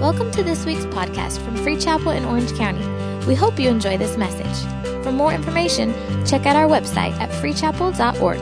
Welcome 0.00 0.30
to 0.30 0.42
this 0.42 0.64
week's 0.64 0.86
podcast 0.86 1.44
from 1.44 1.54
Free 1.56 1.76
Chapel 1.76 2.12
in 2.12 2.24
Orange 2.24 2.54
County. 2.54 2.82
We 3.26 3.34
hope 3.34 3.60
you 3.60 3.68
enjoy 3.68 3.98
this 3.98 4.16
message. 4.16 5.04
For 5.04 5.12
more 5.12 5.30
information, 5.30 5.92
check 6.24 6.46
out 6.46 6.56
our 6.56 6.66
website 6.66 7.12
at 7.20 7.28
freechapel.org. 7.28 8.38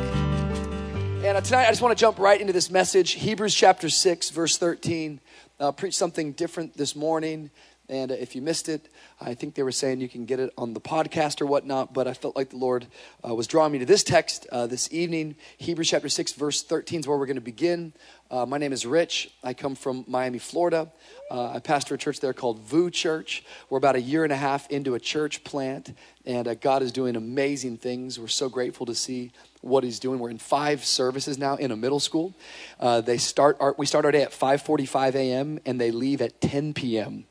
And 1.24 1.36
uh, 1.36 1.40
tonight, 1.40 1.66
I 1.66 1.70
just 1.70 1.82
want 1.82 1.98
to 1.98 2.00
jump 2.00 2.20
right 2.20 2.40
into 2.40 2.52
this 2.52 2.70
message 2.70 3.14
Hebrews 3.14 3.56
chapter 3.56 3.90
6, 3.90 4.30
verse 4.30 4.56
13. 4.56 5.18
Uh, 5.58 5.72
preach 5.72 5.96
something 5.96 6.30
different 6.30 6.76
this 6.76 6.94
morning. 6.94 7.50
And 7.90 8.10
if 8.10 8.36
you 8.36 8.42
missed 8.42 8.68
it, 8.68 8.88
I 9.18 9.32
think 9.32 9.54
they 9.54 9.62
were 9.62 9.72
saying 9.72 10.00
you 10.00 10.10
can 10.10 10.26
get 10.26 10.40
it 10.40 10.52
on 10.58 10.74
the 10.74 10.80
podcast 10.80 11.40
or 11.40 11.46
whatnot, 11.46 11.94
but 11.94 12.06
I 12.06 12.12
felt 12.12 12.36
like 12.36 12.50
the 12.50 12.58
Lord 12.58 12.86
uh, 13.26 13.34
was 13.34 13.46
drawing 13.46 13.72
me 13.72 13.78
to 13.78 13.86
this 13.86 14.04
text 14.04 14.46
uh, 14.52 14.66
this 14.66 14.92
evening. 14.92 15.36
Hebrews 15.56 15.88
chapter 15.88 16.10
6, 16.10 16.32
verse 16.34 16.62
13 16.62 17.00
is 17.00 17.08
where 17.08 17.16
we're 17.16 17.24
going 17.24 17.36
to 17.36 17.40
begin. 17.40 17.94
Uh, 18.30 18.44
my 18.44 18.58
name 18.58 18.74
is 18.74 18.84
Rich. 18.84 19.30
I 19.42 19.54
come 19.54 19.74
from 19.74 20.04
Miami, 20.06 20.38
Florida. 20.38 20.92
Uh, 21.30 21.52
I 21.52 21.60
pastor 21.60 21.94
a 21.94 21.98
church 21.98 22.20
there 22.20 22.34
called 22.34 22.60
VOUS 22.60 22.90
Church. 22.90 23.42
We're 23.70 23.78
about 23.78 23.96
a 23.96 24.00
year 24.02 24.22
and 24.22 24.32
a 24.34 24.36
half 24.36 24.68
into 24.70 24.94
a 24.94 25.00
church 25.00 25.42
plant, 25.44 25.96
and 26.26 26.46
uh, 26.46 26.54
God 26.54 26.82
is 26.82 26.92
doing 26.92 27.16
amazing 27.16 27.78
things. 27.78 28.20
We're 28.20 28.28
so 28.28 28.50
grateful 28.50 28.84
to 28.84 28.94
see 28.94 29.32
what 29.62 29.82
He's 29.82 29.98
doing. 29.98 30.18
We're 30.18 30.28
in 30.28 30.38
five 30.38 30.84
services 30.84 31.38
now 31.38 31.56
in 31.56 31.70
a 31.70 31.76
middle 31.76 32.00
school. 32.00 32.34
Uh, 32.78 33.00
they 33.00 33.16
start 33.16 33.56
our, 33.60 33.74
we 33.78 33.86
start 33.86 34.04
our 34.04 34.12
day 34.12 34.22
at 34.22 34.32
5:45 34.32 35.14
a.m. 35.14 35.58
and 35.64 35.80
they 35.80 35.90
leave 35.90 36.20
at 36.20 36.38
10 36.42 36.74
p.m. 36.74 37.24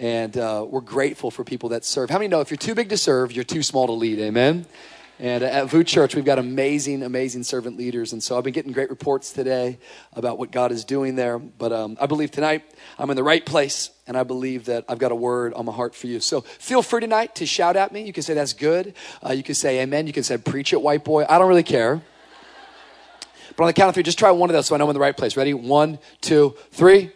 And 0.00 0.36
uh, 0.36 0.66
we're 0.68 0.80
grateful 0.80 1.30
for 1.30 1.44
people 1.44 1.70
that 1.70 1.84
serve. 1.84 2.10
How 2.10 2.18
many 2.18 2.28
know 2.28 2.40
if 2.40 2.50
you're 2.50 2.56
too 2.56 2.74
big 2.74 2.88
to 2.88 2.96
serve, 2.96 3.32
you're 3.32 3.44
too 3.44 3.62
small 3.62 3.86
to 3.86 3.92
lead? 3.92 4.18
Amen. 4.18 4.66
And 5.18 5.44
at 5.44 5.70
VOUS 5.70 5.84
Church, 5.84 6.16
we've 6.16 6.24
got 6.24 6.40
amazing, 6.40 7.04
amazing 7.04 7.44
servant 7.44 7.76
leaders. 7.76 8.12
And 8.12 8.20
so 8.20 8.36
I've 8.36 8.42
been 8.42 8.52
getting 8.52 8.72
great 8.72 8.90
reports 8.90 9.32
today 9.32 9.78
about 10.14 10.36
what 10.36 10.50
God 10.50 10.72
is 10.72 10.84
doing 10.84 11.14
there. 11.14 11.38
But 11.38 11.72
um, 11.72 11.96
I 12.00 12.06
believe 12.06 12.32
tonight 12.32 12.64
I'm 12.98 13.08
in 13.08 13.14
the 13.14 13.22
right 13.22 13.46
place, 13.46 13.90
and 14.08 14.16
I 14.16 14.24
believe 14.24 14.64
that 14.64 14.84
I've 14.88 14.98
got 14.98 15.12
a 15.12 15.14
word 15.14 15.54
on 15.54 15.64
my 15.64 15.72
heart 15.72 15.94
for 15.94 16.08
you. 16.08 16.18
So 16.18 16.40
feel 16.40 16.82
free 16.82 17.02
tonight 17.02 17.36
to 17.36 17.46
shout 17.46 17.76
at 17.76 17.92
me. 17.92 18.02
You 18.02 18.12
can 18.12 18.24
say, 18.24 18.34
That's 18.34 18.52
good. 18.52 18.94
Uh, 19.24 19.32
you 19.32 19.44
can 19.44 19.54
say, 19.54 19.80
Amen. 19.80 20.08
You 20.08 20.12
can 20.12 20.24
say, 20.24 20.38
Preach 20.38 20.72
it, 20.72 20.82
white 20.82 21.04
boy. 21.04 21.24
I 21.28 21.38
don't 21.38 21.48
really 21.48 21.62
care. 21.62 22.02
But 23.56 23.64
on 23.64 23.66
the 23.68 23.74
count 23.74 23.90
of 23.90 23.94
three, 23.94 24.02
just 24.02 24.18
try 24.18 24.30
one 24.30 24.50
of 24.50 24.54
those 24.54 24.66
so 24.66 24.74
I 24.74 24.78
know 24.78 24.84
I'm 24.84 24.90
in 24.90 24.94
the 24.94 25.00
right 25.00 25.16
place. 25.16 25.36
Ready? 25.36 25.54
One, 25.54 26.00
two, 26.20 26.56
three. 26.72 27.12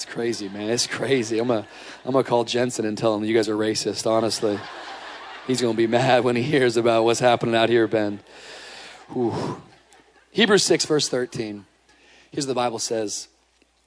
It's 0.00 0.10
crazy, 0.10 0.48
man. 0.48 0.70
It's 0.70 0.86
crazy. 0.86 1.38
I'm 1.38 1.48
to 1.48 1.66
I'm 2.06 2.12
gonna 2.12 2.24
call 2.24 2.46
Jentezen 2.46 2.86
and 2.86 2.96
tell 2.96 3.14
him 3.14 3.22
you 3.22 3.34
guys 3.34 3.50
are 3.50 3.54
racist, 3.54 4.06
honestly. 4.06 4.58
He's 5.46 5.60
to 5.60 5.74
be 5.74 5.86
mad 5.86 6.24
when 6.24 6.36
he 6.36 6.42
hears 6.42 6.78
about 6.78 7.04
what's 7.04 7.20
happening 7.20 7.54
out 7.54 7.68
here, 7.68 7.86
Ben. 7.86 8.20
Whew. 9.12 9.60
Hebrews 10.30 10.62
6, 10.62 10.86
verse 10.86 11.06
13. 11.10 11.66
Here's 12.30 12.46
what 12.46 12.48
the 12.48 12.54
Bible 12.54 12.78
says. 12.78 13.28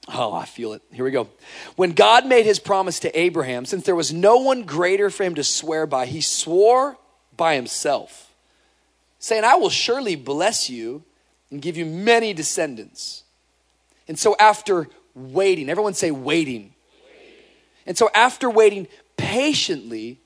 Oh, 0.06 0.32
I 0.32 0.44
feel 0.44 0.72
it. 0.74 0.82
Here 0.92 1.04
we 1.04 1.10
go. 1.10 1.26
When 1.74 1.94
God 1.94 2.26
made 2.26 2.44
his 2.44 2.60
promise 2.60 3.00
to 3.00 3.18
Abraham, 3.18 3.64
since 3.66 3.82
there 3.82 3.96
was 3.96 4.12
no 4.12 4.36
one 4.36 4.62
greater 4.62 5.10
for 5.10 5.24
him 5.24 5.34
to 5.34 5.42
swear 5.42 5.84
by, 5.84 6.06
he 6.06 6.20
swore 6.20 6.96
by 7.36 7.56
himself, 7.56 8.32
saying, 9.18 9.42
I 9.42 9.56
will 9.56 9.68
surely 9.68 10.14
bless 10.14 10.70
you 10.70 11.02
and 11.50 11.60
give 11.60 11.76
you 11.76 11.84
many 11.84 12.32
descendants. 12.32 13.24
And 14.06 14.16
so, 14.16 14.36
after 14.38 14.86
waiting, 15.14 15.68
everyone 15.68 15.94
say 15.94 16.10
waiting. 16.10 16.62
waiting. 16.62 16.72
And 17.86 17.98
so, 17.98 18.10
after 18.14 18.50
waiting 18.50 18.88
patiently, 19.16 20.20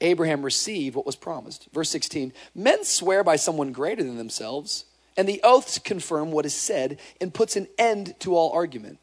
Abraham 0.00 0.42
received 0.42 0.96
what 0.96 1.06
was 1.06 1.16
promised. 1.16 1.68
Verse 1.72 1.90
16 1.90 2.32
Men 2.54 2.84
swear 2.84 3.24
by 3.24 3.36
someone 3.36 3.72
greater 3.72 4.02
than 4.02 4.18
themselves, 4.18 4.84
and 5.16 5.28
the 5.28 5.40
oaths 5.42 5.78
confirm 5.78 6.30
what 6.30 6.46
is 6.46 6.54
said 6.54 6.98
and 7.20 7.34
puts 7.34 7.56
an 7.56 7.68
end 7.78 8.14
to 8.20 8.36
all 8.36 8.52
argument. 8.52 8.98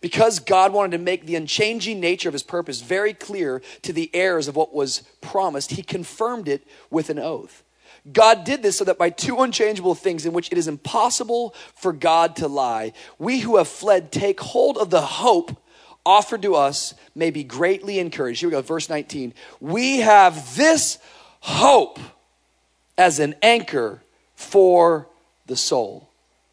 Because 0.00 0.38
God 0.38 0.72
wanted 0.72 0.96
to 0.96 1.02
make 1.02 1.26
the 1.26 1.34
unchanging 1.34 2.00
nature 2.00 2.28
of 2.28 2.32
his 2.32 2.44
purpose 2.44 2.80
very 2.80 3.12
clear 3.12 3.60
to 3.82 3.92
the 3.92 4.10
heirs 4.14 4.46
of 4.46 4.56
what 4.56 4.72
was 4.72 5.02
promised, 5.20 5.72
he 5.72 5.82
confirmed 5.82 6.48
it 6.48 6.66
with 6.90 7.10
an 7.10 7.18
oath. 7.18 7.64
God 8.10 8.44
did 8.44 8.62
this 8.62 8.78
so 8.78 8.84
that 8.84 8.98
by 8.98 9.10
two 9.10 9.38
unchangeable 9.38 9.94
things 9.94 10.26
in 10.26 10.32
which 10.32 10.50
it 10.50 10.58
is 10.58 10.66
impossible 10.66 11.54
for 11.74 11.92
God 11.92 12.36
to 12.36 12.48
lie, 12.48 12.92
we 13.18 13.40
who 13.40 13.58
have 13.58 13.68
fled 13.68 14.10
take 14.10 14.40
hold 14.40 14.76
of 14.76 14.90
the 14.90 15.02
hope 15.02 15.56
offered 16.04 16.42
to 16.42 16.56
us 16.56 16.94
may 17.14 17.30
be 17.30 17.44
greatly 17.44 17.98
encouraged. 17.98 18.40
Here 18.40 18.48
we 18.48 18.52
go, 18.52 18.62
verse 18.62 18.88
19. 18.88 19.34
We 19.60 19.98
have 19.98 20.56
this 20.56 20.98
hope 21.40 22.00
as 22.98 23.20
an 23.20 23.36
anchor 23.40 24.02
for 24.34 25.08
the 25.46 25.56
soul, 25.56 26.08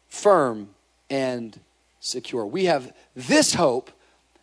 firm 0.08 0.70
and 1.08 1.58
secure. 1.98 2.46
We 2.46 2.66
have 2.66 2.92
this 3.16 3.54
hope 3.54 3.90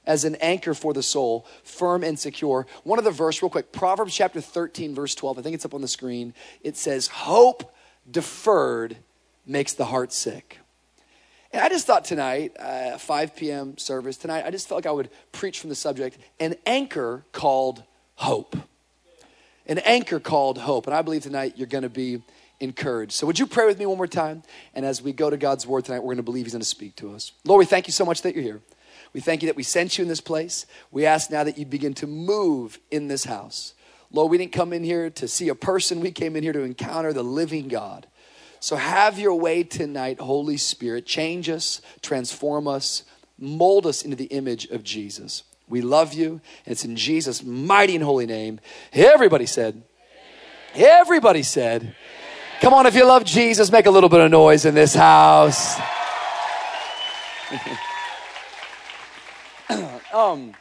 as 0.08 0.24
an 0.24 0.36
anchor 0.36 0.74
for 0.74 0.94
the 0.94 1.04
soul, 1.04 1.46
firm 1.64 2.04
and 2.04 2.18
secure. 2.18 2.66
One 2.84 2.98
of 2.98 3.06
the 3.06 3.12
verse, 3.12 3.44
real 3.44 3.50
quick, 3.52 3.72
Proverbs 3.72 4.16
chapter 4.16 4.42
13, 4.42 4.96
verse 4.96 5.14
12. 5.14 5.38
I 5.38 5.42
think 5.44 5.54
it's 5.54 5.66
up 5.66 5.76
on 5.76 5.82
the 5.82 5.88
screen. 5.88 6.34
It 6.64 6.78
says, 6.78 7.08
Hope 7.08 7.72
deferred 8.10 8.98
makes 9.46 9.74
the 9.74 9.86
heart 9.86 10.14
sick. 10.14 10.60
And 11.52 11.62
I 11.62 11.70
just 11.70 11.86
thought 11.86 12.06
tonight, 12.06 12.56
uh, 12.60 12.98
5 12.98 13.36
p.m. 13.36 13.78
service, 13.78 14.18
tonight, 14.18 14.46
I 14.46 14.52
just 14.52 14.68
felt 14.68 14.78
like 14.78 14.90
I 14.90 14.92
would 14.92 15.10
preach 15.32 15.60
from 15.60 15.70
the 15.70 15.76
subject 15.76 16.18
an 16.40 16.56
anchor 16.66 17.26
called 17.32 17.84
hope. 18.16 18.56
An 19.66 19.80
anchor 19.80 20.20
called 20.20 20.58
hope. 20.58 20.88
And 20.88 20.96
I 20.96 21.02
believe 21.02 21.24
tonight 21.24 21.54
you're 21.58 21.68
going 21.68 21.84
to 21.84 21.90
be 21.90 22.22
encouraged. 22.60 23.14
So, 23.14 23.28
would 23.28 23.40
you 23.40 23.46
pray 23.46 23.66
with 23.66 23.78
me 23.78 23.86
one 23.86 23.98
more 23.98 24.08
time? 24.08 24.44
And 24.74 24.86
as 24.86 25.02
we 25.02 25.12
go 25.12 25.30
to 25.30 25.38
God's 25.38 25.68
word 25.68 25.86
tonight, 25.86 26.00
we're 26.00 26.14
going 26.14 26.18
to 26.18 26.24
believe 26.24 26.46
He's 26.46 26.54
going 26.54 26.62
to 26.62 26.66
speak 26.66 26.96
to 26.98 27.14
us. 27.14 27.32
Lord, 27.46 27.60
we 27.60 27.66
thank 27.66 27.88
you 27.88 27.94
so 27.94 28.06
much 28.06 28.22
that 28.24 28.34
you're 28.34 28.44
here. 28.44 28.62
We 29.18 29.22
thank 29.22 29.42
you 29.42 29.48
that 29.48 29.56
we 29.56 29.64
sent 29.64 29.98
you 29.98 30.04
in 30.04 30.08
this 30.08 30.22
place. 30.22 30.68
We 30.92 31.08
ask 31.08 31.32
now 31.32 31.44
that 31.44 31.58
you 31.58 31.66
begin 31.66 31.96
to 31.96 32.06
move 32.06 32.78
in 32.92 33.08
this 33.08 33.24
house. 33.24 33.74
Lord, 34.12 34.30
we 34.30 34.38
didn't 34.38 34.52
come 34.52 34.74
in 34.74 34.84
here 34.84 35.10
to 35.10 35.28
see 35.28 35.50
a 35.50 35.56
person, 35.56 36.02
we 36.02 36.12
came 36.12 36.36
in 36.36 36.44
here 36.44 36.54
to 36.54 36.62
encounter 36.62 37.12
the 37.14 37.24
living 37.24 37.68
God. 37.68 38.06
So 38.60 38.76
have 38.76 39.18
your 39.18 39.34
way 39.34 39.64
tonight, 39.64 40.20
Holy 40.20 40.58
Spirit. 40.58 41.08
Change 41.08 41.50
us, 41.50 41.82
transform 42.04 42.68
us, 42.68 43.06
mold 43.40 43.88
us 43.88 44.04
into 44.04 44.16
the 44.16 44.26
image 44.26 44.68
of 44.68 44.84
Jesus. 44.84 45.42
We 45.68 45.82
love 45.82 46.14
you, 46.14 46.34
and 46.68 46.74
it's 46.74 46.86
in 46.86 46.96
Jesus' 46.96 47.44
mighty 47.44 47.96
and 47.96 48.04
holy 48.04 48.28
name. 48.28 48.60
Everybody 48.94 49.48
said, 49.48 49.82
Everybody 50.76 51.42
said, 51.42 51.96
Come 52.62 52.76
on, 52.76 52.86
if 52.86 52.94
you 52.94 53.04
love 53.04 53.26
Jesus, 53.26 53.72
make 53.72 53.88
a 53.88 53.92
little 53.92 54.10
bit 54.10 54.20
of 54.20 54.30
noise 54.30 54.64
in 54.64 54.76
this 54.76 54.94
house. 54.94 55.76
um, 60.14 60.54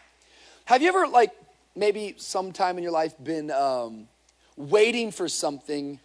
have 0.64 0.82
you 0.82 0.88
ever, 0.88 1.06
like, 1.06 1.32
maybe 1.74 2.14
sometime 2.16 2.78
in 2.78 2.82
your 2.82 2.92
life 2.92 3.14
been 3.22 3.50
um, 3.50 4.08
waiting 4.56 5.10
for 5.10 5.28
something, 5.28 6.00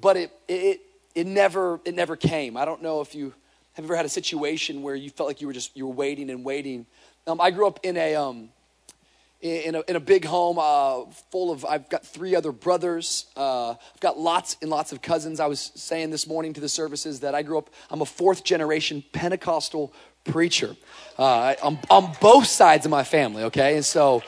but 0.00 0.16
it, 0.16 0.30
it, 0.48 0.80
it 1.14 1.26
never 1.26 1.80
it 1.84 1.94
never 1.94 2.16
came. 2.16 2.56
I 2.56 2.64
don't 2.64 2.82
know 2.82 3.00
if 3.00 3.14
you 3.14 3.34
have 3.74 3.84
ever 3.84 3.96
had 3.96 4.06
a 4.06 4.10
situation 4.10 4.82
where 4.82 4.94
you 4.94 5.10
felt 5.10 5.28
like 5.28 5.40
you 5.40 5.46
were 5.46 5.52
just 5.52 5.76
you 5.76 5.86
were 5.86 5.94
waiting 5.94 6.30
and 6.30 6.44
waiting. 6.44 6.86
Um, 7.26 7.40
I 7.40 7.50
grew 7.50 7.66
up 7.66 7.80
in 7.82 7.96
a 7.96 8.14
um, 8.14 8.50
in 9.42 9.74
a, 9.74 9.82
in 9.86 9.96
a 9.96 10.00
big 10.00 10.24
home 10.24 10.58
uh, 10.58 11.04
full 11.30 11.52
of 11.52 11.64
i've 11.66 11.90
got 11.90 12.04
three 12.04 12.34
other 12.34 12.52
brothers 12.52 13.26
uh, 13.36 13.70
i've 13.70 14.00
got 14.00 14.18
lots 14.18 14.56
and 14.62 14.70
lots 14.70 14.92
of 14.92 15.02
cousins 15.02 15.40
i 15.40 15.46
was 15.46 15.72
saying 15.74 16.10
this 16.10 16.26
morning 16.26 16.54
to 16.54 16.60
the 16.60 16.68
services 16.68 17.20
that 17.20 17.34
i 17.34 17.42
grew 17.42 17.58
up 17.58 17.68
i'm 17.90 18.00
a 18.00 18.06
fourth 18.06 18.44
generation 18.44 19.04
pentecostal 19.12 19.92
preacher 20.26 20.76
uh, 21.18 21.54
on, 21.62 21.78
on 21.90 22.12
both 22.20 22.46
sides 22.46 22.84
of 22.84 22.90
my 22.90 23.04
family 23.04 23.44
okay? 23.44 23.76
And 23.76 23.84
so 23.84 24.22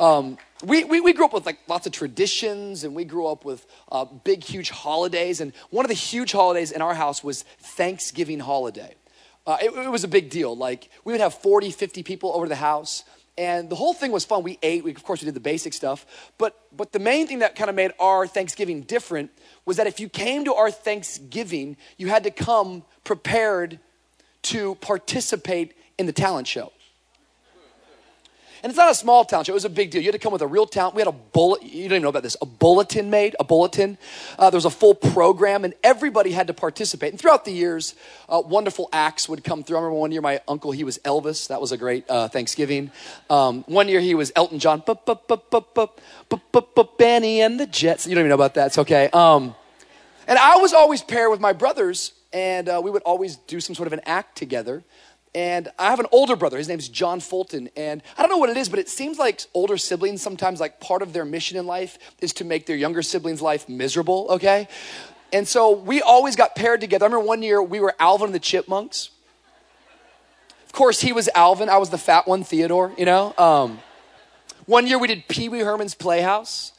um, 0.00 0.38
we, 0.64 0.84
we, 0.84 1.00
we, 1.00 1.12
grew 1.12 1.24
up 1.24 1.32
with 1.32 1.44
like 1.44 1.58
lots 1.68 1.86
of 1.86 1.92
traditions 1.92 2.84
and 2.84 2.94
we 2.94 3.04
grew 3.04 3.26
up 3.26 3.44
with 3.44 3.66
uh, 3.90 4.04
big 4.04 4.44
huge 4.44 4.70
holidays 4.70 5.40
and 5.40 5.52
one 5.70 5.84
of 5.84 5.88
the 5.88 5.94
huge 5.94 6.32
holidays 6.32 6.70
in 6.70 6.80
our 6.80 6.94
house 6.94 7.22
was 7.24 7.42
thanksgiving 7.42 8.40
holiday. 8.40 8.94
Uh, 9.46 9.58
it, 9.60 9.72
it, 9.72 9.90
was 9.90 10.04
a 10.04 10.08
big 10.08 10.30
deal 10.30 10.56
like 10.56 10.88
we 11.04 11.12
would 11.12 11.20
have 11.20 11.34
40 11.34 11.72
50 11.72 12.02
people 12.04 12.32
over 12.34 12.48
the 12.48 12.56
house 12.56 13.04
and 13.36 13.70
the 13.70 13.74
whole 13.74 13.94
thing 13.94 14.12
was 14.12 14.24
fun. 14.24 14.44
We 14.44 14.58
ate 14.62 14.84
we, 14.84 14.94
of 14.94 15.02
course 15.02 15.20
we 15.20 15.26
did 15.26 15.34
the 15.34 15.40
basic 15.40 15.74
stuff 15.74 16.30
but 16.38 16.56
but 16.76 16.92
the 16.92 17.00
main 17.00 17.26
thing 17.26 17.40
that 17.40 17.56
kind 17.56 17.68
of 17.68 17.74
made 17.74 17.92
our 17.98 18.26
thanksgiving 18.26 18.82
different 18.82 19.30
was 19.64 19.78
that 19.78 19.88
if 19.88 19.98
you 19.98 20.08
came 20.08 20.44
to 20.44 20.54
our 20.54 20.70
thanksgiving 20.70 21.76
you 21.98 22.06
had 22.06 22.22
to 22.22 22.30
come 22.30 22.84
prepared 23.02 23.80
to 24.42 24.74
participate 24.76 25.76
in 25.98 26.06
the 26.06 26.12
talent 26.12 26.46
show 26.46 26.72
and 28.62 28.70
it's 28.70 28.78
not 28.78 28.90
a 28.90 28.94
small 28.94 29.24
talent 29.24 29.48
show. 29.48 29.52
It 29.52 29.54
was 29.54 29.64
a 29.64 29.70
big 29.70 29.90
deal. 29.90 30.00
You 30.00 30.06
had 30.06 30.12
to 30.12 30.20
come 30.20 30.32
with 30.32 30.42
a 30.42 30.46
real 30.46 30.66
talent. 30.66 30.94
We 30.94 31.00
had 31.00 31.08
a 31.08 31.12
bullet. 31.12 31.64
You 31.64 31.88
don't 31.88 31.96
even 31.96 32.02
know 32.02 32.10
about 32.10 32.22
this. 32.22 32.36
A 32.40 32.46
bulletin 32.46 33.10
made. 33.10 33.34
A 33.40 33.44
bulletin. 33.44 33.98
Uh, 34.38 34.50
there 34.50 34.56
was 34.56 34.64
a 34.64 34.70
full 34.70 34.94
program, 34.94 35.64
and 35.64 35.74
everybody 35.82 36.30
had 36.30 36.46
to 36.46 36.54
participate. 36.54 37.10
And 37.10 37.20
throughout 37.20 37.44
the 37.44 37.50
years, 37.50 37.96
uh, 38.28 38.40
wonderful 38.44 38.88
acts 38.92 39.28
would 39.28 39.42
come 39.42 39.64
through. 39.64 39.78
I 39.78 39.80
remember 39.80 39.98
one 39.98 40.12
year 40.12 40.20
my 40.20 40.40
uncle 40.46 40.70
he 40.70 40.84
was 40.84 40.98
Elvis. 40.98 41.48
That 41.48 41.60
was 41.60 41.72
a 41.72 41.76
great 41.76 42.08
uh, 42.08 42.28
Thanksgiving. 42.28 42.92
Um, 43.28 43.64
one 43.66 43.88
year 43.88 43.98
he 43.98 44.14
was 44.14 44.30
Elton 44.36 44.60
John. 44.60 44.84
Bennie 46.98 47.40
and 47.40 47.58
the 47.58 47.66
Jets. 47.66 48.06
You 48.06 48.14
don't 48.14 48.22
even 48.22 48.28
know 48.28 48.36
about 48.36 48.54
that. 48.54 48.68
It's 48.68 48.78
okay. 48.78 49.10
Um, 49.12 49.56
and 50.28 50.38
I 50.38 50.58
was 50.58 50.72
always 50.72 51.02
paired 51.02 51.32
with 51.32 51.40
my 51.40 51.52
brothers, 51.52 52.12
and 52.32 52.68
uh, 52.68 52.80
we 52.82 52.90
would 52.90 53.02
always 53.02 53.36
do 53.36 53.60
some 53.60 53.74
sort 53.74 53.86
of 53.86 53.92
an 53.92 54.00
act 54.06 54.36
together. 54.36 54.82
And 55.34 55.68
I 55.78 55.90
have 55.90 56.00
an 56.00 56.06
older 56.12 56.36
brother. 56.36 56.58
His 56.58 56.68
name's 56.68 56.88
John 56.88 57.20
Fulton. 57.20 57.70
And 57.76 58.02
I 58.18 58.22
don't 58.22 58.30
know 58.30 58.36
what 58.36 58.50
it 58.50 58.56
is, 58.56 58.68
but 58.68 58.78
it 58.78 58.88
seems 58.88 59.18
like 59.18 59.40
older 59.54 59.78
siblings 59.78 60.20
sometimes, 60.20 60.60
like 60.60 60.78
part 60.78 61.00
of 61.00 61.14
their 61.14 61.24
mission 61.24 61.56
in 61.56 61.66
life 61.66 61.98
is 62.20 62.34
to 62.34 62.44
make 62.44 62.66
their 62.66 62.76
younger 62.76 63.02
siblings' 63.02 63.40
life 63.40 63.68
miserable, 63.68 64.26
okay? 64.30 64.68
And 65.32 65.48
so 65.48 65.70
we 65.70 66.02
always 66.02 66.36
got 66.36 66.54
paired 66.54 66.82
together. 66.82 67.06
I 67.06 67.08
remember 67.08 67.26
one 67.26 67.42
year 67.42 67.62
we 67.62 67.80
were 67.80 67.94
Alvin 67.98 68.26
and 68.26 68.34
the 68.34 68.40
Chipmunks. 68.40 69.10
Of 70.66 70.72
course, 70.72 71.00
he 71.00 71.12
was 71.12 71.30
Alvin. 71.34 71.70
I 71.70 71.78
was 71.78 71.88
the 71.88 71.98
fat 71.98 72.26
one, 72.26 72.44
Theodore, 72.44 72.92
you 72.98 73.06
know? 73.06 73.34
Um, 73.38 73.80
one 74.66 74.86
year 74.86 74.98
we 74.98 75.08
did 75.08 75.28
Pee 75.28 75.48
Wee 75.48 75.60
Herman's 75.60 75.94
Playhouse. 75.94 76.72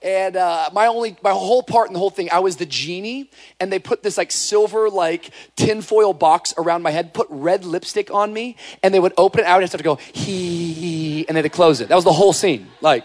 And 0.00 0.36
uh, 0.36 0.70
my 0.72 0.86
only, 0.86 1.16
my 1.22 1.32
whole 1.32 1.62
part 1.62 1.88
in 1.88 1.92
the 1.92 1.98
whole 1.98 2.10
thing, 2.10 2.28
I 2.30 2.38
was 2.38 2.56
the 2.56 2.66
genie, 2.66 3.30
and 3.58 3.72
they 3.72 3.80
put 3.80 4.04
this 4.04 4.16
like 4.16 4.30
silver 4.30 4.88
like 4.88 5.30
tinfoil 5.56 6.12
box 6.12 6.54
around 6.56 6.82
my 6.82 6.92
head, 6.92 7.12
put 7.12 7.26
red 7.30 7.64
lipstick 7.64 8.12
on 8.12 8.32
me, 8.32 8.56
and 8.82 8.94
they 8.94 9.00
would 9.00 9.14
open 9.16 9.40
it 9.40 9.46
out 9.46 9.60
and 9.60 9.70
have 9.70 9.78
to 9.78 9.84
go 9.84 9.96
hee, 9.96 11.26
and 11.26 11.36
then 11.36 11.42
they 11.42 11.48
close 11.48 11.80
it. 11.80 11.88
That 11.88 11.96
was 11.96 12.04
the 12.04 12.12
whole 12.12 12.32
scene. 12.32 12.68
Like, 12.80 13.04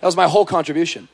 that 0.00 0.06
was 0.06 0.16
my 0.16 0.28
whole 0.28 0.44
contribution. 0.44 1.08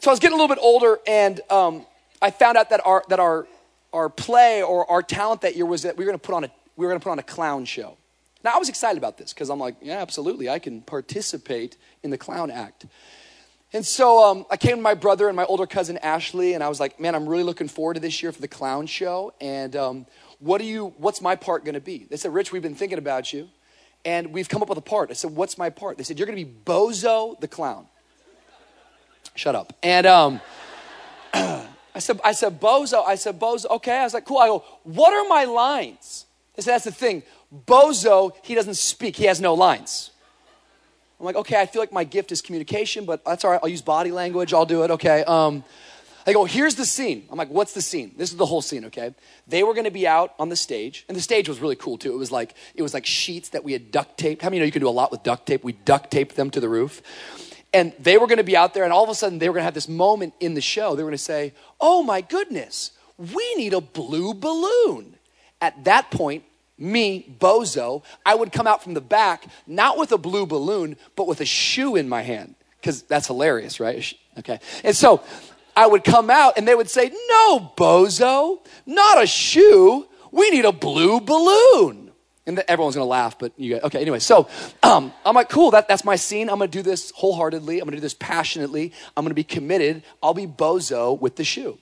So 0.00 0.10
I 0.10 0.12
was 0.12 0.20
getting 0.20 0.38
a 0.38 0.40
little 0.40 0.54
bit 0.54 0.62
older, 0.62 0.98
and 1.06 1.40
um, 1.50 1.84
I 2.22 2.30
found 2.30 2.56
out 2.56 2.70
that 2.70 2.80
our 2.86 3.04
that 3.08 3.20
our 3.20 3.46
our 3.92 4.08
play 4.08 4.62
or 4.62 4.90
our 4.90 5.02
talent 5.02 5.42
that 5.42 5.56
year 5.56 5.66
was 5.66 5.82
that 5.82 5.98
we 5.98 6.04
were 6.04 6.10
going 6.10 6.18
to 6.18 6.26
put 6.26 6.34
on 6.34 6.44
a 6.44 6.50
we 6.76 6.86
were 6.86 6.90
going 6.90 7.00
to 7.00 7.04
put 7.04 7.10
on 7.10 7.18
a 7.18 7.22
clown 7.22 7.66
show. 7.66 7.98
Now 8.42 8.54
I 8.54 8.58
was 8.58 8.70
excited 8.70 8.96
about 8.96 9.18
this 9.18 9.34
because 9.34 9.50
I'm 9.50 9.58
like, 9.58 9.76
yeah, 9.82 10.00
absolutely, 10.00 10.48
I 10.48 10.58
can 10.58 10.80
participate 10.80 11.76
in 12.02 12.08
the 12.08 12.16
clown 12.16 12.50
act. 12.50 12.86
And 13.72 13.86
so 13.86 14.24
um, 14.24 14.46
I 14.50 14.56
came 14.56 14.76
to 14.76 14.82
my 14.82 14.94
brother 14.94 15.28
and 15.28 15.36
my 15.36 15.44
older 15.44 15.66
cousin 15.66 15.96
Ashley, 15.98 16.54
and 16.54 16.64
I 16.64 16.68
was 16.68 16.80
like, 16.80 16.98
"Man, 16.98 17.14
I'm 17.14 17.28
really 17.28 17.44
looking 17.44 17.68
forward 17.68 17.94
to 17.94 18.00
this 18.00 18.20
year 18.22 18.32
for 18.32 18.40
the 18.40 18.48
clown 18.48 18.86
show. 18.86 19.32
And 19.40 19.76
um, 19.76 20.06
what 20.40 20.58
do 20.58 20.64
you? 20.64 20.92
What's 20.98 21.20
my 21.20 21.36
part 21.36 21.64
going 21.64 21.74
to 21.74 21.80
be?" 21.80 22.06
They 22.10 22.16
said, 22.16 22.34
"Rich, 22.34 22.50
we've 22.50 22.62
been 22.62 22.74
thinking 22.74 22.98
about 22.98 23.32
you, 23.32 23.48
and 24.04 24.32
we've 24.32 24.48
come 24.48 24.60
up 24.60 24.68
with 24.68 24.78
a 24.78 24.82
part." 24.82 25.10
I 25.10 25.14
said, 25.14 25.30
"What's 25.36 25.56
my 25.56 25.70
part?" 25.70 25.98
They 25.98 26.04
said, 26.04 26.18
"You're 26.18 26.26
going 26.26 26.38
to 26.38 26.44
be 26.44 26.52
Bozo 26.64 27.38
the 27.38 27.46
clown." 27.46 27.86
Shut 29.36 29.54
up. 29.54 29.72
And 29.84 30.04
um, 30.04 30.40
I 31.32 31.68
said, 31.98 32.20
"I 32.24 32.32
said 32.32 32.60
Bozo." 32.60 33.04
I 33.06 33.14
said, 33.14 33.38
"Bozo." 33.38 33.70
Okay. 33.70 33.98
I 33.98 34.04
was 34.04 34.14
like, 34.14 34.24
"Cool." 34.24 34.38
I 34.38 34.48
go, 34.48 34.64
"What 34.82 35.14
are 35.14 35.28
my 35.28 35.44
lines?" 35.44 36.26
They 36.56 36.62
said, 36.62 36.72
"That's 36.72 36.86
the 36.86 36.92
thing. 36.92 37.22
Bozo, 37.68 38.32
he 38.42 38.56
doesn't 38.56 38.74
speak. 38.74 39.14
He 39.14 39.26
has 39.26 39.40
no 39.40 39.54
lines." 39.54 40.10
I'm 41.20 41.26
like, 41.26 41.36
okay, 41.36 41.60
I 41.60 41.66
feel 41.66 41.82
like 41.82 41.92
my 41.92 42.04
gift 42.04 42.32
is 42.32 42.40
communication, 42.40 43.04
but 43.04 43.22
that's 43.26 43.44
all 43.44 43.50
right. 43.50 43.60
I'll 43.62 43.68
use 43.68 43.82
body 43.82 44.10
language. 44.10 44.54
I'll 44.54 44.64
do 44.64 44.84
it. 44.84 44.90
Okay. 44.92 45.22
Um, 45.24 45.62
I 46.26 46.32
go, 46.32 46.46
here's 46.46 46.76
the 46.76 46.86
scene. 46.86 47.26
I'm 47.30 47.36
like, 47.36 47.50
what's 47.50 47.74
the 47.74 47.82
scene? 47.82 48.12
This 48.16 48.30
is 48.30 48.36
the 48.36 48.46
whole 48.46 48.62
scene, 48.62 48.86
okay? 48.86 49.14
They 49.46 49.62
were 49.62 49.74
gonna 49.74 49.90
be 49.90 50.06
out 50.06 50.34
on 50.38 50.48
the 50.48 50.56
stage, 50.56 51.04
and 51.08 51.16
the 51.16 51.20
stage 51.20 51.48
was 51.48 51.60
really 51.60 51.76
cool 51.76 51.98
too. 51.98 52.12
It 52.12 52.16
was 52.16 52.30
like 52.30 52.54
it 52.74 52.82
was 52.82 52.94
like 52.94 53.04
sheets 53.04 53.50
that 53.50 53.64
we 53.64 53.72
had 53.72 53.90
duct 53.90 54.18
taped. 54.18 54.42
How 54.42 54.48
many 54.48 54.60
know 54.60 54.64
you 54.64 54.72
can 54.72 54.80
do 54.80 54.88
a 54.88 54.90
lot 54.90 55.10
with 55.10 55.22
duct 55.22 55.46
tape? 55.46 55.62
We 55.62 55.72
duct 55.72 56.10
taped 56.10 56.36
them 56.36 56.50
to 56.50 56.60
the 56.60 56.68
roof. 56.68 57.02
And 57.72 57.92
they 57.98 58.18
were 58.18 58.26
gonna 58.26 58.42
be 58.42 58.56
out 58.56 58.74
there, 58.74 58.84
and 58.84 58.92
all 58.92 59.04
of 59.04 59.10
a 59.10 59.14
sudden 59.14 59.38
they 59.38 59.48
were 59.48 59.54
gonna 59.54 59.64
have 59.64 59.74
this 59.74 59.88
moment 59.88 60.34
in 60.40 60.54
the 60.54 60.60
show. 60.60 60.94
They 60.94 61.02
were 61.02 61.10
gonna 61.10 61.18
say, 61.18 61.52
Oh 61.80 62.02
my 62.02 62.20
goodness, 62.20 62.92
we 63.18 63.54
need 63.56 63.74
a 63.74 63.80
blue 63.80 64.32
balloon. 64.34 65.16
At 65.60 65.84
that 65.84 66.10
point, 66.10 66.44
me, 66.80 67.36
Bozo, 67.38 68.02
I 68.24 68.34
would 68.34 68.52
come 68.52 68.66
out 68.66 68.82
from 68.82 68.94
the 68.94 69.00
back, 69.00 69.44
not 69.66 69.98
with 69.98 70.12
a 70.12 70.18
blue 70.18 70.46
balloon, 70.46 70.96
but 71.14 71.26
with 71.26 71.40
a 71.40 71.44
shoe 71.44 71.94
in 71.94 72.08
my 72.08 72.22
hand. 72.22 72.54
Because 72.80 73.02
that's 73.02 73.26
hilarious, 73.26 73.78
right? 73.78 74.12
Okay. 74.38 74.58
And 74.82 74.96
so 74.96 75.22
I 75.76 75.86
would 75.86 76.02
come 76.02 76.30
out 76.30 76.54
and 76.56 76.66
they 76.66 76.74
would 76.74 76.88
say, 76.88 77.12
No, 77.28 77.72
Bozo, 77.76 78.60
not 78.86 79.22
a 79.22 79.26
shoe. 79.26 80.06
We 80.32 80.50
need 80.50 80.64
a 80.64 80.72
blue 80.72 81.20
balloon. 81.20 82.10
And 82.46 82.58
everyone's 82.66 82.96
gonna 82.96 83.06
laugh, 83.06 83.38
but 83.38 83.52
you 83.58 83.74
guys, 83.74 83.82
okay, 83.84 84.00
anyway. 84.00 84.18
So 84.18 84.48
um, 84.82 85.12
I'm 85.24 85.34
like, 85.34 85.50
cool, 85.50 85.70
that, 85.72 85.86
that's 85.88 86.04
my 86.04 86.16
scene. 86.16 86.48
I'm 86.48 86.58
gonna 86.58 86.68
do 86.68 86.82
this 86.82 87.10
wholeheartedly. 87.12 87.78
I'm 87.78 87.84
gonna 87.84 87.98
do 87.98 88.00
this 88.00 88.14
passionately. 88.14 88.92
I'm 89.16 89.24
gonna 89.24 89.34
be 89.34 89.44
committed. 89.44 90.02
I'll 90.22 90.34
be 90.34 90.46
Bozo 90.46 91.20
with 91.20 91.36
the 91.36 91.44
shoe. 91.44 91.78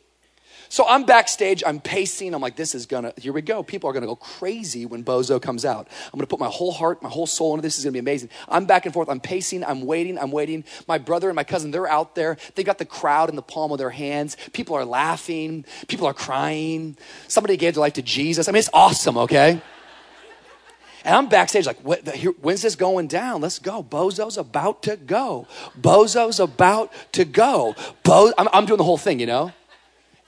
So 0.70 0.86
I'm 0.86 1.04
backstage, 1.04 1.62
I'm 1.66 1.80
pacing, 1.80 2.34
I'm 2.34 2.42
like, 2.42 2.56
this 2.56 2.74
is 2.74 2.86
gonna, 2.86 3.12
here 3.16 3.32
we 3.32 3.40
go. 3.40 3.62
People 3.62 3.88
are 3.88 3.92
gonna 3.92 4.06
go 4.06 4.16
crazy 4.16 4.84
when 4.84 5.02
Bozo 5.02 5.40
comes 5.40 5.64
out. 5.64 5.88
I'm 6.12 6.18
gonna 6.18 6.26
put 6.26 6.40
my 6.40 6.48
whole 6.48 6.72
heart, 6.72 7.02
my 7.02 7.08
whole 7.08 7.26
soul 7.26 7.54
into 7.54 7.62
this, 7.62 7.74
this 7.74 7.78
is 7.80 7.84
gonna 7.84 7.92
be 7.92 7.98
amazing. 7.98 8.28
I'm 8.48 8.66
back 8.66 8.84
and 8.84 8.92
forth, 8.92 9.08
I'm 9.08 9.20
pacing, 9.20 9.64
I'm 9.64 9.82
waiting, 9.86 10.18
I'm 10.18 10.30
waiting. 10.30 10.64
My 10.86 10.98
brother 10.98 11.28
and 11.28 11.36
my 11.36 11.44
cousin, 11.44 11.70
they're 11.70 11.88
out 11.88 12.14
there. 12.14 12.36
They 12.54 12.64
got 12.64 12.78
the 12.78 12.84
crowd 12.84 13.30
in 13.30 13.36
the 13.36 13.42
palm 13.42 13.72
of 13.72 13.78
their 13.78 13.90
hands. 13.90 14.36
People 14.52 14.76
are 14.76 14.84
laughing, 14.84 15.64
people 15.86 16.06
are 16.06 16.14
crying. 16.14 16.96
Somebody 17.28 17.56
gave 17.56 17.74
their 17.74 17.80
life 17.80 17.94
to 17.94 18.02
Jesus. 18.02 18.48
I 18.48 18.52
mean, 18.52 18.58
it's 18.58 18.70
awesome, 18.74 19.16
okay? 19.18 19.62
And 21.04 21.14
I'm 21.14 21.28
backstage 21.28 21.64
like, 21.64 21.78
what 21.80 22.06
when's 22.42 22.60
this 22.60 22.76
going 22.76 23.06
down? 23.06 23.40
Let's 23.40 23.58
go. 23.58 23.82
Bozo's 23.82 24.36
about 24.36 24.82
to 24.82 24.96
go. 24.96 25.46
Bozo's 25.80 26.40
about 26.40 26.92
to 27.12 27.24
go. 27.24 27.74
Bo- 28.02 28.34
I'm, 28.36 28.48
I'm 28.52 28.66
doing 28.66 28.78
the 28.78 28.84
whole 28.84 28.98
thing, 28.98 29.20
you 29.20 29.26
know? 29.26 29.52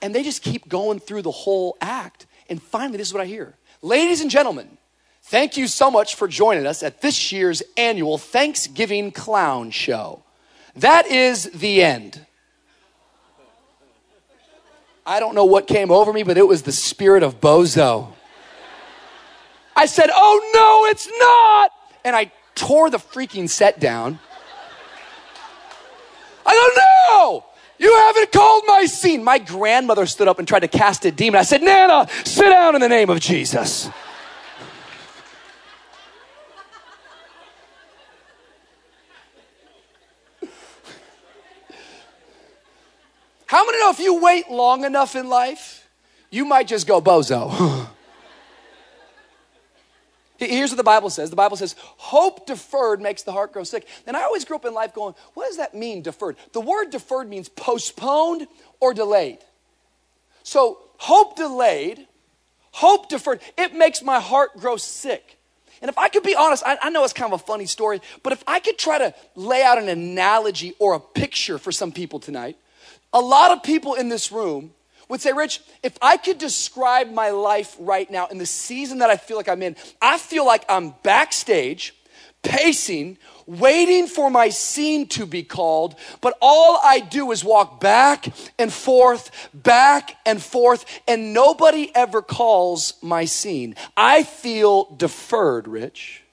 And 0.01 0.15
they 0.15 0.23
just 0.23 0.41
keep 0.41 0.67
going 0.67 0.99
through 0.99 1.21
the 1.21 1.31
whole 1.31 1.77
act. 1.79 2.25
And 2.49 2.61
finally, 2.61 2.97
this 2.97 3.07
is 3.07 3.13
what 3.13 3.21
I 3.21 3.25
hear. 3.25 3.55
Ladies 3.81 4.21
and 4.21 4.29
gentlemen, 4.29 4.77
thank 5.23 5.57
you 5.57 5.67
so 5.67 5.91
much 5.91 6.15
for 6.15 6.27
joining 6.27 6.65
us 6.65 6.83
at 6.83 7.01
this 7.01 7.31
year's 7.31 7.63
annual 7.77 8.17
Thanksgiving 8.17 9.11
Clown 9.11 9.71
Show. 9.71 10.23
That 10.75 11.07
is 11.07 11.45
the 11.51 11.83
end. 11.83 12.25
I 15.05 15.19
don't 15.19 15.35
know 15.35 15.45
what 15.45 15.67
came 15.67 15.91
over 15.91 16.13
me, 16.13 16.23
but 16.23 16.37
it 16.37 16.47
was 16.47 16.61
the 16.61 16.71
spirit 16.71 17.23
of 17.23 17.41
Bozo. 17.41 18.13
I 19.75 19.85
said, 19.85 20.09
Oh 20.13 20.51
no, 20.53 20.91
it's 20.91 21.07
not! 21.17 21.71
And 22.05 22.15
I 22.15 22.31
tore 22.55 22.89
the 22.89 22.97
freaking 22.97 23.49
set 23.49 23.79
down. 23.79 24.19
I 26.45 26.53
don't 26.53 26.77
No! 26.77 27.45
You 27.81 27.97
haven't 27.97 28.31
called 28.31 28.63
my 28.67 28.85
scene. 28.85 29.23
My 29.23 29.39
grandmother 29.39 30.05
stood 30.05 30.27
up 30.27 30.37
and 30.37 30.47
tried 30.47 30.59
to 30.59 30.67
cast 30.67 31.03
a 31.05 31.11
demon. 31.11 31.39
I 31.39 31.43
said, 31.43 31.63
Nana, 31.63 32.07
sit 32.23 32.47
down 32.47 32.75
in 32.75 32.81
the 32.81 32.87
name 32.87 33.09
of 33.09 33.19
Jesus. 33.19 33.89
How 43.47 43.65
many 43.65 43.79
know 43.79 43.89
if 43.89 43.99
you 43.99 44.21
wait 44.21 44.51
long 44.51 44.85
enough 44.85 45.15
in 45.15 45.27
life, 45.27 45.89
you 46.29 46.45
might 46.45 46.67
just 46.67 46.85
go 46.85 47.01
bozo? 47.01 47.87
Here's 50.47 50.71
what 50.71 50.77
the 50.77 50.83
Bible 50.83 51.09
says. 51.09 51.29
The 51.29 51.35
Bible 51.35 51.57
says, 51.57 51.75
hope 51.79 52.47
deferred 52.47 52.99
makes 52.99 53.23
the 53.23 53.31
heart 53.31 53.53
grow 53.53 53.63
sick. 53.63 53.87
And 54.07 54.17
I 54.17 54.23
always 54.23 54.43
grew 54.43 54.55
up 54.55 54.65
in 54.65 54.73
life 54.73 54.93
going, 54.93 55.13
what 55.33 55.47
does 55.47 55.57
that 55.57 55.75
mean, 55.75 56.01
deferred? 56.01 56.35
The 56.53 56.61
word 56.61 56.89
deferred 56.89 57.29
means 57.29 57.47
postponed 57.49 58.47
or 58.79 58.93
delayed. 58.93 59.39
So, 60.43 60.79
hope 60.97 61.35
delayed, 61.35 62.07
hope 62.71 63.09
deferred, 63.09 63.41
it 63.57 63.75
makes 63.75 64.01
my 64.01 64.19
heart 64.19 64.57
grow 64.57 64.77
sick. 64.77 65.37
And 65.81 65.89
if 65.89 65.97
I 65.97 66.09
could 66.09 66.23
be 66.23 66.35
honest, 66.35 66.63
I, 66.65 66.77
I, 66.81 66.89
know 66.89 67.03
it's 67.03 67.13
kind 67.13 67.31
of 67.31 67.39
a 67.39 67.43
funny 67.43 67.65
story, 67.65 68.01
but 68.21 68.33
if 68.33 68.43
I 68.45 68.59
could 68.59 68.77
try 68.77 68.99
to 68.99 69.15
lay 69.35 69.63
out 69.63 69.77
an 69.77 69.89
analogy 69.89 70.73
or 70.79 70.93
a 70.93 70.99
picture 70.99 71.57
for 71.57 71.71
some 71.71 71.91
people 71.91 72.19
tonight, 72.19 72.55
a 73.13 73.19
lot 73.19 73.51
of 73.51 73.63
people 73.63 73.95
in 73.95 74.09
this 74.09 74.31
room 74.31 74.71
would 75.11 75.21
say, 75.21 75.33
Rich, 75.33 75.61
if 75.83 75.97
I 76.01 76.15
could 76.15 76.37
describe 76.37 77.11
my 77.11 77.31
life 77.31 77.75
right 77.79 78.09
now 78.09 78.27
in 78.27 78.37
the 78.37 78.45
season 78.45 78.99
that 78.99 79.09
I 79.09 79.17
feel 79.17 79.35
like 79.35 79.49
I'm 79.49 79.61
in, 79.61 79.75
I 80.01 80.17
feel 80.17 80.45
like 80.45 80.63
I'm 80.69 80.95
backstage, 81.03 81.93
pacing, 82.43 83.17
waiting 83.45 84.07
for 84.07 84.29
my 84.29 84.47
scene 84.47 85.05
to 85.09 85.25
be 85.25 85.43
called, 85.43 85.95
but 86.21 86.37
all 86.41 86.79
I 86.81 87.01
do 87.01 87.31
is 87.33 87.43
walk 87.43 87.81
back 87.81 88.33
and 88.57 88.71
forth, 88.71 89.49
back 89.53 90.15
and 90.25 90.41
forth, 90.41 90.85
and 91.09 91.33
nobody 91.33 91.91
ever 91.93 92.21
calls 92.21 92.93
my 93.01 93.25
scene. 93.25 93.75
I 93.97 94.23
feel 94.23 94.95
deferred, 94.95 95.67
Rich. 95.67 96.23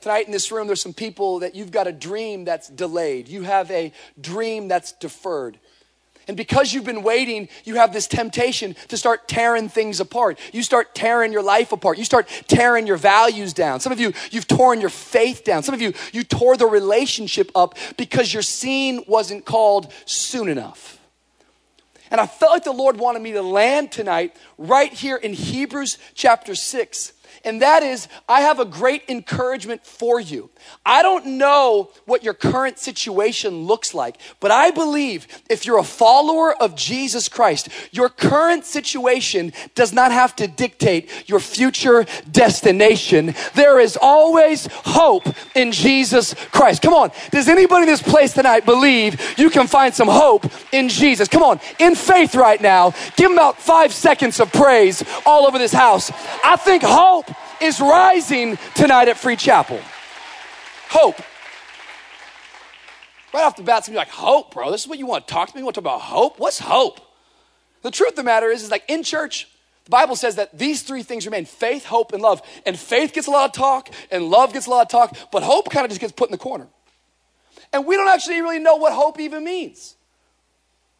Tonight 0.00 0.26
in 0.26 0.32
this 0.32 0.52
room, 0.52 0.68
there's 0.68 0.80
some 0.80 0.94
people 0.94 1.40
that 1.40 1.56
you've 1.56 1.72
got 1.72 1.88
a 1.88 1.92
dream 1.92 2.44
that's 2.44 2.68
delayed. 2.68 3.28
You 3.28 3.42
have 3.42 3.70
a 3.72 3.92
dream 4.20 4.68
that's 4.68 4.92
deferred. 4.92 5.58
And 6.30 6.36
because 6.36 6.72
you've 6.72 6.84
been 6.84 7.02
waiting, 7.02 7.48
you 7.64 7.74
have 7.74 7.92
this 7.92 8.06
temptation 8.06 8.76
to 8.86 8.96
start 8.96 9.26
tearing 9.26 9.68
things 9.68 9.98
apart. 9.98 10.38
You 10.52 10.62
start 10.62 10.94
tearing 10.94 11.32
your 11.32 11.42
life 11.42 11.72
apart. 11.72 11.98
You 11.98 12.04
start 12.04 12.28
tearing 12.46 12.86
your 12.86 12.98
values 12.98 13.52
down. 13.52 13.80
Some 13.80 13.92
of 13.92 13.98
you, 13.98 14.12
you've 14.30 14.46
torn 14.46 14.80
your 14.80 14.90
faith 14.90 15.42
down. 15.42 15.64
Some 15.64 15.74
of 15.74 15.80
you, 15.80 15.92
you 16.12 16.22
tore 16.22 16.56
the 16.56 16.66
relationship 16.66 17.50
up 17.56 17.76
because 17.96 18.32
your 18.32 18.44
scene 18.44 19.02
wasn't 19.08 19.44
called 19.44 19.92
soon 20.04 20.48
enough. 20.48 21.00
And 22.12 22.20
I 22.20 22.28
felt 22.28 22.52
like 22.52 22.62
the 22.62 22.70
Lord 22.70 22.96
wanted 22.96 23.22
me 23.22 23.32
to 23.32 23.42
land 23.42 23.90
tonight 23.90 24.36
right 24.56 24.92
here 24.92 25.16
in 25.16 25.32
Hebrews 25.32 25.98
chapter 26.14 26.54
6 26.54 27.12
And 27.44 27.62
that 27.62 27.82
is, 27.82 28.08
I 28.28 28.42
have 28.42 28.60
a 28.60 28.64
great 28.64 29.04
encouragement 29.08 29.86
for 29.86 30.20
you. 30.20 30.50
I 30.84 31.02
don't 31.02 31.38
know 31.38 31.90
what 32.04 32.22
your 32.22 32.34
current 32.34 32.78
situation 32.78 33.64
looks 33.64 33.94
like, 33.94 34.16
but 34.40 34.50
I 34.50 34.70
believe 34.70 35.26
if 35.48 35.64
you're 35.64 35.78
a 35.78 35.84
follower 35.84 36.54
of 36.60 36.74
Jesus 36.74 37.28
Christ, 37.28 37.68
your 37.92 38.08
current 38.08 38.66
situation 38.66 39.52
does 39.74 39.92
not 39.92 40.12
have 40.12 40.36
to 40.36 40.46
dictate 40.46 41.28
your 41.28 41.40
future 41.40 42.04
destination. 42.30 43.34
There 43.54 43.80
is 43.80 43.96
always 44.00 44.68
hope 44.70 45.26
in 45.54 45.72
Jesus 45.72 46.34
Christ. 46.52 46.82
Come 46.82 46.94
on. 46.94 47.10
Does 47.30 47.48
anybody 47.48 47.82
in 47.82 47.88
this 47.88 48.02
place 48.02 48.34
tonight 48.34 48.66
believe 48.66 49.38
you 49.38 49.48
can 49.48 49.66
find 49.66 49.94
some 49.94 50.08
hope 50.08 50.44
in 50.72 50.88
Jesus? 50.88 51.28
Come 51.28 51.42
on. 51.42 51.60
In 51.78 51.94
faith 51.94 52.34
right 52.34 52.60
now, 52.60 52.90
give 53.16 53.30
them 53.30 53.32
about 53.32 53.58
five 53.58 53.92
seconds 53.94 54.40
of 54.40 54.52
praise 54.52 55.02
all 55.24 55.46
over 55.46 55.58
this 55.58 55.72
house. 55.72 56.10
I 56.44 56.56
think 56.56 56.82
hope 56.82 57.29
is 57.60 57.80
rising 57.80 58.58
tonight 58.74 59.08
at 59.08 59.16
Free 59.16 59.36
Chapel. 59.36 59.80
Hope. 60.88 61.20
Right 63.32 63.44
off 63.44 63.56
the 63.56 63.62
bat, 63.62 63.84
some 63.84 63.94
like, 63.94 64.08
hope, 64.08 64.54
bro. 64.54 64.70
This 64.70 64.82
is 64.82 64.88
what 64.88 64.98
you 64.98 65.06
want 65.06 65.28
to 65.28 65.32
talk 65.32 65.48
to 65.50 65.54
me? 65.54 65.60
You 65.60 65.64
want 65.64 65.74
to 65.74 65.80
talk 65.80 65.92
about 65.92 66.00
hope? 66.00 66.38
What's 66.38 66.58
hope? 66.58 67.00
The 67.82 67.90
truth 67.90 68.10
of 68.10 68.16
the 68.16 68.22
matter 68.24 68.48
is, 68.48 68.62
is 68.62 68.70
like 68.70 68.84
in 68.88 69.02
church, 69.02 69.48
the 69.84 69.90
Bible 69.90 70.16
says 70.16 70.36
that 70.36 70.58
these 70.58 70.82
three 70.82 71.02
things 71.02 71.26
remain 71.26 71.44
faith, 71.44 71.84
hope, 71.84 72.12
and 72.12 72.22
love. 72.22 72.42
And 72.66 72.78
faith 72.78 73.12
gets 73.12 73.26
a 73.26 73.30
lot 73.30 73.48
of 73.48 73.52
talk, 73.52 73.88
and 74.10 74.24
love 74.28 74.52
gets 74.52 74.66
a 74.66 74.70
lot 74.70 74.82
of 74.82 74.88
talk, 74.88 75.16
but 75.30 75.42
hope 75.42 75.70
kind 75.70 75.84
of 75.84 75.90
just 75.90 76.00
gets 76.00 76.12
put 76.12 76.28
in 76.28 76.32
the 76.32 76.38
corner. 76.38 76.66
And 77.72 77.86
we 77.86 77.96
don't 77.96 78.08
actually 78.08 78.40
really 78.40 78.58
know 78.58 78.76
what 78.76 78.92
hope 78.92 79.20
even 79.20 79.44
means. 79.44 79.94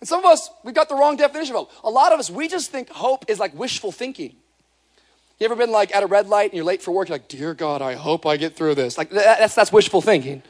And 0.00 0.08
some 0.08 0.20
of 0.20 0.26
us, 0.26 0.50
we've 0.64 0.74
got 0.74 0.88
the 0.88 0.94
wrong 0.94 1.16
definition 1.16 1.54
of 1.54 1.60
hope. 1.60 1.72
A 1.84 1.90
lot 1.90 2.12
of 2.12 2.20
us, 2.20 2.30
we 2.30 2.48
just 2.48 2.70
think 2.70 2.88
hope 2.88 3.24
is 3.28 3.38
like 3.38 3.54
wishful 3.58 3.92
thinking. 3.92 4.36
You 5.40 5.46
ever 5.46 5.56
been 5.56 5.70
like 5.70 5.94
at 5.94 6.02
a 6.02 6.06
red 6.06 6.28
light 6.28 6.50
and 6.50 6.54
you're 6.54 6.66
late 6.66 6.82
for 6.82 6.90
work? 6.90 7.08
You're 7.08 7.14
like, 7.14 7.28
Dear 7.28 7.54
God, 7.54 7.80
I 7.80 7.94
hope 7.94 8.26
I 8.26 8.36
get 8.36 8.54
through 8.54 8.74
this. 8.74 8.98
Like, 8.98 9.08
that's, 9.08 9.54
that's 9.54 9.72
wishful 9.72 10.02
thinking. 10.02 10.42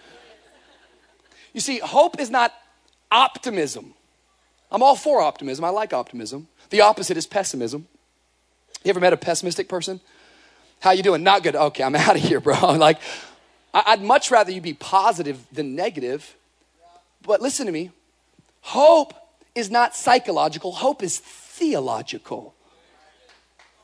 You 1.54 1.60
see, 1.60 1.78
hope 1.78 2.18
is 2.18 2.28
not 2.28 2.52
optimism. 3.10 3.94
I'm 4.70 4.82
all 4.82 4.96
for 4.96 5.20
optimism. 5.20 5.64
I 5.64 5.68
like 5.68 5.92
optimism. 5.92 6.48
The 6.70 6.80
opposite 6.80 7.16
is 7.16 7.26
pessimism. 7.26 7.86
You 8.84 8.90
ever 8.90 9.00
met 9.00 9.12
a 9.12 9.16
pessimistic 9.16 9.68
person? 9.68 10.00
How 10.80 10.90
you 10.90 11.04
doing? 11.04 11.22
Not 11.22 11.44
good. 11.44 11.54
Okay, 11.54 11.84
I'm 11.84 11.94
out 11.96 12.16
of 12.16 12.22
here, 12.22 12.40
bro. 12.40 12.74
Like, 12.76 12.98
I'd 13.72 14.02
much 14.02 14.32
rather 14.32 14.50
you 14.50 14.60
be 14.60 14.74
positive 14.74 15.46
than 15.52 15.76
negative. 15.76 16.34
But 17.22 17.40
listen 17.40 17.66
to 17.66 17.72
me. 17.72 17.92
Hope 18.62 19.14
is 19.54 19.70
not 19.70 19.94
psychological. 19.94 20.72
Hope 20.72 21.04
is 21.04 21.20
theological. 21.20 22.54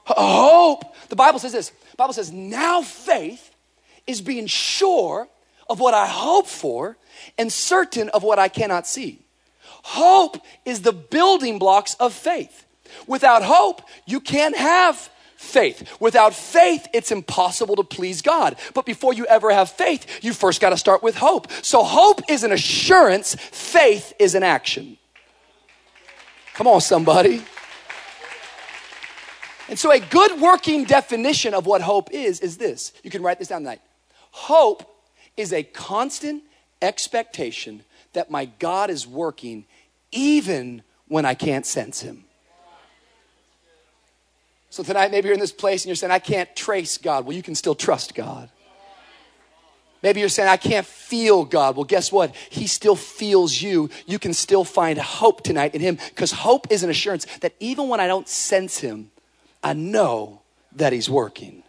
Hope, 0.07 0.95
the 1.09 1.17
Bible 1.17 1.39
says 1.39 1.53
this. 1.53 1.71
The 1.71 1.97
Bible 1.97 2.15
says, 2.15 2.33
now 2.33 2.83
faith 2.83 3.55
is 4.07 4.21
being 4.21 4.47
sure 4.47 5.29
of 5.69 5.81
what 5.81 5.95
I 5.95 6.07
hope 6.07 6.47
for 6.47 6.97
and 7.37 7.53
certain 7.53 8.09
of 8.11 8.23
what 8.23 8.39
I 8.39 8.49
cannot 8.49 8.87
see. 8.87 9.21
Hope 9.83 10.39
is 10.65 10.83
the 10.83 10.93
building 10.93 11.59
blocks 11.59 11.95
of 11.95 12.13
faith. 12.13 12.65
Without 13.07 13.43
hope, 13.43 13.83
you 14.07 14.21
can't 14.21 14.57
have 14.57 15.11
faith. 15.37 15.97
Without 16.01 16.35
faith, 16.35 16.87
it's 16.95 17.11
impossible 17.11 17.77
to 17.77 17.83
please 17.83 18.23
God. 18.23 18.57
But 18.75 18.87
before 18.87 19.13
you 19.13 19.27
ever 19.27 19.53
have 19.53 19.71
faith, 19.71 20.25
you 20.25 20.33
first 20.33 20.61
got 20.61 20.71
to 20.71 20.77
start 20.77 21.03
with 21.03 21.17
hope. 21.17 21.51
So 21.63 21.83
hope 21.83 22.21
is 22.29 22.45
an 22.45 22.53
assurance, 22.53 23.35
faith 23.35 24.13
is 24.19 24.35
an 24.35 24.43
action. 24.43 24.99
Come 26.55 26.69
on, 26.69 26.81
somebody. 26.81 27.43
And 29.69 29.79
so, 29.79 29.91
a 29.91 29.99
good 29.99 30.41
working 30.41 30.85
definition 30.85 31.55
of 31.55 31.67
what 31.67 31.81
hope 31.81 32.11
is 32.13 32.41
is 32.41 32.57
this. 32.57 32.93
You 33.03 33.11
can 33.11 33.23
write 33.23 33.39
this 33.39 33.49
down 33.49 33.63
tonight. 33.63 33.81
Hope 34.31 34.89
is 35.37 35.53
a 35.53 35.63
constant 35.63 36.45
expectation 36.81 37.83
that 38.13 38.31
my 38.31 38.45
God 38.45 38.91
is 38.91 39.07
working 39.07 39.65
even 40.13 40.83
when 41.09 41.25
I 41.25 41.35
can't 41.35 41.67
sense 41.67 42.01
Him. 42.01 42.25
So, 44.71 44.83
tonight, 44.83 45.11
maybe 45.11 45.27
you're 45.27 45.35
in 45.35 45.41
this 45.41 45.53
place 45.53 45.83
and 45.83 45.89
you're 45.89 45.97
saying, 45.97 46.13
I 46.13 46.19
can't 46.19 46.55
trace 46.55 46.99
God. 46.99 47.25
Well, 47.25 47.37
you 47.37 47.43
can 47.43 47.55
still 47.55 47.75
trust 47.75 48.15
God. 48.15 48.51
Maybe 50.03 50.21
you're 50.21 50.29
saying, 50.29 50.49
I 50.49 50.59
can't 50.59 50.87
feel 50.87 51.45
God. 51.45 51.75
Well, 51.75 51.85
guess 51.85 52.13
what? 52.13 52.35
He 52.51 52.69
still 52.69 52.95
feels 52.95 53.61
you. 53.61 53.91
You 54.07 54.19
can 54.21 54.33
still 54.35 54.63
find 54.63 54.99
hope 54.99 55.43
tonight 55.43 55.75
in 55.75 55.81
Him 55.81 55.99
because 56.11 56.31
hope 56.31 56.71
is 56.71 56.85
an 56.85 56.91
assurance 56.91 57.27
that 57.41 57.55
even 57.59 57.89
when 57.89 57.99
I 57.99 58.07
don't 58.07 58.29
sense 58.29 58.79
Him, 58.79 59.11
I 59.67 59.73
know 59.73 60.43
that 60.77 60.93
He's 60.93 61.11
working. 61.11 61.65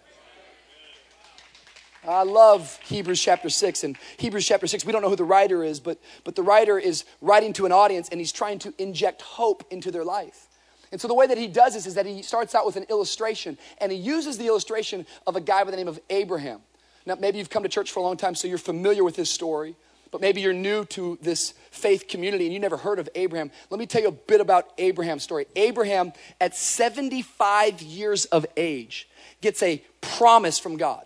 I 2.07 2.21
love 2.21 2.77
Hebrews 2.83 3.19
chapter 3.19 3.49
6. 3.49 3.83
And 3.83 3.97
Hebrews 4.17 4.45
chapter 4.45 4.67
6, 4.67 4.85
we 4.85 4.91
don't 4.91 5.01
know 5.01 5.09
who 5.09 5.15
the 5.15 5.23
writer 5.23 5.63
is, 5.63 5.79
but, 5.79 5.97
but 6.23 6.35
the 6.35 6.43
writer 6.43 6.77
is 6.77 7.05
writing 7.21 7.53
to 7.53 7.65
an 7.65 7.71
audience 7.71 8.07
and 8.09 8.19
he's 8.19 8.31
trying 8.31 8.59
to 8.59 8.73
inject 8.77 9.23
hope 9.23 9.63
into 9.71 9.89
their 9.89 10.05
life. 10.05 10.45
And 10.91 11.01
so 11.01 11.07
the 11.07 11.15
way 11.15 11.25
that 11.25 11.39
he 11.39 11.47
does 11.47 11.73
this 11.73 11.87
is 11.87 11.95
that 11.95 12.05
he 12.05 12.21
starts 12.21 12.53
out 12.53 12.67
with 12.67 12.75
an 12.75 12.83
illustration 12.83 13.57
and 13.81 13.91
he 13.91 13.97
uses 13.97 14.37
the 14.37 14.45
illustration 14.45 15.07
of 15.25 15.35
a 15.35 15.41
guy 15.41 15.63
by 15.63 15.71
the 15.71 15.77
name 15.77 15.87
of 15.87 15.99
Abraham. 16.11 16.61
Now, 17.07 17.15
maybe 17.15 17.39
you've 17.39 17.49
come 17.49 17.63
to 17.63 17.69
church 17.69 17.91
for 17.91 18.01
a 18.01 18.03
long 18.03 18.15
time, 18.15 18.35
so 18.35 18.47
you're 18.47 18.59
familiar 18.59 19.03
with 19.03 19.15
his 19.15 19.31
story. 19.31 19.75
But 20.11 20.21
maybe 20.21 20.41
you're 20.41 20.53
new 20.53 20.85
to 20.85 21.17
this 21.21 21.53
faith 21.71 22.07
community 22.07 22.45
and 22.45 22.53
you 22.53 22.59
never 22.59 22.77
heard 22.77 22.99
of 22.99 23.09
Abraham. 23.15 23.51
Let 23.69 23.79
me 23.79 23.85
tell 23.85 24.01
you 24.01 24.07
a 24.07 24.11
bit 24.11 24.41
about 24.41 24.71
Abraham's 24.77 25.23
story. 25.23 25.47
Abraham, 25.55 26.13
at 26.39 26.55
75 26.55 27.81
years 27.81 28.25
of 28.25 28.45
age, 28.55 29.07
gets 29.41 29.61
a 29.61 29.81
promise 30.01 30.59
from 30.59 30.77
God. 30.77 31.05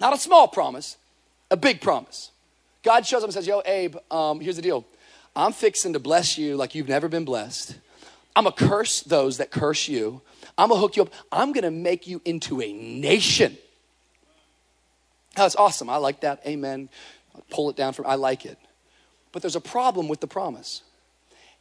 Not 0.00 0.14
a 0.14 0.18
small 0.18 0.48
promise, 0.48 0.96
a 1.50 1.56
big 1.56 1.80
promise. 1.80 2.30
God 2.82 3.06
shows 3.06 3.22
up 3.22 3.28
and 3.28 3.34
says, 3.34 3.46
Yo, 3.46 3.60
Abe, 3.66 3.96
um, 4.10 4.40
here's 4.40 4.56
the 4.56 4.62
deal. 4.62 4.86
I'm 5.36 5.52
fixing 5.52 5.92
to 5.92 5.98
bless 5.98 6.38
you 6.38 6.56
like 6.56 6.74
you've 6.74 6.88
never 6.88 7.08
been 7.08 7.24
blessed. 7.24 7.76
I'm 8.34 8.44
going 8.44 8.56
to 8.56 8.66
curse 8.66 9.02
those 9.02 9.36
that 9.38 9.50
curse 9.50 9.88
you. 9.88 10.22
I'm 10.56 10.68
going 10.68 10.78
to 10.78 10.80
hook 10.80 10.96
you 10.96 11.02
up. 11.02 11.12
I'm 11.30 11.52
going 11.52 11.64
to 11.64 11.70
make 11.70 12.06
you 12.06 12.22
into 12.24 12.62
a 12.62 12.72
nation. 12.72 13.58
That's 15.36 15.54
awesome. 15.56 15.90
I 15.90 15.96
like 15.96 16.20
that. 16.22 16.40
Amen 16.46 16.88
pull 17.50 17.70
it 17.70 17.76
down 17.76 17.92
from, 17.92 18.06
I 18.06 18.14
like 18.14 18.46
it. 18.46 18.58
But 19.32 19.42
there's 19.42 19.56
a 19.56 19.60
problem 19.60 20.08
with 20.08 20.20
the 20.20 20.26
promise. 20.26 20.82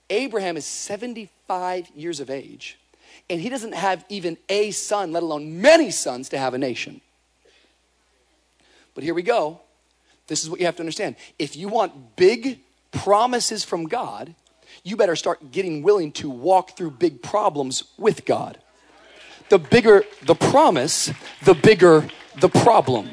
Abraham 0.09 0.57
is 0.57 0.65
75 0.65 1.89
years 1.95 2.19
of 2.19 2.29
age, 2.29 2.79
and 3.29 3.39
he 3.39 3.49
doesn't 3.49 3.75
have 3.75 4.05
even 4.09 4.37
a 4.49 4.71
son, 4.71 5.11
let 5.11 5.23
alone 5.23 5.61
many 5.61 5.91
sons, 5.91 6.29
to 6.29 6.37
have 6.37 6.53
a 6.53 6.57
nation. 6.57 7.01
But 8.95 9.03
here 9.03 9.13
we 9.13 9.21
go. 9.21 9.61
This 10.27 10.43
is 10.43 10.49
what 10.49 10.59
you 10.59 10.65
have 10.65 10.75
to 10.77 10.81
understand. 10.81 11.15
If 11.37 11.55
you 11.55 11.67
want 11.67 12.15
big 12.15 12.59
promises 12.91 13.63
from 13.63 13.85
God, 13.85 14.33
you 14.83 14.95
better 14.95 15.15
start 15.15 15.51
getting 15.51 15.83
willing 15.83 16.11
to 16.13 16.29
walk 16.29 16.77
through 16.77 16.91
big 16.91 17.21
problems 17.21 17.83
with 17.97 18.25
God. 18.25 18.57
The 19.49 19.59
bigger 19.59 20.03
the 20.23 20.35
promise, 20.35 21.11
the 21.43 21.53
bigger 21.53 22.07
the 22.39 22.49
problem. 22.49 23.09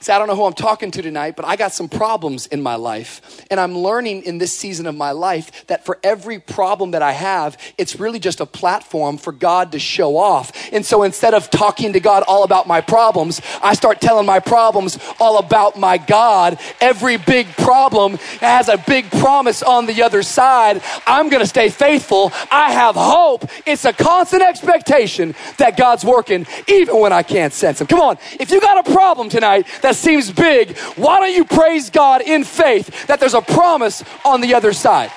See, 0.00 0.12
I 0.12 0.18
don't 0.18 0.28
know 0.28 0.36
who 0.36 0.44
I'm 0.44 0.52
talking 0.52 0.90
to 0.90 1.00
tonight, 1.00 1.34
but 1.34 1.46
I 1.46 1.56
got 1.56 1.72
some 1.72 1.88
problems 1.88 2.46
in 2.46 2.62
my 2.62 2.74
life. 2.74 3.42
And 3.50 3.58
I'm 3.58 3.74
learning 3.78 4.24
in 4.24 4.36
this 4.36 4.54
season 4.56 4.86
of 4.86 4.94
my 4.94 5.12
life 5.12 5.66
that 5.68 5.86
for 5.86 5.98
every 6.02 6.38
problem 6.38 6.90
that 6.90 7.00
I 7.00 7.12
have, 7.12 7.56
it's 7.78 7.98
really 7.98 8.18
just 8.18 8.40
a 8.40 8.44
platform 8.44 9.16
for 9.16 9.32
God 9.32 9.72
to 9.72 9.78
show 9.78 10.18
off. 10.18 10.52
And 10.72 10.84
so 10.84 11.04
instead 11.04 11.32
of 11.32 11.48
talking 11.48 11.94
to 11.94 12.00
God 12.00 12.22
all 12.28 12.44
about 12.44 12.66
my 12.66 12.82
problems, 12.82 13.40
I 13.62 13.72
start 13.72 14.02
telling 14.02 14.26
my 14.26 14.40
problems 14.40 14.98
all 15.18 15.38
about 15.38 15.78
my 15.78 15.96
God. 15.96 16.60
Every 16.82 17.16
big 17.16 17.46
problem 17.56 18.16
has 18.40 18.68
a 18.68 18.76
big 18.76 19.10
promise 19.10 19.62
on 19.62 19.86
the 19.86 20.02
other 20.02 20.22
side. 20.22 20.82
I'm 21.06 21.30
going 21.30 21.42
to 21.42 21.48
stay 21.48 21.70
faithful. 21.70 22.30
I 22.50 22.72
have 22.72 22.94
hope. 22.94 23.48
It's 23.64 23.86
a 23.86 23.92
constant 23.94 24.42
expectation 24.42 25.34
that 25.56 25.78
God's 25.78 26.04
working 26.04 26.46
even 26.68 27.00
when 27.00 27.14
I 27.14 27.22
can't 27.22 27.54
sense 27.54 27.80
Him. 27.80 27.86
Come 27.86 28.00
on. 28.00 28.18
If 28.38 28.50
you 28.50 28.60
got 28.60 28.86
a 28.86 28.92
problem 28.92 29.30
tonight 29.30 29.66
that 29.80 29.93
seems 29.94 30.30
big, 30.30 30.76
why 30.96 31.20
don't 31.20 31.34
you 31.34 31.44
praise 31.44 31.90
God 31.90 32.22
in 32.22 32.44
faith 32.44 33.06
that 33.06 33.20
there's 33.20 33.34
a 33.34 33.42
promise 33.42 34.02
on 34.24 34.40
the 34.40 34.54
other 34.54 34.72
side? 34.72 35.10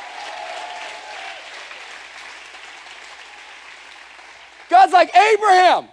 God's 4.70 4.94
like, 4.94 5.16
Abraham, 5.16 5.88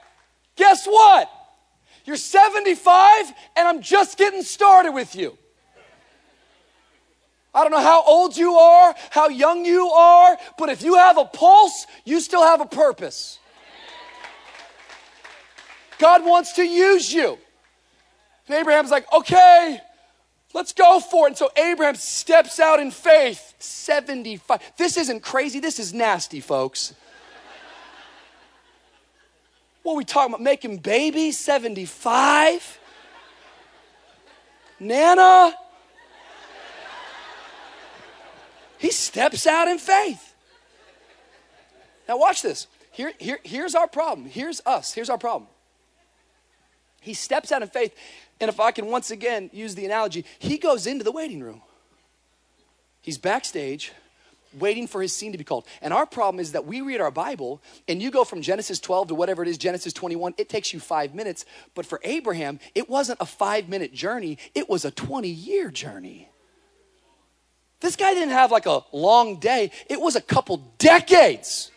guess 0.57 0.87
what? 0.87 1.31
You're 2.05 2.17
75 2.17 3.33
and 3.57 3.69
I'm 3.69 3.81
just 3.81 4.19
getting 4.19 4.43
started 4.43 4.93
with 4.93 5.14
you. 5.14 5.38
I 7.55 7.62
don't 7.62 7.71
know 7.71 7.81
how 7.81 8.03
old 8.03 8.37
you 8.37 8.55
are, 8.55 8.95
how 9.11 9.29
young 9.29 9.64
you 9.64 9.88
are, 9.88 10.37
but 10.59 10.71
if 10.71 10.83
you 10.83 10.97
have 10.97 11.19
a 11.19 11.25
pulse, 11.25 11.87
you 12.05 12.21
still 12.21 12.43
have 12.43 12.61
a 12.61 12.67
purpose. 12.67 13.38
God 15.99 16.25
wants 16.25 16.55
to 16.55 16.64
use 16.64 17.12
you. 17.12 17.38
And 18.49 18.57
Abraham's 18.57 18.91
like, 18.91 19.11
okay, 19.13 19.81
let's 20.53 20.73
go 20.73 21.01
for 21.01 21.27
it. 21.27 21.31
And 21.31 21.37
so 21.37 21.51
Abraham 21.57 21.95
steps 21.95 22.61
out 22.61 22.81
in 22.81 22.91
faith. 22.91 23.55
75. 23.59 24.61
This 24.77 24.97
isn't 24.97 25.23
crazy, 25.23 25.61
this 25.61 25.79
is 25.79 25.95
nasty, 25.95 26.41
folks. 26.41 26.95
What 29.83 29.93
are 29.93 29.97
we 29.97 30.05
talking 30.05 30.35
about? 30.35 30.43
Making 30.43 30.79
babies? 30.79 31.39
75? 31.39 32.81
Nana? 34.81 35.55
He 38.79 38.91
steps 38.91 39.47
out 39.47 39.69
in 39.69 39.79
faith. 39.79 40.35
Now, 42.09 42.19
watch 42.19 42.43
this. 42.43 42.67
Here, 42.91 43.13
here, 43.19 43.39
here's 43.43 43.75
our 43.75 43.89
problem. 43.89 44.27
Here's 44.27 44.61
us. 44.67 44.93
Here's 44.93 45.11
our 45.11 45.19
problem. 45.19 45.49
He 47.01 47.13
steps 47.13 47.53
out 47.53 47.61
in 47.61 47.69
faith, 47.69 47.95
and 48.45 48.51
if 48.51 48.61
I 48.61 48.73
can 48.73 48.89
once 48.89 49.11
again 49.11 49.49
use 49.55 49.75
the 49.75 49.87
analogy, 49.87 50.27
he 50.39 50.59
goes 50.59 50.87
into 50.87 51.03
the 51.03 51.11
waiting 51.11 51.43
room. 51.43 51.63
He's 53.01 53.17
backstage 53.17 53.93
waiting 54.59 54.87
for 54.87 55.01
his 55.01 55.15
scene 55.15 55.33
to 55.33 55.39
be 55.39 55.45
called. 55.45 55.67
And 55.81 55.95
our 55.95 56.05
problem 56.05 56.41
is 56.41 56.53
that 56.53 56.67
we 56.67 56.83
read 56.83 57.01
our 57.01 57.11
Bible 57.11 57.63
and 57.89 58.03
you 58.03 58.11
go 58.11 58.23
from 58.23 58.43
Genesis 58.43 58.79
12 58.81 59.09
to 59.09 59.15
whatever 59.15 59.43
it 59.43 59.49
is, 59.49 59.57
Genesis 59.57 59.95
21, 59.95 60.35
it 60.37 60.51
takes 60.51 60.75
you 60.75 60.79
five 60.79 61.15
minutes. 61.15 61.47
But 61.75 61.87
for 61.87 62.01
Abraham, 62.05 62.61
it 62.75 62.91
wasn't 62.91 63.19
a 63.23 63.27
five 63.27 63.71
minute 63.71 63.95
journey, 63.95 64.37
it 64.55 64.69
was 64.69 64.85
a 64.85 64.91
20 64.91 65.27
year 65.27 65.71
journey. 65.71 66.29
This 67.81 67.97
guy 67.97 68.13
didn't 68.13 68.31
have 68.31 68.51
like 68.51 68.67
a 68.67 68.83
long 68.93 69.41
day, 69.41 69.71
it 69.89 69.99
was 69.99 70.17
a 70.17 70.21
couple 70.21 70.59
decades 70.77 71.71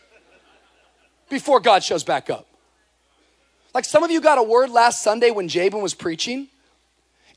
before 1.30 1.60
God 1.60 1.82
shows 1.82 2.04
back 2.04 2.28
up. 2.28 2.46
Like 3.74 3.86
some 3.86 4.02
of 4.02 4.10
you 4.10 4.20
got 4.20 4.36
a 4.36 4.42
word 4.42 4.68
last 4.68 5.02
Sunday 5.02 5.30
when 5.30 5.48
Jabin 5.48 5.80
was 5.80 5.94
preaching 5.94 6.48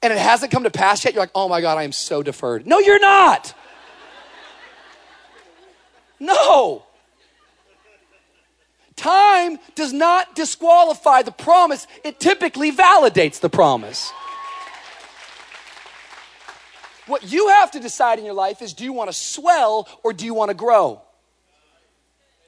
and 0.02 0.12
it 0.12 0.20
hasn't 0.20 0.52
come 0.52 0.64
to 0.64 0.72
pass 0.72 1.06
yet. 1.06 1.14
You're 1.14 1.24
like, 1.24 1.32
oh 1.36 1.48
my 1.48 1.62
God, 1.62 1.78
I 1.78 1.84
am 1.84 1.92
so 1.92 2.24
deferred. 2.24 2.66
No, 2.66 2.80
you're 2.80 3.00
not. 3.00 3.54
No. 6.20 6.84
Time 8.96 9.58
does 9.74 9.94
not 9.94 10.36
disqualify 10.36 11.24
the 11.24 11.32
promise, 11.32 11.88
it 12.04 12.20
typically 12.20 12.72
validates 12.72 13.40
the 13.40 13.50
promise. 13.50 14.12
What 17.08 17.32
you 17.32 17.50
have 17.50 17.72
to 17.72 17.80
decide 17.80 18.20
in 18.20 18.26
your 18.26 18.36
life 18.36 18.62
is 18.62 18.74
do 18.74 18.84
you 18.84 18.94
want 18.94 19.10
to 19.10 19.14
swell 19.14 19.90
or 20.04 20.14
do 20.14 20.26
you 20.26 20.36
want 20.36 20.50
to 20.50 20.54
grow? 20.54 21.02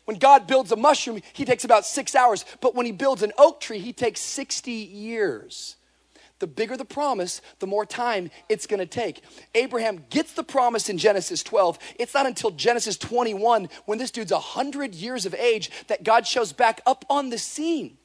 When 0.06 0.18
God 0.20 0.48
builds 0.48 0.72
a 0.72 0.76
mushroom, 0.76 1.22
he 1.34 1.46
takes 1.46 1.64
about 1.64 1.86
six 1.86 2.14
hours, 2.14 2.46
but 2.62 2.76
when 2.76 2.86
he 2.86 2.92
builds 2.92 3.24
an 3.24 3.32
oak 3.38 3.60
tree, 3.60 3.80
he 3.80 3.94
takes 3.94 4.22
60 4.22 4.72
years 4.72 5.78
the 6.44 6.48
bigger 6.48 6.76
the 6.76 6.84
promise, 6.84 7.42
the 7.60 7.66
more 7.66 7.86
time 7.86 8.30
it's 8.50 8.68
going 8.68 8.82
to 8.82 8.86
take. 8.86 9.24
Abraham 9.56 10.04
gets 10.10 10.34
the 10.34 10.44
promise 10.44 10.90
in 10.90 10.98
Genesis 10.98 11.42
12. 11.42 11.80
It's 11.98 12.14
not 12.14 12.26
until 12.26 12.52
Genesis 12.52 12.98
21, 12.98 13.70
when 13.86 13.98
this 13.98 14.12
dude's 14.12 14.34
100 14.34 14.94
years 14.94 15.26
of 15.26 15.34
age, 15.36 15.72
that 15.88 16.04
God 16.04 16.28
shows 16.28 16.52
back 16.52 16.82
up 16.86 17.06
on 17.10 17.30
the 17.30 17.38
scene. 17.38 17.98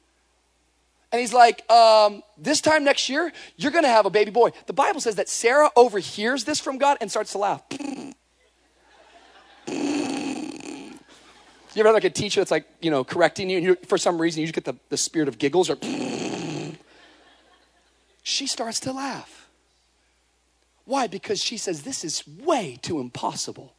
And 1.11 1.19
he's 1.19 1.33
like, 1.33 1.69
um, 1.69 2.23
This 2.37 2.61
time 2.61 2.85
next 2.85 3.09
year, 3.09 3.33
you're 3.57 3.73
going 3.73 3.83
to 3.83 3.89
have 3.89 4.05
a 4.05 4.09
baby 4.09 4.31
boy. 4.31 4.51
The 4.67 4.73
Bible 4.73 5.01
says 5.01 5.15
that 5.15 5.27
Sarah 5.27 5.69
overhears 5.75 6.45
this 6.45 6.61
from 6.61 6.77
God 6.77 6.97
and 7.01 7.11
starts 7.11 7.33
to 7.33 7.39
laugh. 7.39 7.61
You 11.75 11.81
ever 11.81 11.89
have 11.89 11.93
like 11.93 12.03
a 12.03 12.09
teacher 12.09 12.41
that's 12.41 12.49
like, 12.49 12.65
you 12.81 12.89
know, 12.89 13.03
correcting 13.03 13.47
you, 13.47 13.57
and 13.57 13.65
you, 13.65 13.77
for 13.87 13.97
some 13.97 14.19
reason 14.19 14.41
you 14.41 14.47
just 14.47 14.55
get 14.55 14.65
the, 14.65 14.75
the 14.89 14.97
spirit 14.97 15.27
of 15.27 15.37
giggles 15.37 15.69
or 15.69 15.77
she 18.29 18.47
starts 18.47 18.79
to 18.81 18.93
laugh. 18.93 19.47
Why? 20.85 21.07
Because 21.07 21.41
she 21.41 21.57
says, 21.57 21.83
This 21.83 22.03
is 22.03 22.23
way 22.27 22.77
too 22.81 22.99
impossible. 22.99 23.73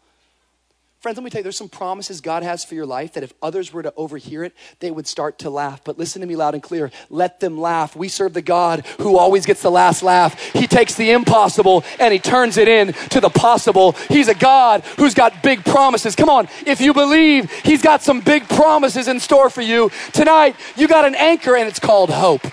Friends, 1.00 1.16
let 1.16 1.24
me 1.24 1.30
tell 1.30 1.38
you, 1.38 1.44
there's 1.44 1.56
some 1.56 1.70
promises 1.70 2.20
God 2.20 2.42
has 2.42 2.62
for 2.62 2.74
your 2.74 2.84
life 2.84 3.14
that 3.14 3.22
if 3.22 3.32
others 3.42 3.72
were 3.72 3.82
to 3.82 3.94
overhear 3.96 4.44
it, 4.44 4.54
they 4.80 4.90
would 4.90 5.06
start 5.06 5.38
to 5.38 5.48
laugh. 5.48 5.82
But 5.82 5.98
listen 5.98 6.20
to 6.20 6.26
me 6.26 6.36
loud 6.36 6.52
and 6.52 6.62
clear. 6.62 6.90
Let 7.08 7.40
them 7.40 7.58
laugh. 7.58 7.96
We 7.96 8.08
serve 8.08 8.34
the 8.34 8.42
God 8.42 8.84
who 8.98 9.16
always 9.16 9.46
gets 9.46 9.62
the 9.62 9.70
last 9.70 10.02
laugh. 10.02 10.38
He 10.52 10.66
takes 10.66 10.96
the 10.96 11.12
impossible 11.12 11.84
and 11.98 12.12
he 12.12 12.18
turns 12.18 12.58
it 12.58 12.68
in 12.68 12.92
to 13.08 13.20
the 13.20 13.30
possible. 13.30 13.92
He's 14.10 14.28
a 14.28 14.34
God 14.34 14.82
who's 14.98 15.14
got 15.14 15.42
big 15.42 15.64
promises. 15.64 16.14
Come 16.14 16.28
on. 16.28 16.48
If 16.66 16.82
you 16.82 16.92
believe 16.92 17.50
he's 17.50 17.80
got 17.80 18.02
some 18.02 18.20
big 18.20 18.46
promises 18.46 19.08
in 19.08 19.20
store 19.20 19.48
for 19.48 19.62
you, 19.62 19.90
tonight 20.12 20.54
you 20.76 20.86
got 20.86 21.06
an 21.06 21.14
anchor 21.14 21.56
and 21.56 21.66
it's 21.66 21.80
called 21.80 22.10
hope. 22.10 22.46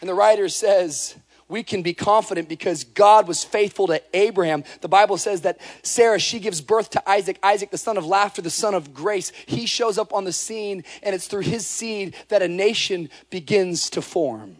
And 0.00 0.08
the 0.08 0.14
writer 0.14 0.48
says, 0.48 1.14
we 1.48 1.62
can 1.64 1.82
be 1.82 1.94
confident 1.94 2.48
because 2.48 2.84
God 2.84 3.26
was 3.26 3.42
faithful 3.42 3.88
to 3.88 4.00
Abraham. 4.14 4.62
The 4.82 4.88
Bible 4.88 5.18
says 5.18 5.40
that 5.40 5.58
Sarah, 5.82 6.20
she 6.20 6.38
gives 6.38 6.60
birth 6.60 6.90
to 6.90 7.10
Isaac, 7.10 7.38
Isaac, 7.42 7.70
the 7.70 7.78
son 7.78 7.98
of 7.98 8.06
laughter, 8.06 8.40
the 8.40 8.50
son 8.50 8.74
of 8.74 8.94
grace. 8.94 9.32
He 9.46 9.66
shows 9.66 9.98
up 9.98 10.12
on 10.12 10.24
the 10.24 10.32
scene, 10.32 10.84
and 11.02 11.14
it's 11.14 11.26
through 11.26 11.40
his 11.40 11.66
seed 11.66 12.14
that 12.28 12.40
a 12.40 12.48
nation 12.48 13.10
begins 13.30 13.90
to 13.90 14.00
form. 14.00 14.56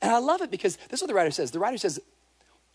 And 0.00 0.12
I 0.12 0.18
love 0.18 0.40
it 0.40 0.50
because 0.50 0.76
this 0.88 0.98
is 0.98 1.02
what 1.02 1.08
the 1.08 1.14
writer 1.14 1.32
says. 1.32 1.50
The 1.50 1.58
writer 1.58 1.78
says, 1.78 2.00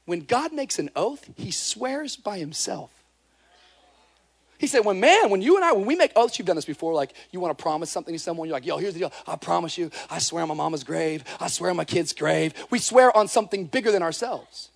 when 0.06 0.22
God 0.22 0.52
makes 0.52 0.80
an 0.80 0.90
oath, 0.96 1.30
he 1.38 1.52
swears 1.52 2.18
by 2.18 2.40
himself. 2.40 2.92
He 4.60 4.68
said, 4.68 4.84
when 4.84 5.00
man, 5.00 5.30
when 5.30 5.42
you 5.42 5.56
and 5.56 5.64
I, 5.64 5.72
when 5.72 5.86
we 5.86 5.96
make 5.96 6.12
oaths, 6.18 6.38
you've 6.38 6.46
done 6.46 6.58
this 6.58 6.66
before, 6.66 6.94
like 6.94 7.14
you 7.32 7.40
want 7.40 7.58
to 7.58 7.62
promise 7.62 7.90
something 7.90 8.14
to 8.14 8.20
someone, 8.20 8.48
you're 8.48 8.58
like, 8.58 8.66
yo, 8.66 8.78
here's 8.78 8.94
the 8.94 9.00
deal. 9.00 9.14
I 9.26 9.38
promise 9.38 9.78
you, 9.78 9.90
I 10.10 10.20
swear 10.20 10.44
on 10.44 10.50
my 10.50 10.54
mama's 10.54 10.84
grave, 10.84 11.24
I 11.40 11.48
swear 11.48 11.72
on 11.72 11.78
my 11.78 11.86
kid's 11.86 12.12
grave. 12.12 12.54
We 12.70 12.78
swear 12.80 13.16
on 13.16 13.30
something 13.30 13.66
bigger 13.66 13.90
than 13.90 14.04
ourselves. 14.04 14.70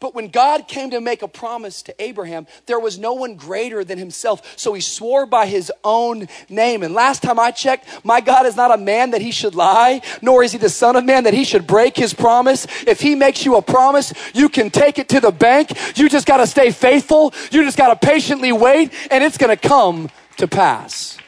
But 0.00 0.14
when 0.14 0.28
God 0.28 0.66
came 0.66 0.90
to 0.90 1.00
make 1.00 1.20
a 1.20 1.28
promise 1.28 1.82
to 1.82 2.02
Abraham, 2.02 2.46
there 2.64 2.80
was 2.80 2.98
no 2.98 3.12
one 3.12 3.36
greater 3.36 3.84
than 3.84 3.98
himself. 3.98 4.58
So 4.58 4.72
he 4.72 4.80
swore 4.80 5.26
by 5.26 5.44
his 5.44 5.70
own 5.84 6.26
name. 6.48 6.82
And 6.82 6.94
last 6.94 7.22
time 7.22 7.38
I 7.38 7.50
checked, 7.50 7.86
my 8.02 8.22
God 8.22 8.46
is 8.46 8.56
not 8.56 8.72
a 8.72 8.78
man 8.78 9.10
that 9.10 9.20
he 9.20 9.30
should 9.30 9.54
lie, 9.54 10.00
nor 10.22 10.42
is 10.42 10.52
he 10.52 10.58
the 10.58 10.70
son 10.70 10.96
of 10.96 11.04
man 11.04 11.24
that 11.24 11.34
he 11.34 11.44
should 11.44 11.66
break 11.66 11.96
his 11.96 12.14
promise. 12.14 12.66
If 12.86 13.02
he 13.02 13.14
makes 13.14 13.44
you 13.44 13.56
a 13.56 13.62
promise, 13.62 14.14
you 14.32 14.48
can 14.48 14.70
take 14.70 14.98
it 14.98 15.10
to 15.10 15.20
the 15.20 15.30
bank. 15.30 15.70
You 15.98 16.08
just 16.08 16.26
got 16.26 16.38
to 16.38 16.46
stay 16.46 16.70
faithful. 16.70 17.34
You 17.50 17.62
just 17.62 17.76
got 17.76 18.00
to 18.00 18.06
patiently 18.06 18.52
wait, 18.52 18.92
and 19.10 19.22
it's 19.22 19.36
going 19.36 19.54
to 19.54 19.68
come 19.68 20.08
to 20.38 20.48
pass. 20.48 21.18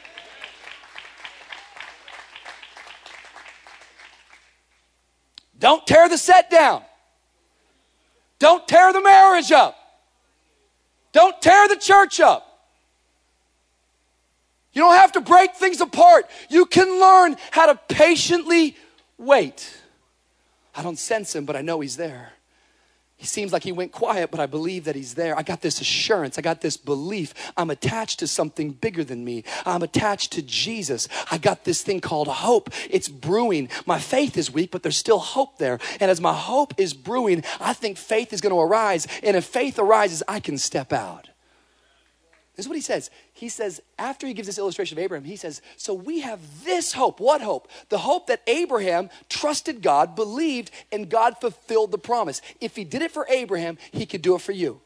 Don't 5.59 5.85
tear 5.85 6.09
the 6.09 6.17
set 6.17 6.49
down. 6.49 6.83
Don't 8.43 8.67
tear 8.67 8.91
the 8.91 8.99
marriage 8.99 9.53
up. 9.53 9.73
Don't 11.13 11.41
tear 11.41 11.69
the 11.69 11.77
church 11.77 12.19
up. 12.19 12.67
You 14.73 14.81
don't 14.81 14.95
have 14.95 15.13
to 15.13 15.21
break 15.21 15.55
things 15.55 15.79
apart. 15.79 16.25
You 16.49 16.65
can 16.65 16.99
learn 16.99 17.37
how 17.51 17.67
to 17.67 17.79
patiently 17.87 18.75
wait. 19.17 19.73
I 20.75 20.83
don't 20.83 20.99
sense 20.99 21.33
him, 21.33 21.45
but 21.45 21.55
I 21.55 21.61
know 21.61 21.79
he's 21.79 21.95
there. 21.95 22.32
He 23.23 23.27
seems 23.27 23.53
like 23.53 23.63
he 23.63 23.71
went 23.71 23.93
quiet, 23.93 24.31
but 24.31 24.41
I 24.41 24.47
believe 24.47 24.83
that 24.83 24.97
he's 24.97 25.13
there. 25.13 25.37
I 25.39 25.43
got 25.43 25.61
this 25.61 25.79
assurance. 25.79 26.37
I 26.37 26.41
got 26.41 26.59
this 26.59 26.75
belief. 26.75 27.33
I'm 27.55 27.69
attached 27.69 28.19
to 28.19 28.27
something 28.27 28.71
bigger 28.71 29.01
than 29.01 29.23
me. 29.23 29.45
I'm 29.65 29.81
attached 29.81 30.33
to 30.33 30.41
Jesus. 30.41 31.07
I 31.31 31.37
got 31.37 31.63
this 31.63 31.81
thing 31.83 32.01
called 32.01 32.27
hope. 32.27 32.69
It's 32.89 33.07
brewing. 33.07 33.69
My 33.85 33.97
faith 33.97 34.35
is 34.35 34.51
weak, 34.51 34.71
but 34.71 34.83
there's 34.83 34.97
still 34.97 35.19
hope 35.19 35.57
there. 35.57 35.79
And 36.01 36.11
as 36.11 36.19
my 36.19 36.33
hope 36.33 36.73
is 36.77 36.93
brewing, 36.93 37.45
I 37.61 37.71
think 37.71 37.97
faith 37.97 38.33
is 38.33 38.41
going 38.41 38.51
to 38.51 38.59
arise. 38.59 39.07
And 39.23 39.37
if 39.37 39.45
faith 39.45 39.79
arises, 39.79 40.21
I 40.27 40.41
can 40.41 40.57
step 40.57 40.91
out. 40.91 41.29
This 42.55 42.65
is 42.65 42.69
what 42.69 42.75
he 42.75 42.81
says. 42.81 43.09
He 43.33 43.49
says, 43.49 43.81
after 43.97 44.27
he 44.27 44.33
gives 44.33 44.47
this 44.47 44.59
illustration 44.59 44.97
of 44.97 45.03
Abraham, 45.03 45.25
he 45.25 45.35
says, 45.35 45.61
So 45.75 45.93
we 45.93 46.19
have 46.21 46.39
this 46.63 46.93
hope. 46.93 47.19
What 47.19 47.41
hope? 47.41 47.67
The 47.89 47.97
hope 47.97 48.27
that 48.27 48.41
Abraham 48.45 49.09
trusted 49.27 49.81
God, 49.81 50.15
believed, 50.15 50.69
and 50.91 51.09
God 51.09 51.37
fulfilled 51.41 51.91
the 51.91 51.97
promise. 51.97 52.41
If 52.61 52.75
he 52.75 52.83
did 52.83 53.01
it 53.01 53.11
for 53.11 53.25
Abraham, 53.27 53.79
he 53.91 54.05
could 54.05 54.21
do 54.21 54.35
it 54.35 54.41
for 54.41 54.51
you. 54.51 54.81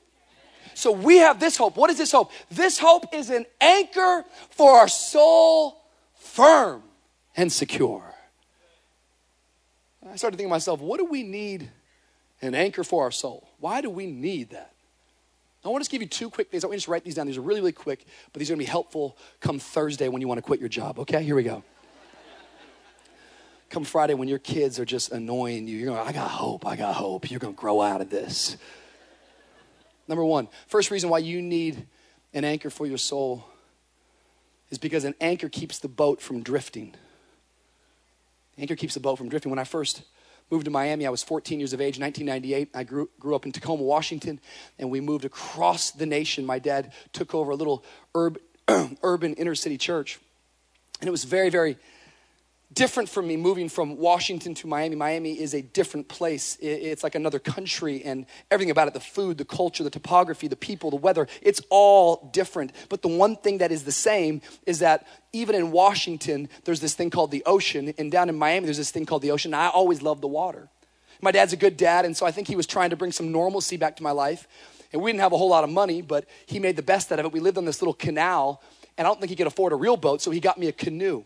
So 0.75 0.91
we 0.91 1.17
have 1.17 1.39
this 1.39 1.57
hope. 1.57 1.75
What 1.75 1.89
is 1.89 1.97
this 1.97 2.11
hope? 2.11 2.31
This 2.49 2.77
hope 2.77 3.13
is 3.13 3.29
an 3.31 3.45
anchor 3.59 4.23
for 4.51 4.77
our 4.77 4.87
soul, 4.87 5.83
firm 6.15 6.83
and 7.35 7.51
secure. 7.51 8.03
I 10.09 10.15
started 10.15 10.37
thinking 10.37 10.49
to 10.49 10.55
myself, 10.55 10.79
what 10.79 10.99
do 10.99 11.05
we 11.05 11.23
need 11.23 11.69
an 12.41 12.55
anchor 12.55 12.83
for 12.83 13.03
our 13.03 13.11
soul? 13.11 13.49
Why 13.59 13.81
do 13.81 13.89
we 13.89 14.05
need 14.05 14.51
that? 14.51 14.71
I 15.67 15.69
want 15.69 15.81
to 15.81 15.83
just 15.83 15.91
give 15.91 16.01
you 16.01 16.07
two 16.07 16.29
quick 16.29 16.49
things. 16.49 16.63
I 16.63 16.67
want 16.67 16.75
you 16.75 16.77
to 16.77 16.81
just 16.81 16.87
write 16.87 17.03
these 17.03 17.15
down. 17.15 17.27
These 17.27 17.37
are 17.37 17.41
really, 17.41 17.59
really 17.59 17.73
quick, 17.73 18.05
but 18.31 18.39
these 18.39 18.49
are 18.49 18.53
going 18.53 18.59
to 18.59 18.65
be 18.65 18.71
helpful 18.71 19.17
come 19.41 19.59
Thursday 19.59 20.07
when 20.07 20.21
you 20.21 20.27
want 20.27 20.37
to 20.37 20.41
quit 20.41 20.61
your 20.61 20.69
job. 20.69 20.97
Okay, 20.99 21.21
here 21.23 21.35
we 21.35 21.43
go. 21.43 21.61
come 23.69 23.83
Friday 23.83 24.13
when 24.13 24.29
your 24.29 24.39
kids 24.39 24.79
are 24.79 24.85
just 24.85 25.11
annoying 25.11 25.67
you. 25.67 25.77
You're 25.77 25.93
going, 25.93 26.07
I 26.07 26.13
got 26.13 26.31
hope. 26.31 26.65
I 26.65 26.77
got 26.77 26.95
hope. 26.95 27.29
You're 27.29 27.41
going 27.41 27.53
to 27.53 27.59
grow 27.59 27.81
out 27.81 27.99
of 27.99 28.09
this. 28.09 28.55
Number 30.07 30.23
one, 30.23 30.47
first 30.67 30.89
reason 30.89 31.09
why 31.09 31.17
you 31.17 31.41
need 31.41 31.85
an 32.33 32.45
anchor 32.45 32.69
for 32.69 32.85
your 32.85 32.97
soul 32.97 33.45
is 34.69 34.77
because 34.77 35.03
an 35.03 35.15
anchor 35.19 35.49
keeps 35.49 35.79
the 35.79 35.89
boat 35.89 36.21
from 36.21 36.43
drifting. 36.43 36.95
Anchor 38.57 38.77
keeps 38.77 38.93
the 38.93 39.01
boat 39.01 39.17
from 39.17 39.27
drifting. 39.27 39.49
When 39.49 39.59
I 39.59 39.65
first 39.65 40.03
moved 40.49 40.65
to 40.65 40.71
Miami. 40.71 41.05
I 41.05 41.09
was 41.09 41.23
14 41.23 41.59
years 41.59 41.73
of 41.73 41.81
age, 41.81 41.99
1998. 41.99 42.69
I 42.73 42.83
grew, 42.83 43.09
grew 43.19 43.35
up 43.35 43.45
in 43.45 43.51
Tacoma, 43.51 43.83
Washington, 43.83 44.39
and 44.79 44.89
we 44.89 45.01
moved 45.01 45.25
across 45.25 45.91
the 45.91 46.05
nation. 46.05 46.45
My 46.45 46.59
dad 46.59 46.93
took 47.13 47.35
over 47.35 47.51
a 47.51 47.55
little 47.55 47.83
urban 48.15 48.41
urban 49.03 49.33
inner 49.35 49.55
city 49.55 49.77
church. 49.77 50.19
And 50.99 51.07
it 51.07 51.11
was 51.11 51.23
very, 51.23 51.49
very 51.49 51.77
different 52.73 53.07
for 53.07 53.21
me 53.21 53.37
moving 53.37 53.69
from 53.69 53.97
Washington 53.97 54.53
to 54.55 54.67
Miami. 54.67 54.95
Miami 54.95 55.39
is 55.39 55.53
a 55.53 55.61
different 55.61 56.07
place. 56.07 56.57
It's 56.61 57.03
like 57.03 57.15
another 57.15 57.39
country, 57.39 58.03
and 58.03 58.25
everything 58.51 58.71
about 58.71 58.87
it 58.87 58.93
the 58.93 58.99
food, 58.99 59.37
the 59.37 59.45
culture, 59.45 59.83
the 59.83 59.89
topography, 59.89 60.47
the 60.47 60.55
people, 60.55 60.89
the 60.89 60.97
weather 60.97 61.27
it's 61.41 61.61
all 61.69 62.29
different. 62.33 62.71
But 62.89 63.01
the 63.01 63.07
one 63.07 63.35
thing 63.35 63.59
that 63.59 63.71
is 63.71 63.83
the 63.83 63.91
same 63.91 64.41
is 64.65 64.79
that 64.79 65.07
even 65.33 65.55
in 65.55 65.71
Washington, 65.71 66.49
there's 66.65 66.81
this 66.81 66.93
thing 66.93 67.09
called 67.09 67.31
the 67.31 67.43
ocean, 67.45 67.93
and 67.97 68.11
down 68.11 68.29
in 68.29 68.37
Miami, 68.37 68.65
there's 68.65 68.77
this 68.77 68.91
thing 68.91 69.05
called 69.05 69.21
the 69.21 69.31
ocean. 69.31 69.53
I 69.53 69.69
always 69.69 70.01
loved 70.01 70.21
the 70.21 70.27
water. 70.27 70.69
My 71.21 71.31
dad's 71.31 71.53
a 71.53 71.57
good 71.57 71.77
dad, 71.77 72.05
and 72.05 72.15
so 72.15 72.25
I 72.25 72.31
think 72.31 72.47
he 72.47 72.55
was 72.55 72.67
trying 72.67 72.91
to 72.91 72.95
bring 72.95 73.11
some 73.11 73.31
normalcy 73.31 73.77
back 73.77 73.95
to 73.95 74.03
my 74.03 74.11
life. 74.11 74.47
And 74.93 75.01
we 75.01 75.11
didn't 75.11 75.21
have 75.21 75.33
a 75.33 75.37
whole 75.37 75.49
lot 75.49 75.63
of 75.63 75.69
money, 75.69 76.01
but 76.01 76.25
he 76.45 76.59
made 76.59 76.75
the 76.75 76.83
best 76.83 77.11
out 77.11 77.19
of 77.19 77.25
it. 77.25 77.31
We 77.31 77.39
lived 77.39 77.57
on 77.57 77.65
this 77.65 77.81
little 77.81 77.93
canal, 77.93 78.61
and 78.97 79.07
I 79.07 79.09
don't 79.09 79.19
think 79.19 79.29
he 79.29 79.35
could 79.35 79.47
afford 79.47 79.73
a 79.73 79.75
real 79.75 79.97
boat, 79.97 80.21
so 80.21 80.31
he 80.31 80.39
got 80.39 80.57
me 80.57 80.67
a 80.67 80.71
canoe. 80.71 81.23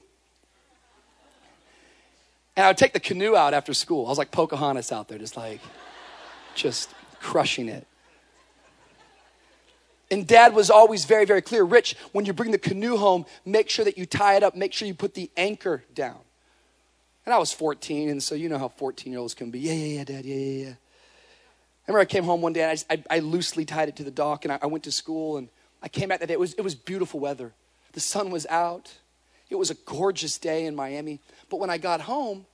And 2.62 2.68
I 2.68 2.70
would 2.70 2.78
take 2.78 2.94
the 2.94 3.00
canoe 3.00 3.36
out 3.36 3.56
after 3.56 3.74
school. 3.74 4.06
I 4.06 4.10
was 4.10 4.20
like 4.20 4.30
Pocahontas 4.30 4.92
out 4.92 5.08
there, 5.08 5.18
just 5.18 5.36
like, 5.36 5.60
just 6.54 6.92
crushing 7.20 7.68
it. 7.68 7.88
And 10.12 10.28
dad 10.28 10.54
was 10.54 10.70
always 10.70 11.06
very, 11.06 11.26
very 11.26 11.42
clear 11.42 11.64
Rich, 11.64 11.96
when 12.12 12.26
you 12.26 12.34
bring 12.34 12.52
the 12.52 12.60
canoe 12.60 12.98
home, 12.98 13.26
make 13.46 13.68
sure 13.68 13.84
that 13.84 13.98
you 13.98 14.06
tie 14.06 14.36
it 14.36 14.44
up, 14.44 14.56
make 14.56 14.74
sure 14.74 14.88
you 14.88 14.94
put 14.94 15.16
the 15.16 15.32
anchor 15.36 15.84
down. 15.96 16.20
And 17.26 17.34
I 17.34 17.40
was 17.40 17.52
14, 17.52 18.10
and 18.10 18.22
so 18.22 18.36
you 18.36 18.48
know 18.48 18.60
how 18.60 18.68
14 18.68 19.12
year 19.12 19.20
olds 19.20 19.34
can 19.34 19.50
be. 19.50 19.58
Yeah, 19.58 19.74
yeah, 19.74 19.98
yeah, 19.98 20.04
dad, 20.04 20.26
yeah, 20.26 20.36
yeah, 20.36 20.66
yeah. 20.66 20.74
I 20.74 21.88
remember 21.88 22.02
I 22.02 22.06
came 22.06 22.26
home 22.26 22.44
one 22.44 22.54
day 22.54 22.62
and 22.62 22.70
I, 22.70 22.74
just, 22.76 22.86
I, 22.92 23.04
I 23.10 23.20
loosely 23.22 23.66
tied 23.66 23.90
it 23.90 23.96
to 23.96 24.04
the 24.04 24.12
dock, 24.12 24.46
and 24.46 24.52
I, 24.52 24.60
I 24.62 24.68
went 24.68 24.84
to 24.84 24.92
school, 24.92 25.38
and 25.38 25.50
I 25.82 25.90
came 25.90 26.10
back 26.10 26.20
that 26.20 26.28
day. 26.28 26.34
It 26.34 26.40
was, 26.40 26.54
it 26.54 26.62
was 26.62 26.76
beautiful 26.76 27.20
weather. 27.20 27.54
The 27.94 28.02
sun 28.02 28.30
was 28.30 28.46
out. 28.52 29.00
It 29.50 29.56
was 29.56 29.72
a 29.72 29.76
gorgeous 29.86 30.38
day 30.38 30.68
in 30.68 30.76
Miami. 30.76 31.22
But 31.50 31.60
when 31.60 31.72
I 31.72 31.80
got 31.80 32.02
home, 32.02 32.46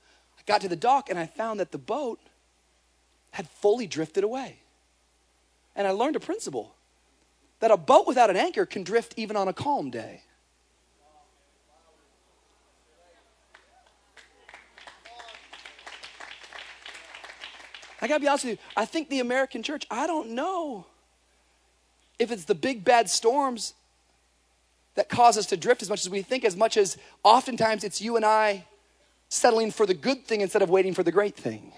got 0.47 0.62
to 0.62 0.67
the 0.67 0.75
dock 0.75 1.10
and 1.10 1.19
I 1.19 1.27
found 1.27 1.60
that 1.60 1.71
the 1.71 1.77
boat 1.77 2.19
had 3.31 3.47
fully 3.47 3.86
drifted 3.86 4.23
away. 4.23 4.57
And 5.75 5.86
I 5.86 5.91
learned 5.91 6.15
a 6.15 6.19
principle 6.19 6.73
that 7.60 7.69
a 7.69 7.77
boat 7.77 8.07
without 8.07 8.31
an 8.31 8.36
anchor 8.36 8.65
can 8.65 8.83
drift 8.83 9.13
even 9.17 9.36
on 9.36 9.47
a 9.47 9.53
calm 9.53 9.91
day. 9.91 10.21
I 18.01 18.07
gotta 18.07 18.19
be 18.19 18.27
honest 18.27 18.45
with 18.45 18.60
you, 18.60 18.65
I 18.75 18.86
think 18.86 19.10
the 19.10 19.19
American 19.19 19.63
church, 19.63 19.86
I 19.89 20.07
don't 20.07 20.29
know 20.29 20.86
if 22.19 22.31
it's 22.31 22.45
the 22.45 22.55
big 22.55 22.83
bad 22.83 23.10
storms 23.10 23.73
that 24.95 25.10
cause 25.10 25.38
us 25.38 25.47
to 25.47 25.57
drift 25.57 25.81
as 25.81 25.89
much 25.89 26.01
as 26.01 26.10
we 26.10 26.21
think, 26.21 26.45
as 26.45 26.55
much 26.55 26.77
as 26.77 26.97
oftentimes 27.23 27.83
it's 27.83 28.01
you 28.01 28.15
and 28.15 28.25
I 28.25 28.65
settling 29.30 29.72
for 29.72 29.86
the 29.86 29.94
good 29.94 30.26
thing 30.26 30.42
instead 30.42 30.62
of 30.62 30.70
waiting 30.70 30.94
for 30.94 31.04
the 31.04 31.12
great 31.12 31.36
thing. 31.36 31.74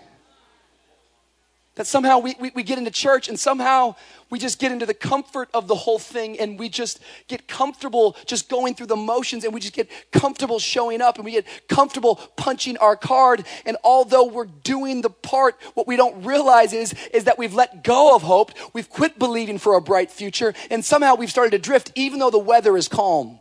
That 1.76 1.88
somehow 1.88 2.20
we, 2.20 2.36
we, 2.42 2.52
we, 2.54 2.64
get 2.64 2.78
into 2.78 2.92
church 2.92 3.30
and 3.30 3.40
somehow 3.40 3.96
we 4.30 4.38
just 4.38 4.60
get 4.60 4.74
into 4.74 4.86
the 4.86 4.94
comfort 4.94 5.48
of 5.54 5.70
the 5.70 5.76
whole 5.76 5.98
thing 5.98 6.38
and 6.38 6.60
we 6.60 6.68
just 6.68 7.00
get 7.30 7.48
comfortable 7.48 8.18
just 8.26 8.50
going 8.50 8.76
through 8.76 8.88
the 8.88 8.98
motions 8.98 9.46
and 9.46 9.54
we 9.54 9.62
just 9.62 9.76
get 9.76 9.90
comfortable 10.12 10.60
showing 10.60 11.02
up 11.02 11.16
and 11.16 11.24
we 11.24 11.32
get 11.32 11.46
comfortable 11.70 12.18
punching 12.36 12.76
our 12.80 12.98
card. 12.98 13.46
And 13.66 13.78
although 13.82 14.26
we're 14.26 14.48
doing 14.48 15.02
the 15.02 15.10
part, 15.10 15.56
what 15.74 15.88
we 15.88 15.96
don't 15.96 16.26
realize 16.26 16.74
is, 16.74 16.94
is 17.14 17.24
that 17.24 17.38
we've 17.38 17.54
let 17.54 17.82
go 17.82 18.14
of 18.14 18.24
hope. 18.24 18.52
We've 18.74 18.90
quit 18.90 19.18
believing 19.18 19.58
for 19.58 19.76
a 19.76 19.82
bright 19.82 20.12
future 20.12 20.54
and 20.70 20.84
somehow 20.84 21.16
we've 21.16 21.32
started 21.32 21.52
to 21.52 21.60
drift 21.60 21.94
even 21.96 22.20
though 22.20 22.32
the 22.32 22.40
weather 22.40 22.76
is 22.76 22.90
calm. 22.90 23.40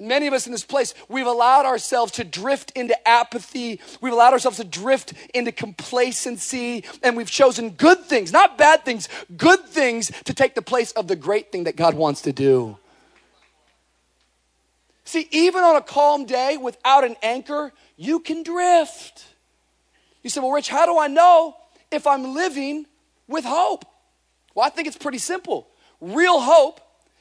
Many 0.00 0.26
of 0.26 0.32
us 0.32 0.46
in 0.46 0.52
this 0.52 0.64
place, 0.64 0.94
we've 1.08 1.26
allowed 1.26 1.66
ourselves 1.66 2.12
to 2.12 2.24
drift 2.24 2.72
into 2.72 2.96
apathy. 3.08 3.80
We've 4.00 4.12
allowed 4.12 4.32
ourselves 4.32 4.58
to 4.58 4.64
drift 4.64 5.12
into 5.34 5.52
complacency. 5.52 6.84
And 7.02 7.16
we've 7.16 7.30
chosen 7.30 7.70
good 7.70 8.00
things, 8.04 8.32
not 8.32 8.58
bad 8.58 8.84
things, 8.84 9.08
good 9.36 9.64
things 9.66 10.12
to 10.24 10.34
take 10.34 10.54
the 10.54 10.62
place 10.62 10.92
of 10.92 11.08
the 11.08 11.16
great 11.16 11.50
thing 11.50 11.64
that 11.64 11.76
God 11.76 11.94
wants 11.94 12.22
to 12.22 12.32
do. 12.32 12.78
See, 15.04 15.26
even 15.30 15.62
on 15.62 15.74
a 15.74 15.80
calm 15.80 16.26
day 16.26 16.58
without 16.58 17.02
an 17.02 17.16
anchor, 17.22 17.72
you 17.96 18.20
can 18.20 18.42
drift. 18.42 19.24
You 20.22 20.30
say, 20.30 20.40
Well, 20.40 20.50
Rich, 20.50 20.68
how 20.68 20.84
do 20.84 20.98
I 20.98 21.06
know 21.06 21.56
if 21.90 22.06
I'm 22.06 22.34
living 22.34 22.84
with 23.26 23.44
hope? 23.44 23.86
Well, 24.54 24.66
I 24.66 24.68
think 24.68 24.86
it's 24.86 24.98
pretty 24.98 25.18
simple. 25.18 25.68
Real 26.00 26.40
hope 26.40 26.80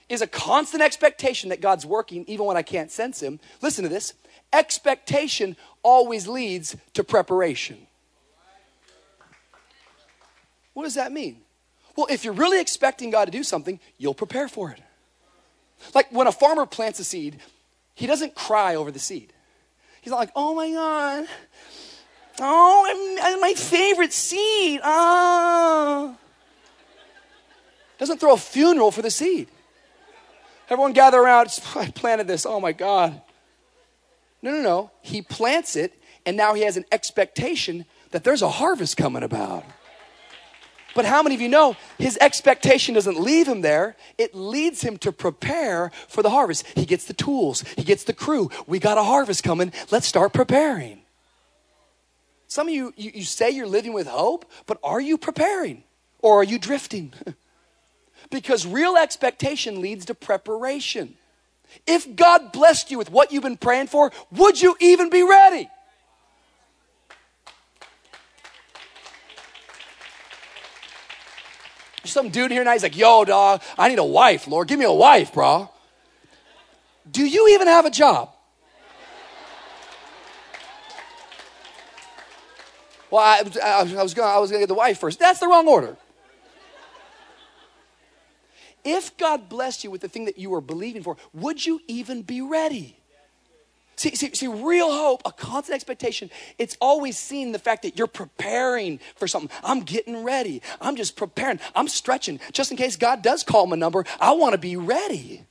is 0.10 0.22
a 0.22 0.28
constant 0.28 0.82
expectation 0.82 1.50
that 1.50 1.62
God's 1.62 1.86
working 1.86 2.24
even 2.28 2.46
when 2.46 2.58
I 2.58 2.62
can't 2.62 2.91
sense 2.91 3.22
Him. 3.22 3.39
Listen 3.62 3.84
to 3.84 3.89
this 3.89 4.13
expectation 4.54 5.58
always 5.84 6.28
leads 6.28 6.76
to 6.93 7.04
preparation. 7.04 7.88
What 10.74 10.84
does 10.84 10.96
that 10.96 11.12
mean? 11.12 11.41
Well, 11.96 12.08
if 12.10 12.24
you're 12.24 12.34
really 12.34 12.62
expecting 12.62 13.10
God 13.10 13.26
to 13.26 13.32
do 13.32 13.43
something, 13.43 13.80
you'll 13.98 14.13
prepare 14.13 14.48
for 14.48 14.72
it. 14.72 14.80
Like 15.93 16.12
when 16.12 16.28
a 16.28 16.32
farmer 16.32 16.65
plants 16.65 17.00
a 17.00 17.04
seed, 17.04 17.39
he 17.96 18.06
doesn't 18.06 18.36
cry 18.36 18.76
over 18.76 18.91
the 18.91 19.00
seed. 19.00 19.34
He's 20.02 20.12
not 20.12 20.17
like, 20.20 20.32
oh 20.36 20.54
my 20.54 20.72
God, 20.72 21.28
oh, 22.39 23.38
my 23.41 23.54
favorite 23.54 24.13
seed. 24.13 24.80
Ah. 24.84 26.15
Doesn't 27.98 28.20
throw 28.20 28.34
a 28.34 28.38
funeral 28.38 28.91
for 28.91 29.02
the 29.02 29.10
seed. 29.10 29.50
Everyone 30.69 30.93
gather 30.93 31.19
around. 31.19 31.49
I 31.75 31.91
planted 31.91 32.27
this. 32.27 32.45
Oh 32.45 32.60
my 32.60 32.71
God. 32.71 33.21
No, 34.41 34.51
no, 34.51 34.62
no. 34.62 34.91
He 35.01 35.21
plants 35.21 35.75
it, 35.75 35.93
and 36.25 36.38
now 36.38 36.53
he 36.53 36.62
has 36.62 36.77
an 36.77 36.86
expectation 36.91 37.86
that 38.12 38.23
there's 38.23 38.41
a 38.41 38.49
harvest 38.49 38.97
coming 38.97 39.23
about. 39.23 39.63
But 40.95 41.06
how 41.06 41.21
many 41.21 41.36
of 41.36 41.41
you 41.41 41.47
know 41.47 41.75
his 41.99 42.17
expectation 42.19 42.95
doesn't 42.95 43.19
leave 43.19 43.47
him 43.47 43.62
there? 43.62 43.95
It 44.17 44.34
leads 44.34 44.82
him 44.82 44.97
to 44.99 45.12
prepare 45.12 45.91
for 46.08 46.23
the 46.23 46.32
harvest. 46.32 46.65
He 46.75 46.86
gets 46.86 47.06
the 47.06 47.13
tools, 47.13 47.63
he 47.75 47.84
gets 47.84 48.03
the 48.03 48.13
crew. 48.13 48.49
We 48.65 48.80
got 48.80 48.97
a 48.97 49.03
harvest 49.03 49.43
coming. 49.43 49.73
Let's 49.91 50.08
start 50.08 50.34
preparing. 50.34 51.01
Some 52.47 52.67
of 52.67 52.73
you, 52.73 52.93
you, 52.95 53.12
you 53.13 53.23
say 53.23 53.51
you're 53.51 53.67
living 53.67 53.93
with 53.93 54.08
hope, 54.08 54.49
but 54.65 54.80
are 54.84 55.01
you 55.01 55.17
preparing? 55.17 55.84
Or 56.19 56.39
are 56.39 56.43
you 56.43 56.58
drifting? 56.58 57.13
Because 58.30 58.66
real 58.66 58.98
expectation 58.98 59.82
leads 59.82 60.06
to 60.06 60.13
preparation. 60.13 61.16
If 61.86 62.16
God 62.16 62.52
blessed 62.52 62.92
you 62.92 62.98
with 62.98 63.10
what 63.10 63.32
you've 63.32 63.44
been 63.44 63.58
praying 63.58 63.88
for, 63.88 64.12
would 64.32 64.62
you 64.62 64.76
even 64.80 65.10
be 65.10 65.24
ready? 65.24 65.70
some 72.08 72.30
dude 72.30 72.52
here 72.52 72.63
now, 72.63 72.72
he's 72.72 72.84
like, 72.84 72.98
yo, 72.98 73.26
dog, 73.26 73.62
I 73.78 73.90
need 73.90 74.00
a 74.00 74.04
wife, 74.04 74.48
Lord. 74.48 74.68
Give 74.68 74.80
me 74.80 74.86
a 74.86 74.92
wife, 74.92 75.34
bro. 75.34 75.70
Do 77.10 77.26
you 77.26 77.50
even 77.50 77.68
have 77.68 77.86
a 77.86 77.90
job? 77.90 78.32
Well, 83.10 83.22
I, 83.22 83.44
I, 83.63 83.80
I 84.00 84.04
was 84.04 84.13
going 84.13 84.28
I 84.28 84.38
was 84.40 84.52
going 84.52 84.60
to 84.60 84.63
get 84.63 84.68
the 84.68 84.74
wife 84.74 85.00
first. 85.00 85.18
That's 85.20 85.40
the 85.40 85.48
wrong 85.48 85.68
order. 85.68 85.96
If 88.89 89.17
God 89.17 89.50
blessed 89.50 89.84
you 89.84 89.91
with 89.91 90.00
the 90.00 90.08
thing 90.08 90.23
that 90.26 90.38
you 90.38 90.50
were 90.50 90.62
believing 90.62 91.04
for, 91.04 91.17
would 91.34 91.65
you 91.65 91.82
even 91.89 92.21
be 92.21 92.39
ready? 92.39 92.97
See, 93.97 94.15
see, 94.15 94.34
see, 94.34 94.47
real 94.47 94.89
hope, 94.89 95.23
a 95.26 95.32
constant 95.34 95.76
expectation, 95.76 96.30
it's 96.58 96.78
always 96.80 97.17
seeing 97.17 97.52
the 97.52 97.60
fact 97.60 97.82
that 97.82 97.97
you're 97.97 98.08
preparing 98.08 99.02
for 99.17 99.28
something. 99.28 99.52
I'm 99.62 99.82
getting 99.82 100.23
ready. 100.23 100.62
I'm 100.80 100.95
just 100.95 101.17
preparing. 101.17 101.60
I'm 101.76 101.89
stretching. 101.89 102.39
Just 102.54 102.71
in 102.71 102.78
case 102.78 102.95
God 102.95 103.21
does 103.21 103.43
call 103.43 103.67
my 103.67 103.76
number, 103.76 104.06
I 104.21 104.32
want 104.32 104.54
to 104.54 104.58
be 104.58 104.78
ready. 104.78 105.43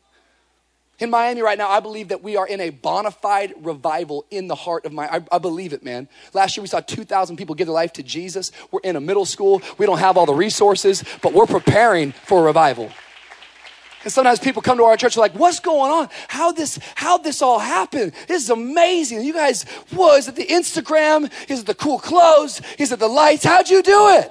In 0.98 1.10
Miami 1.10 1.42
right 1.42 1.58
now, 1.58 1.68
I 1.68 1.80
believe 1.80 2.08
that 2.08 2.22
we 2.22 2.38
are 2.38 2.46
in 2.46 2.58
a 2.58 2.70
bona 2.70 3.10
fide 3.10 3.52
revival 3.60 4.24
in 4.30 4.48
the 4.48 4.54
heart 4.54 4.86
of 4.86 4.94
my. 4.94 5.14
I, 5.14 5.22
I, 5.30 5.36
believe 5.36 5.74
it, 5.74 5.84
man. 5.84 6.08
Last 6.32 6.56
year 6.56 6.62
we 6.62 6.68
saw 6.68 6.80
2,000 6.80 7.36
people 7.36 7.54
give 7.54 7.66
their 7.66 7.74
life 7.74 7.92
to 7.94 8.02
Jesus. 8.02 8.50
We're 8.70 8.80
in 8.82 8.96
a 8.96 9.00
middle 9.00 9.26
school. 9.26 9.60
We 9.76 9.84
don't 9.84 9.98
have 9.98 10.16
all 10.16 10.24
the 10.24 10.32
resources, 10.32 11.04
but 11.20 11.34
we're 11.34 11.44
preparing 11.44 12.12
for 12.12 12.40
a 12.40 12.44
revival. 12.44 12.90
And 14.06 14.12
sometimes 14.12 14.38
people 14.38 14.62
come 14.62 14.78
to 14.78 14.84
our 14.84 14.96
church 14.96 15.16
like, 15.16 15.34
what's 15.34 15.58
going 15.58 15.90
on? 15.90 16.08
How 16.28 16.52
this, 16.52 16.78
how 16.94 17.18
this 17.18 17.42
all 17.42 17.58
happened? 17.58 18.12
This 18.28 18.44
is 18.44 18.50
amazing. 18.50 19.24
You 19.24 19.32
guys, 19.32 19.64
what, 19.90 20.20
is 20.20 20.28
it 20.28 20.36
the 20.36 20.46
Instagram? 20.46 21.28
Is 21.48 21.62
it 21.62 21.66
the 21.66 21.74
cool 21.74 21.98
clothes? 21.98 22.62
Is 22.78 22.92
it 22.92 23.00
the 23.00 23.08
lights? 23.08 23.42
How'd 23.42 23.68
you 23.68 23.82
do 23.82 24.10
it? 24.10 24.30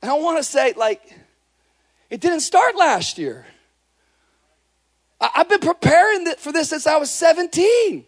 And 0.00 0.08
I 0.08 0.14
want 0.14 0.38
to 0.38 0.44
say, 0.44 0.72
like, 0.76 1.02
it 2.10 2.20
didn't 2.20 2.42
start 2.42 2.76
last 2.76 3.18
year. 3.18 3.44
I, 5.20 5.30
have 5.34 5.48
been 5.48 5.58
preparing 5.58 6.24
for 6.36 6.52
this 6.52 6.68
since 6.68 6.86
I 6.86 6.96
was 6.98 7.10
17. 7.10 8.04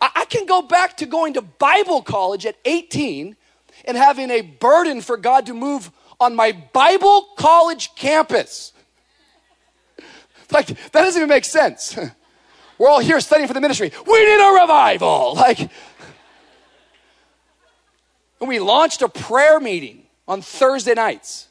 I, 0.00 0.10
I 0.14 0.24
can 0.26 0.46
go 0.46 0.62
back 0.62 0.98
to 0.98 1.06
going 1.06 1.34
to 1.34 1.42
Bible 1.42 2.02
college 2.02 2.46
at 2.46 2.54
18 2.64 3.34
and 3.84 3.96
having 3.96 4.30
a 4.30 4.42
burden 4.42 5.00
for 5.00 5.16
God 5.16 5.46
to 5.46 5.54
move 5.54 5.90
on 6.20 6.36
my 6.36 6.52
Bible 6.52 7.26
college 7.36 7.92
campus. 7.96 8.74
Like, 10.52 10.68
that 10.68 10.92
doesn't 10.92 11.20
even 11.20 11.28
make 11.28 11.44
sense. 11.44 11.98
We're 12.78 12.88
all 12.88 13.00
here 13.00 13.20
studying 13.20 13.48
for 13.48 13.54
the 13.54 13.60
ministry. 13.60 13.90
We 14.06 14.24
need 14.24 14.40
a 14.40 14.60
revival. 14.60 15.34
Like, 15.46 15.70
and 18.38 18.48
we 18.48 18.58
launched 18.58 19.00
a 19.00 19.08
prayer 19.08 19.58
meeting 19.58 20.02
on 20.28 20.42
Thursday 20.42 20.92
nights. 20.92 21.48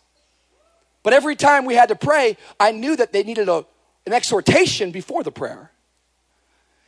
But 1.01 1.13
every 1.13 1.35
time 1.35 1.65
we 1.65 1.73
had 1.73 1.89
to 1.89 1.95
pray, 1.95 2.37
I 2.59 2.71
knew 2.71 2.95
that 2.95 3.11
they 3.11 3.23
needed 3.23 3.49
a, 3.49 3.65
an 4.05 4.13
exhortation 4.13 4.91
before 4.91 5.23
the 5.23 5.31
prayer. 5.31 5.71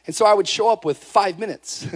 And 0.06 0.16
so 0.16 0.26
I 0.26 0.34
would 0.34 0.48
show 0.48 0.70
up 0.70 0.86
with 0.86 0.98
five 0.98 1.40
minutes. 1.40 1.88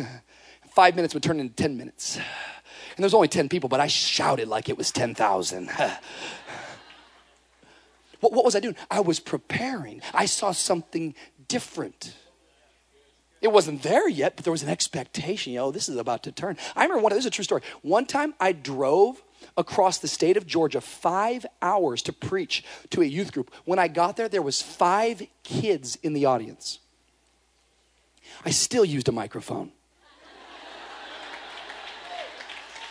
five 0.72 0.96
minutes 0.96 1.14
would 1.14 1.24
turn 1.24 1.40
into 1.40 1.56
10 1.56 1.78
minutes. 1.78 2.18
And 2.18 3.04
there's 3.04 3.14
only 3.14 3.28
10 3.28 3.50
people, 3.50 3.70
but 3.70 3.80
I 3.80 3.88
shouted 3.88 4.48
like 4.48 4.68
it 4.68 4.78
was 4.78 4.92
10,000. 4.92 5.70
What, 8.22 8.32
what 8.32 8.46
was 8.46 8.56
I 8.56 8.60
doing? 8.60 8.76
I 8.90 9.02
was 9.02 9.20
preparing. 9.20 10.02
I 10.14 10.26
saw 10.26 10.52
something 10.52 11.14
different. 11.48 12.16
It 13.42 13.52
wasn't 13.52 13.82
there 13.82 14.08
yet, 14.08 14.36
but 14.36 14.46
there 14.46 14.52
was 14.52 14.64
an 14.64 14.70
expectation. 14.70 15.54
You 15.54 15.60
know, 15.60 15.72
this 15.72 15.90
is 15.90 15.98
about 15.98 16.24
to 16.24 16.32
turn. 16.32 16.58
I 16.76 16.84
remember 16.84 17.02
one, 17.02 17.12
this 17.12 17.20
is 17.20 17.26
a 17.26 17.32
true 17.32 17.44
story. 17.44 17.64
One 17.82 18.06
time 18.06 18.36
I 18.40 18.52
drove 18.52 19.22
across 19.58 19.98
the 19.98 20.08
state 20.08 20.38
of 20.38 20.46
Georgia 20.46 20.80
five 20.80 21.46
hours 21.62 22.04
to 22.04 22.14
preach 22.14 22.64
to 22.92 23.02
a 23.02 23.06
youth 23.06 23.34
group. 23.34 23.52
When 23.66 23.80
I 23.80 23.88
got 23.88 24.16
there, 24.16 24.30
there 24.30 24.44
was 24.44 24.62
five 24.62 25.24
kids 25.44 25.98
in 26.04 26.14
the 26.14 26.26
audience. 26.26 26.80
I 28.46 28.52
still 28.52 28.86
used 28.86 29.10
a 29.10 29.12
microphone. 29.12 29.72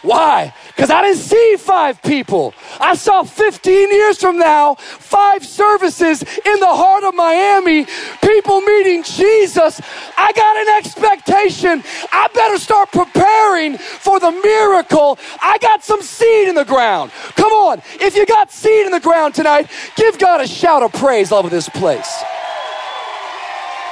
Why? 0.02 0.54
Because 0.68 0.88
I 0.88 1.02
didn't 1.02 1.18
see 1.18 1.56
five 1.58 2.00
people. 2.02 2.54
I 2.80 2.94
saw 2.94 3.22
15 3.22 3.90
years 3.90 4.18
from 4.18 4.38
now, 4.38 4.76
five 4.76 5.44
services 5.44 6.22
in 6.22 6.60
the 6.60 6.66
heart 6.66 7.04
of 7.04 7.14
Miami, 7.14 7.86
people 8.22 8.62
meeting 8.62 9.02
Jesus. 9.02 9.80
I 10.16 10.32
got 10.32 10.56
an 10.56 10.68
expectation. 10.78 11.82
I 12.12 12.28
better 12.32 12.56
start 12.56 12.90
preparing 12.92 13.76
for 13.76 14.18
the 14.18 14.30
miracle. 14.30 15.18
I 15.42 15.58
got 15.58 15.84
some 15.84 16.00
seed 16.00 16.48
in 16.48 16.54
the 16.54 16.64
ground. 16.64 17.10
Come 17.36 17.52
on. 17.52 17.82
If 18.00 18.16
you 18.16 18.24
got 18.24 18.50
seed 18.50 18.86
in 18.86 18.92
the 18.92 19.00
ground 19.00 19.34
tonight, 19.34 19.70
give 19.96 20.18
God 20.18 20.40
a 20.40 20.46
shout 20.46 20.82
of 20.82 20.92
praise 20.94 21.30
over 21.30 21.50
this 21.50 21.68
place. 21.68 22.22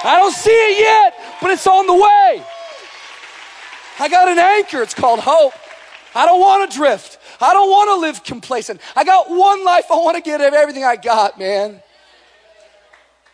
I 0.04 0.16
don't 0.18 0.32
see 0.32 0.50
it 0.50 0.80
yet, 0.80 1.38
but 1.42 1.50
it's 1.50 1.66
on 1.66 1.86
the 1.86 1.94
way. 1.94 2.42
I 4.00 4.08
got 4.08 4.28
an 4.28 4.38
anchor. 4.38 4.80
It's 4.80 4.94
called 4.94 5.20
hope. 5.20 5.52
I 6.14 6.26
don't 6.26 6.40
want 6.40 6.70
to 6.70 6.76
drift. 6.76 7.18
I 7.40 7.52
don't 7.52 7.70
want 7.70 7.88
to 7.88 8.00
live 8.00 8.24
complacent. 8.24 8.80
I 8.96 9.04
got 9.04 9.30
one 9.30 9.64
life. 9.64 9.86
I 9.90 9.96
want 9.96 10.16
to 10.16 10.22
get 10.22 10.40
everything 10.40 10.84
I 10.84 10.96
got, 10.96 11.38
man. 11.38 11.82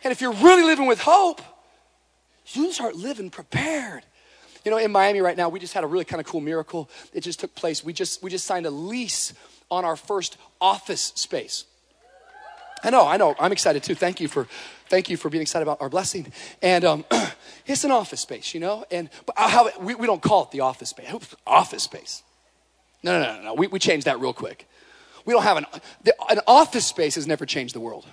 And 0.03 0.11
if 0.11 0.21
you're 0.21 0.33
really 0.33 0.63
living 0.63 0.85
with 0.85 0.99
hope, 0.99 1.41
you 2.53 2.71
start 2.71 2.95
living 2.95 3.29
prepared. 3.29 4.03
You 4.63 4.71
know, 4.71 4.77
in 4.77 4.91
Miami 4.91 5.21
right 5.21 5.37
now, 5.37 5.49
we 5.49 5.59
just 5.59 5.73
had 5.73 5.83
a 5.83 5.87
really 5.87 6.05
kind 6.05 6.19
of 6.19 6.25
cool 6.25 6.41
miracle. 6.41 6.89
It 7.13 7.21
just 7.21 7.39
took 7.39 7.55
place. 7.55 7.83
We 7.83 7.93
just 7.93 8.21
we 8.23 8.29
just 8.29 8.45
signed 8.45 8.65
a 8.65 8.71
lease 8.71 9.33
on 9.69 9.85
our 9.85 9.95
first 9.95 10.37
office 10.59 11.13
space. 11.15 11.65
I 12.83 12.91
know, 12.91 13.07
I 13.07 13.17
know. 13.17 13.35
I'm 13.39 13.51
excited 13.51 13.83
too. 13.83 13.95
Thank 13.95 14.19
you 14.19 14.27
for 14.27 14.47
thank 14.89 15.09
you 15.09 15.17
for 15.17 15.29
being 15.29 15.41
excited 15.41 15.63
about 15.63 15.81
our 15.81 15.89
blessing. 15.89 16.31
And 16.61 16.85
um, 16.85 17.05
it's 17.65 17.83
an 17.83 17.91
office 17.91 18.21
space, 18.21 18.53
you 18.53 18.59
know. 18.59 18.85
And 18.91 19.09
but 19.25 19.35
how 19.37 19.69
we, 19.79 19.95
we 19.95 20.05
don't 20.05 20.21
call 20.21 20.43
it 20.43 20.51
the 20.51 20.61
office 20.61 20.89
space. 20.89 21.07
Office 21.47 21.83
space. 21.83 22.23
No, 23.05 23.21
no, 23.21 23.35
no, 23.35 23.41
no. 23.43 23.53
We, 23.53 23.67
we 23.67 23.77
changed 23.77 24.07
that 24.07 24.19
real 24.19 24.33
quick. 24.33 24.67
We 25.25 25.33
don't 25.33 25.43
have 25.43 25.57
an, 25.57 25.67
the, 26.03 26.15
an 26.27 26.39
office 26.47 26.87
space 26.87 27.13
has 27.15 27.27
never 27.27 27.45
changed 27.45 27.75
the 27.75 27.79
world. 27.79 28.07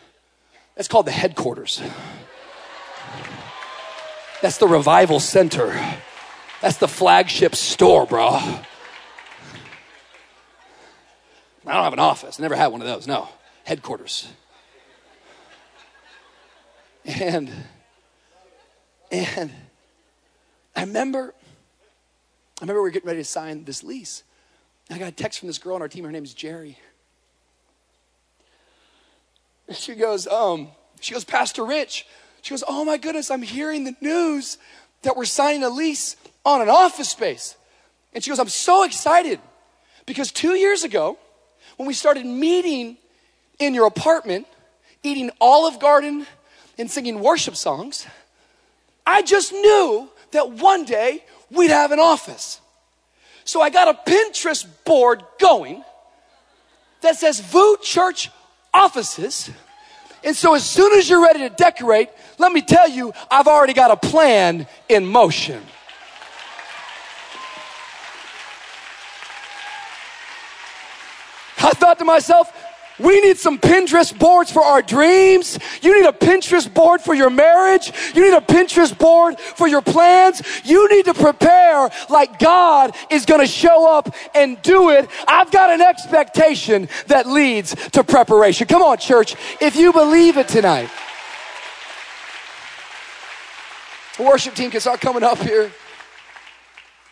That's 0.74 0.86
called 0.86 1.06
the 1.06 1.12
headquarters. 1.12 1.80
That's 4.42 4.58
the 4.58 4.68
revival 4.68 5.18
center. 5.18 5.68
That's 6.60 6.76
the 6.76 6.88
flagship 6.88 7.56
store, 7.56 8.04
bro. 8.04 8.26
I 8.26 8.64
don't 11.64 11.84
have 11.84 11.94
an 11.94 11.98
office. 11.98 12.38
I 12.38 12.42
never 12.42 12.54
had 12.54 12.66
one 12.66 12.82
of 12.82 12.86
those. 12.86 13.06
No, 13.06 13.30
headquarters. 13.64 14.28
And 17.06 17.50
and 19.10 19.52
I 20.76 20.82
remember 20.82 21.34
I 22.60 22.62
remember 22.62 22.82
we 22.82 22.88
were 22.88 22.92
getting 22.92 23.08
ready 23.08 23.20
to 23.20 23.24
sign 23.24 23.64
this 23.64 23.82
lease. 23.82 24.22
I 24.92 24.98
got 24.98 25.08
a 25.08 25.12
text 25.12 25.38
from 25.38 25.48
this 25.48 25.58
girl 25.58 25.76
on 25.76 25.82
our 25.82 25.88
team. 25.88 26.04
Her 26.04 26.12
name's 26.12 26.34
Jerry. 26.34 26.78
And 29.68 29.76
she 29.76 29.94
goes, 29.94 30.26
um, 30.26 30.68
she 31.00 31.14
goes, 31.14 31.24
Pastor 31.24 31.64
Rich. 31.64 32.06
She 32.42 32.50
goes, 32.50 32.64
Oh 32.66 32.84
my 32.84 32.96
goodness, 32.96 33.30
I'm 33.30 33.42
hearing 33.42 33.84
the 33.84 33.96
news 34.00 34.58
that 35.02 35.16
we're 35.16 35.24
signing 35.24 35.62
a 35.62 35.70
lease 35.70 36.16
on 36.44 36.60
an 36.60 36.68
office 36.68 37.08
space. 37.08 37.56
And 38.12 38.22
she 38.22 38.30
goes, 38.30 38.38
I'm 38.38 38.48
so 38.48 38.84
excited 38.84 39.40
because 40.06 40.32
two 40.32 40.54
years 40.54 40.84
ago, 40.84 41.18
when 41.76 41.86
we 41.86 41.94
started 41.94 42.26
meeting 42.26 42.96
in 43.58 43.74
your 43.74 43.86
apartment, 43.86 44.46
eating 45.02 45.30
Olive 45.40 45.80
Garden 45.80 46.26
and 46.78 46.90
singing 46.90 47.20
worship 47.20 47.56
songs, 47.56 48.06
I 49.06 49.22
just 49.22 49.52
knew 49.52 50.08
that 50.32 50.50
one 50.50 50.84
day 50.84 51.24
we'd 51.50 51.70
have 51.70 51.92
an 51.92 52.00
office. 52.00 52.60
So 53.44 53.60
I 53.60 53.70
got 53.70 53.88
a 53.88 54.10
Pinterest 54.10 54.66
board 54.84 55.22
going 55.38 55.82
that 57.00 57.16
says 57.16 57.40
VOUS 57.40 57.78
Church 57.82 58.30
offices. 58.72 59.50
And 60.24 60.36
so 60.36 60.54
as 60.54 60.64
soon 60.64 60.96
as 60.96 61.10
you're 61.10 61.22
ready 61.22 61.40
to 61.40 61.50
decorate, 61.50 62.08
let 62.38 62.52
me 62.52 62.62
tell 62.62 62.88
you, 62.88 63.12
I've 63.30 63.48
already 63.48 63.72
got 63.72 63.90
a 63.90 63.96
plan 63.96 64.66
in 64.88 65.04
motion. 65.06 65.60
I 71.58 71.70
thought 71.70 71.98
to 71.98 72.04
myself, 72.04 72.52
we 73.02 73.20
need 73.20 73.38
some 73.38 73.58
Pinterest 73.58 74.16
boards 74.16 74.50
for 74.50 74.62
our 74.62 74.82
dreams. 74.82 75.58
You 75.80 76.00
need 76.00 76.08
a 76.08 76.12
Pinterest 76.12 76.72
board 76.72 77.00
for 77.00 77.14
your 77.14 77.30
marriage. 77.30 77.92
You 78.14 78.22
need 78.22 78.36
a 78.36 78.40
Pinterest 78.40 78.96
board 78.96 79.38
for 79.38 79.66
your 79.66 79.82
plans. 79.82 80.42
You 80.64 80.88
need 80.88 81.06
to 81.06 81.14
prepare 81.14 81.90
like 82.08 82.38
God 82.38 82.94
is 83.10 83.26
going 83.26 83.40
to 83.40 83.46
show 83.46 83.92
up 83.92 84.14
and 84.34 84.60
do 84.62 84.90
it. 84.90 85.08
I've 85.26 85.50
got 85.50 85.70
an 85.70 85.80
expectation 85.80 86.88
that 87.08 87.26
leads 87.26 87.74
to 87.90 88.04
preparation. 88.04 88.66
Come 88.66 88.82
on, 88.82 88.98
church, 88.98 89.34
if 89.60 89.76
you 89.76 89.92
believe 89.92 90.36
it 90.36 90.48
tonight. 90.48 90.90
Worship 94.18 94.54
team 94.54 94.70
can 94.70 94.80
start 94.80 95.00
coming 95.00 95.22
up 95.22 95.38
here. 95.38 95.72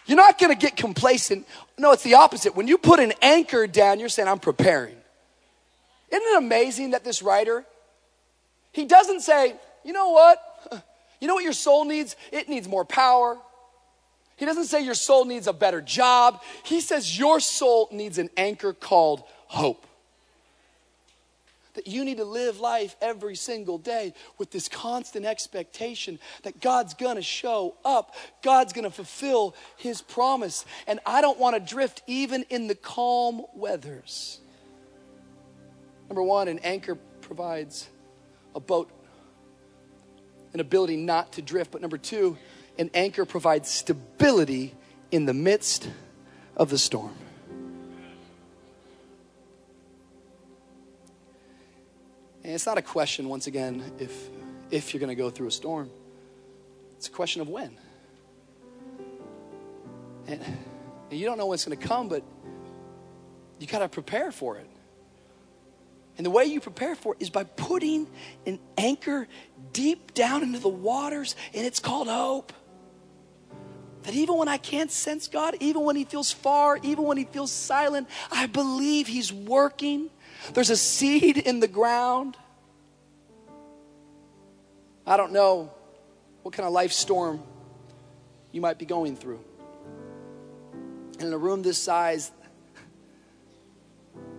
You're 0.06 0.16
not 0.16 0.38
going 0.38 0.52
to 0.52 0.58
get 0.58 0.76
complacent. 0.76 1.46
No, 1.78 1.92
it's 1.92 2.02
the 2.02 2.14
opposite. 2.14 2.54
When 2.54 2.68
you 2.68 2.78
put 2.78 3.00
an 3.00 3.12
anchor 3.22 3.66
down, 3.66 4.00
you're 4.00 4.08
saying, 4.08 4.28
I'm 4.28 4.38
preparing. 4.38 4.99
Isn't 6.10 6.26
it 6.26 6.38
amazing 6.38 6.90
that 6.90 7.04
this 7.04 7.22
writer, 7.22 7.64
he 8.72 8.84
doesn't 8.84 9.20
say, 9.20 9.54
you 9.84 9.92
know 9.92 10.10
what? 10.10 10.38
You 11.20 11.28
know 11.28 11.34
what 11.34 11.44
your 11.44 11.52
soul 11.52 11.84
needs? 11.84 12.16
It 12.32 12.48
needs 12.48 12.66
more 12.66 12.86
power. 12.86 13.36
He 14.36 14.46
doesn't 14.46 14.64
say 14.64 14.82
your 14.82 14.94
soul 14.94 15.26
needs 15.26 15.46
a 15.46 15.52
better 15.52 15.82
job. 15.82 16.40
He 16.64 16.80
says 16.80 17.18
your 17.18 17.40
soul 17.40 17.90
needs 17.92 18.16
an 18.16 18.30
anchor 18.38 18.72
called 18.72 19.22
hope. 19.46 19.86
That 21.74 21.86
you 21.86 22.06
need 22.06 22.16
to 22.16 22.24
live 22.24 22.58
life 22.58 22.96
every 23.02 23.36
single 23.36 23.76
day 23.76 24.14
with 24.38 24.50
this 24.50 24.66
constant 24.66 25.26
expectation 25.26 26.18
that 26.42 26.62
God's 26.62 26.94
gonna 26.94 27.20
show 27.20 27.76
up, 27.84 28.14
God's 28.42 28.72
gonna 28.72 28.90
fulfill 28.90 29.54
His 29.76 30.00
promise. 30.00 30.64
And 30.86 31.00
I 31.04 31.20
don't 31.20 31.38
wanna 31.38 31.60
drift 31.60 32.02
even 32.06 32.46
in 32.48 32.66
the 32.66 32.74
calm 32.74 33.42
weathers. 33.54 34.39
Number 36.10 36.24
one, 36.24 36.48
an 36.48 36.58
anchor 36.58 36.96
provides 36.96 37.88
a 38.56 38.60
boat, 38.60 38.90
an 40.52 40.58
ability 40.58 40.96
not 40.96 41.34
to 41.34 41.42
drift. 41.42 41.70
But 41.70 41.82
number 41.82 41.98
two, 41.98 42.36
an 42.80 42.90
anchor 42.94 43.24
provides 43.24 43.70
stability 43.70 44.74
in 45.12 45.24
the 45.24 45.34
midst 45.34 45.88
of 46.56 46.68
the 46.68 46.78
storm. 46.78 47.14
And 52.42 52.54
it's 52.54 52.66
not 52.66 52.76
a 52.76 52.82
question, 52.82 53.28
once 53.28 53.46
again, 53.46 53.92
if, 54.00 54.30
if 54.72 54.92
you're 54.92 54.98
going 54.98 55.10
to 55.10 55.14
go 55.14 55.30
through 55.30 55.46
a 55.46 55.52
storm. 55.52 55.90
It's 56.96 57.06
a 57.06 57.12
question 57.12 57.40
of 57.40 57.48
when. 57.48 57.76
And, 60.26 60.42
and 61.10 61.20
you 61.20 61.24
don't 61.24 61.38
know 61.38 61.46
when 61.46 61.54
it's 61.54 61.64
going 61.64 61.78
to 61.78 61.86
come, 61.86 62.08
but 62.08 62.24
you 63.60 63.68
got 63.68 63.78
to 63.78 63.88
prepare 63.88 64.32
for 64.32 64.56
it. 64.56 64.69
And 66.20 66.26
the 66.26 66.30
way 66.30 66.44
you 66.44 66.60
prepare 66.60 66.94
for 66.94 67.14
it 67.14 67.22
is 67.22 67.30
by 67.30 67.44
putting 67.44 68.06
an 68.44 68.58
anchor 68.76 69.26
deep 69.72 70.12
down 70.12 70.42
into 70.42 70.58
the 70.58 70.68
waters, 70.68 71.34
and 71.54 71.64
it's 71.64 71.80
called 71.80 72.08
hope. 72.08 72.52
That 74.02 74.12
even 74.12 74.36
when 74.36 74.46
I 74.46 74.58
can't 74.58 74.90
sense 74.90 75.28
God, 75.28 75.56
even 75.60 75.82
when 75.82 75.96
He 75.96 76.04
feels 76.04 76.30
far, 76.30 76.78
even 76.82 77.04
when 77.04 77.16
He 77.16 77.24
feels 77.24 77.50
silent, 77.50 78.06
I 78.30 78.44
believe 78.44 79.06
He's 79.06 79.32
working. 79.32 80.10
There's 80.52 80.68
a 80.68 80.76
seed 80.76 81.38
in 81.38 81.60
the 81.60 81.68
ground. 81.68 82.36
I 85.06 85.16
don't 85.16 85.32
know 85.32 85.72
what 86.42 86.52
kind 86.52 86.66
of 86.66 86.74
life 86.74 86.92
storm 86.92 87.42
you 88.52 88.60
might 88.60 88.78
be 88.78 88.84
going 88.84 89.16
through. 89.16 89.40
And 91.18 91.28
in 91.28 91.32
a 91.32 91.38
room 91.38 91.62
this 91.62 91.78
size, 91.78 92.30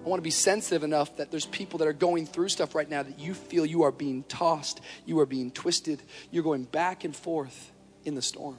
I 0.04 0.10
want 0.10 0.18
to 0.18 0.24
be 0.24 0.32
sensitive 0.32 0.84
enough 0.84 1.16
that 1.18 1.30
there's 1.30 1.46
people 1.46 1.80
that 1.80 1.88
are 1.88 1.94
going 1.94 2.26
through 2.26 2.50
stuff 2.50 2.74
right 2.74 2.90
now 2.90 3.04
that 3.04 3.20
you 3.20 3.36
feel 3.36 3.66
you 3.66 3.84
are 3.84 3.92
being 3.92 4.24
tossed, 4.24 4.82
you 5.06 5.20
are 5.20 5.28
being 5.28 5.52
twisted, 5.52 6.02
you're 6.32 6.44
going 6.44 6.64
back 6.64 7.04
and 7.04 7.16
forth 7.16 7.72
in 8.04 8.16
the 8.16 8.22
storm. 8.22 8.58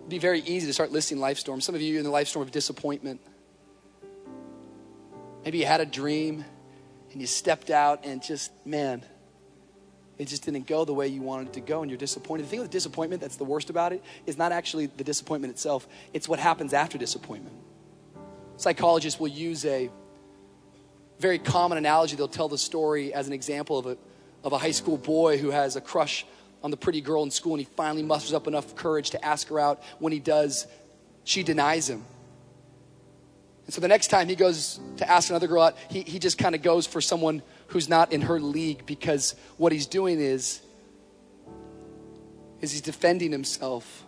It'd 0.00 0.08
be 0.08 0.18
very 0.18 0.40
easy 0.40 0.66
to 0.66 0.72
start 0.72 0.90
listing 0.90 1.18
life 1.18 1.38
storms. 1.38 1.66
Some 1.66 1.74
of 1.74 1.82
you 1.82 1.98
in 1.98 2.04
the 2.04 2.10
life 2.10 2.28
storm 2.28 2.44
of 2.44 2.50
disappointment. 2.50 3.20
Maybe 5.44 5.58
you 5.58 5.66
had 5.66 5.82
a 5.82 5.86
dream 5.86 6.46
and 7.12 7.20
you 7.20 7.26
stepped 7.26 7.68
out 7.68 8.06
and 8.06 8.22
just, 8.22 8.50
man, 8.64 9.04
it 10.16 10.28
just 10.28 10.44
didn't 10.44 10.66
go 10.66 10.86
the 10.86 10.94
way 10.94 11.08
you 11.08 11.20
wanted 11.20 11.48
it 11.48 11.52
to 11.54 11.60
go 11.60 11.82
and 11.82 11.90
you're 11.90 11.98
disappointed. 11.98 12.46
The 12.46 12.50
thing 12.50 12.60
with 12.60 12.70
disappointment 12.70 13.20
that's 13.20 13.36
the 13.36 13.44
worst 13.44 13.68
about 13.68 13.92
it 13.92 14.02
is 14.24 14.38
not 14.38 14.50
actually 14.50 14.86
the 14.86 15.04
disappointment 15.04 15.52
itself, 15.52 15.86
it's 16.14 16.26
what 16.26 16.38
happens 16.38 16.72
after 16.72 16.96
disappointment. 16.96 17.54
Psychologists 18.58 19.20
will 19.20 19.28
use 19.28 19.64
a 19.64 19.88
very 21.20 21.38
common 21.38 21.78
analogy. 21.78 22.16
They'll 22.16 22.26
tell 22.26 22.48
the 22.48 22.58
story 22.58 23.14
as 23.14 23.28
an 23.28 23.32
example 23.32 23.78
of 23.78 23.86
a, 23.86 23.96
of 24.42 24.52
a 24.52 24.58
high 24.58 24.72
school 24.72 24.98
boy 24.98 25.38
who 25.38 25.50
has 25.50 25.76
a 25.76 25.80
crush 25.80 26.26
on 26.64 26.72
the 26.72 26.76
pretty 26.76 27.00
girl 27.00 27.22
in 27.22 27.30
school 27.30 27.52
and 27.52 27.60
he 27.60 27.68
finally 27.76 28.02
musters 28.02 28.34
up 28.34 28.48
enough 28.48 28.74
courage 28.74 29.10
to 29.10 29.24
ask 29.24 29.48
her 29.48 29.60
out. 29.60 29.80
When 30.00 30.12
he 30.12 30.18
does, 30.18 30.66
she 31.22 31.44
denies 31.44 31.88
him. 31.88 32.04
And 33.66 33.72
so 33.72 33.80
the 33.80 33.86
next 33.86 34.08
time 34.08 34.28
he 34.28 34.34
goes 34.34 34.80
to 34.96 35.08
ask 35.08 35.30
another 35.30 35.46
girl 35.46 35.62
out, 35.62 35.76
he, 35.88 36.02
he 36.02 36.18
just 36.18 36.36
kind 36.36 36.56
of 36.56 36.62
goes 36.62 36.84
for 36.84 37.00
someone 37.00 37.42
who's 37.68 37.88
not 37.88 38.12
in 38.12 38.22
her 38.22 38.40
league 38.40 38.86
because 38.86 39.36
what 39.56 39.70
he's 39.70 39.86
doing 39.86 40.18
is, 40.18 40.60
is 42.60 42.72
he's 42.72 42.80
defending 42.80 43.30
himself 43.30 44.04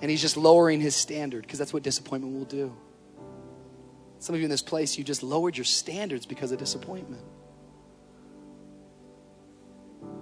and 0.00 0.10
he's 0.10 0.20
just 0.20 0.36
lowering 0.36 0.80
his 0.80 0.96
standard 0.96 1.42
because 1.42 1.60
that's 1.60 1.72
what 1.72 1.84
disappointment 1.84 2.34
will 2.34 2.44
do. 2.44 2.74
Some 4.22 4.36
of 4.36 4.40
you 4.40 4.44
in 4.44 4.50
this 4.50 4.62
place, 4.62 4.96
you 4.96 5.02
just 5.02 5.24
lowered 5.24 5.56
your 5.56 5.64
standards 5.64 6.26
because 6.26 6.52
of 6.52 6.58
disappointment. 6.60 7.24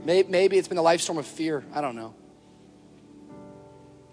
Maybe 0.06 0.56
it's 0.56 0.68
been 0.68 0.78
a 0.78 0.82
life 0.82 1.02
storm 1.02 1.18
of 1.18 1.26
fear. 1.26 1.62
I 1.74 1.82
don't 1.82 1.96
know. 1.96 2.14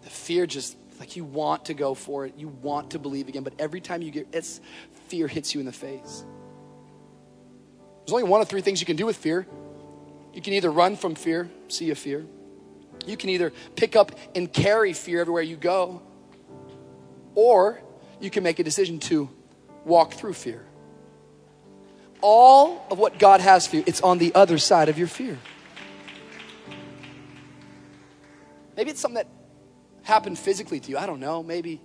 The 0.03 0.09
fear 0.09 0.45
just 0.45 0.75
like 0.99 1.15
you 1.15 1.23
want 1.23 1.67
to 1.67 1.73
go 1.73 1.93
for 1.93 2.25
it, 2.25 2.33
you 2.35 2.49
want 2.49 2.91
to 2.91 2.99
believe 2.99 3.29
again, 3.29 3.43
but 3.43 3.53
every 3.59 3.79
time 3.79 4.01
you 4.01 4.11
get 4.11 4.27
it's 4.33 4.59
fear 5.07 5.25
hits 5.25 5.53
you 5.53 5.61
in 5.61 5.65
the 5.65 5.71
face. 5.71 6.25
There's 7.99 8.11
only 8.11 8.23
one 8.23 8.41
of 8.41 8.49
three 8.49 8.59
things 8.59 8.81
you 8.81 8.85
can 8.85 8.97
do 8.97 9.05
with 9.05 9.15
fear. 9.15 9.47
You 10.33 10.41
can 10.41 10.51
either 10.51 10.69
run 10.69 10.97
from 10.97 11.15
fear, 11.15 11.49
see 11.69 11.91
a 11.91 11.95
fear. 11.95 12.25
You 13.05 13.15
can 13.15 13.29
either 13.29 13.53
pick 13.77 13.95
up 13.95 14.11
and 14.35 14.51
carry 14.51 14.91
fear 14.91 15.21
everywhere 15.21 15.43
you 15.43 15.55
go, 15.55 16.01
or 17.35 17.79
you 18.19 18.29
can 18.29 18.43
make 18.43 18.59
a 18.59 18.65
decision 18.65 18.99
to 18.99 19.29
walk 19.87 20.13
through 20.13 20.33
fear. 20.33 20.63
All 22.21 22.85
of 22.91 22.99
what 22.99 23.19
God 23.19 23.41
has 23.41 23.67
for 23.67 23.77
you, 23.77 23.83
it's 23.85 24.01
on 24.01 24.17
the 24.17 24.33
other 24.35 24.57
side 24.57 24.89
of 24.89 24.97
your 24.97 25.07
fear. 25.07 25.37
Maybe 28.75 28.91
it's 28.91 28.99
something 28.99 29.15
that 29.15 29.27
happened 30.03 30.37
physically 30.37 30.79
to 30.79 30.89
you. 30.91 30.97
I 30.97 31.05
don't 31.05 31.19
know. 31.19 31.41
Maybe 31.41 31.81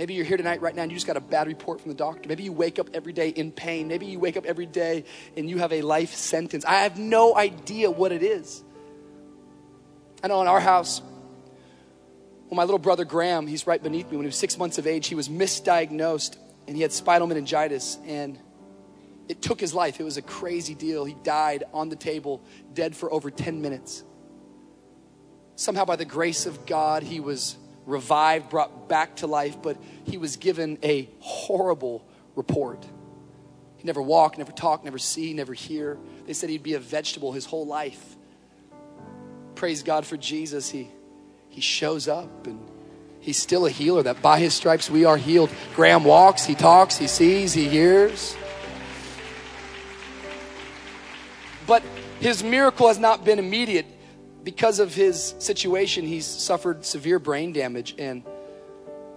Maybe 0.00 0.14
you're 0.14 0.24
here 0.24 0.38
tonight, 0.38 0.62
right 0.62 0.74
now, 0.74 0.80
and 0.80 0.90
you 0.90 0.96
just 0.96 1.06
got 1.06 1.18
a 1.18 1.20
bad 1.20 1.46
report 1.46 1.82
from 1.82 1.90
the 1.90 1.94
doctor. 1.94 2.26
Maybe 2.26 2.42
you 2.42 2.54
wake 2.54 2.78
up 2.78 2.88
every 2.94 3.12
day 3.12 3.28
in 3.28 3.52
pain. 3.52 3.86
Maybe 3.86 4.06
you 4.06 4.18
wake 4.18 4.38
up 4.38 4.46
every 4.46 4.64
day 4.64 5.04
and 5.36 5.50
you 5.50 5.58
have 5.58 5.74
a 5.74 5.82
life 5.82 6.14
sentence. 6.14 6.64
I 6.64 6.84
have 6.84 6.98
no 6.98 7.36
idea 7.36 7.90
what 7.90 8.10
it 8.10 8.22
is. 8.22 8.64
I 10.24 10.28
know 10.28 10.40
in 10.40 10.48
our 10.48 10.58
house, 10.58 11.02
well, 12.48 12.56
my 12.56 12.64
little 12.64 12.78
brother 12.78 13.04
Graham, 13.04 13.46
he's 13.46 13.66
right 13.66 13.82
beneath 13.82 14.10
me. 14.10 14.16
When 14.16 14.24
he 14.24 14.28
was 14.28 14.36
six 14.36 14.56
months 14.56 14.78
of 14.78 14.86
age, 14.86 15.06
he 15.06 15.14
was 15.14 15.28
misdiagnosed 15.28 16.38
and 16.66 16.76
he 16.76 16.82
had 16.82 16.92
spinal 16.92 17.26
meningitis 17.26 17.98
and 18.06 18.38
it 19.28 19.40
took 19.40 19.60
his 19.60 19.72
life. 19.72 20.00
It 20.00 20.02
was 20.02 20.16
a 20.16 20.22
crazy 20.22 20.74
deal. 20.74 21.04
He 21.04 21.14
died 21.22 21.62
on 21.72 21.88
the 21.88 21.94
table, 21.94 22.42
dead 22.74 22.96
for 22.96 23.12
over 23.12 23.30
10 23.30 23.62
minutes. 23.62 24.02
Somehow, 25.54 25.84
by 25.84 25.94
the 25.94 26.04
grace 26.04 26.46
of 26.46 26.66
God, 26.66 27.04
he 27.04 27.20
was 27.20 27.56
revived, 27.86 28.50
brought 28.50 28.88
back 28.88 29.16
to 29.16 29.28
life, 29.28 29.56
but 29.62 29.76
he 30.04 30.18
was 30.18 30.36
given 30.36 30.78
a 30.82 31.08
horrible 31.20 32.04
report. 32.34 32.84
He 33.76 33.84
never 33.84 34.02
walked, 34.02 34.38
never 34.38 34.52
talked, 34.52 34.84
never 34.84 34.98
see, 34.98 35.32
never 35.32 35.54
hear. 35.54 35.96
They 36.26 36.32
said 36.32 36.50
he'd 36.50 36.62
be 36.62 36.74
a 36.74 36.80
vegetable 36.80 37.32
his 37.32 37.46
whole 37.46 37.66
life. 37.66 38.16
Praise 39.54 39.82
God 39.82 40.04
for 40.04 40.16
Jesus. 40.16 40.70
He, 40.70 40.90
he 41.48 41.60
shows 41.60 42.08
up 42.08 42.46
and 42.46 42.60
he's 43.20 43.38
still 43.38 43.66
a 43.66 43.70
healer, 43.70 44.02
that 44.02 44.20
by 44.20 44.38
his 44.38 44.54
stripes 44.54 44.90
we 44.90 45.04
are 45.04 45.16
healed. 45.16 45.50
Graham 45.74 46.04
walks, 46.04 46.44
he 46.44 46.54
talks, 46.54 46.96
he 46.96 47.06
sees, 47.06 47.52
he 47.52 47.68
hears. 47.68 48.36
But 51.66 51.82
his 52.18 52.42
miracle 52.42 52.88
has 52.88 52.98
not 52.98 53.24
been 53.24 53.38
immediate 53.38 53.86
because 54.42 54.78
of 54.78 54.94
his 54.94 55.34
situation, 55.38 56.06
he's 56.06 56.26
suffered 56.26 56.84
severe 56.84 57.18
brain 57.18 57.52
damage. 57.52 57.94
And 57.98 58.24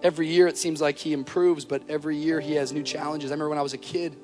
every 0.01 0.27
year 0.27 0.47
it 0.47 0.57
seems 0.57 0.81
like 0.81 0.97
he 0.97 1.13
improves, 1.13 1.65
but 1.65 1.81
every 1.89 2.17
year 2.17 2.39
he 2.39 2.53
has 2.53 2.71
new 2.71 2.83
challenges. 2.83 3.31
I 3.31 3.33
remember 3.33 3.49
when 3.49 3.57
I 3.57 3.63
was 3.63 3.73
a 3.73 3.77
kid, 3.77 4.15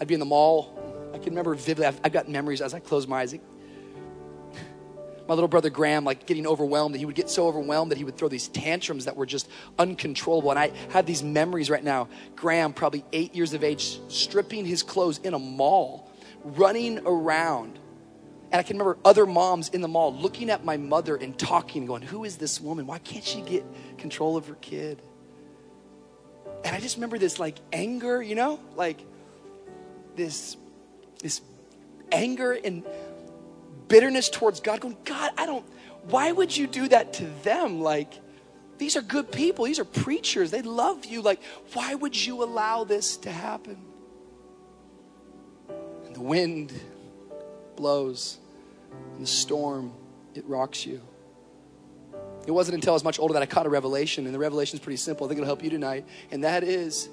I'd 0.00 0.08
be 0.08 0.14
in 0.14 0.20
the 0.20 0.26
mall. 0.26 1.10
I 1.12 1.18
can 1.18 1.30
remember 1.30 1.54
vividly, 1.54 1.86
I've, 1.86 2.12
got 2.12 2.28
memories 2.28 2.60
as 2.60 2.74
I 2.74 2.80
close 2.80 3.06
my 3.06 3.20
eyes. 3.20 3.34
My 5.28 5.34
little 5.34 5.48
brother 5.48 5.70
Graham, 5.70 6.04
like 6.04 6.26
getting 6.26 6.46
overwhelmed, 6.46 6.96
he 6.96 7.04
would 7.04 7.14
get 7.14 7.28
so 7.30 7.46
overwhelmed 7.46 7.92
that 7.92 7.98
he 7.98 8.04
would 8.04 8.16
throw 8.16 8.28
these 8.28 8.48
tantrums 8.48 9.04
that 9.04 9.14
were 9.14 9.26
just 9.26 9.48
uncontrollable. 9.78 10.50
And 10.50 10.58
I 10.58 10.72
had 10.88 11.06
these 11.06 11.22
memories 11.22 11.68
right 11.68 11.84
now. 11.84 12.08
Graham, 12.34 12.72
probably 12.72 13.04
eight 13.12 13.34
years 13.34 13.52
of 13.52 13.62
age, 13.62 14.00
stripping 14.08 14.64
his 14.64 14.82
clothes 14.82 15.18
in 15.18 15.34
a 15.34 15.38
mall, 15.38 16.10
running 16.42 17.00
around 17.04 17.78
and 18.50 18.58
I 18.58 18.62
can 18.62 18.78
remember 18.78 18.98
other 19.04 19.26
moms 19.26 19.68
in 19.68 19.82
the 19.82 19.88
mall 19.88 20.14
looking 20.14 20.48
at 20.48 20.64
my 20.64 20.78
mother 20.78 21.16
and 21.16 21.38
talking, 21.38 21.84
going, 21.84 22.02
Who 22.02 22.24
is 22.24 22.38
this 22.38 22.60
woman? 22.60 22.86
Why 22.86 22.98
can't 22.98 23.24
she 23.24 23.42
get 23.42 23.64
control 23.98 24.36
of 24.36 24.46
her 24.46 24.54
kid? 24.54 25.02
And 26.64 26.74
I 26.74 26.80
just 26.80 26.96
remember 26.96 27.18
this 27.18 27.38
like 27.38 27.58
anger, 27.72 28.22
you 28.22 28.34
know, 28.34 28.58
like 28.74 29.04
this, 30.16 30.56
this 31.22 31.42
anger 32.10 32.52
and 32.52 32.84
bitterness 33.88 34.28
towards 34.28 34.60
God, 34.60 34.80
going, 34.80 34.96
God, 35.04 35.32
I 35.36 35.46
don't, 35.46 35.64
why 36.04 36.30
would 36.30 36.56
you 36.56 36.66
do 36.66 36.88
that 36.88 37.14
to 37.14 37.24
them? 37.42 37.80
Like, 37.80 38.12
these 38.78 38.96
are 38.96 39.02
good 39.02 39.32
people, 39.32 39.64
these 39.64 39.78
are 39.78 39.84
preachers, 39.84 40.50
they 40.50 40.62
love 40.62 41.04
you. 41.04 41.20
Like, 41.22 41.42
why 41.72 41.94
would 41.94 42.14
you 42.14 42.42
allow 42.42 42.84
this 42.84 43.16
to 43.18 43.30
happen? 43.30 43.76
And 46.06 46.14
the 46.14 46.20
wind 46.20 46.72
blows, 47.76 48.38
and 49.14 49.22
the 49.22 49.26
storm, 49.26 49.92
it 50.34 50.44
rocks 50.46 50.86
you. 50.86 51.00
It 52.46 52.52
wasn't 52.52 52.76
until 52.76 52.92
I 52.92 52.94
was 52.94 53.04
much 53.04 53.18
older 53.18 53.34
that 53.34 53.42
I 53.42 53.46
caught 53.46 53.66
a 53.66 53.68
revelation, 53.68 54.24
and 54.24 54.34
the 54.34 54.38
revelation 54.38 54.78
is 54.78 54.82
pretty 54.82 54.96
simple. 54.96 55.26
I 55.26 55.28
think 55.28 55.38
it'll 55.38 55.46
help 55.46 55.62
you 55.62 55.70
tonight. 55.70 56.06
And 56.30 56.44
that 56.44 56.64
is 56.64 57.08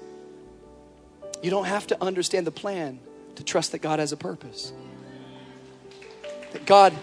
you 1.42 1.50
don't 1.50 1.66
have 1.66 1.86
to 1.88 2.02
understand 2.02 2.46
the 2.46 2.52
plan 2.52 2.98
to 3.34 3.44
trust 3.44 3.72
that 3.72 3.80
God 3.80 3.98
has 3.98 4.12
a 4.12 4.16
purpose. 4.16 4.72
That 6.56 6.64
God, 6.64 6.94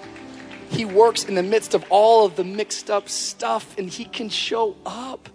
He 0.72 0.84
works 0.84 1.26
in 1.26 1.36
the 1.36 1.44
midst 1.44 1.76
of 1.76 1.86
all 1.92 2.26
of 2.26 2.36
the 2.36 2.44
mixed 2.44 2.90
up 2.90 3.08
stuff, 3.08 3.78
and 3.78 3.88
He 3.88 4.04
can 4.04 4.30
show 4.30 4.76
up. 4.84 5.30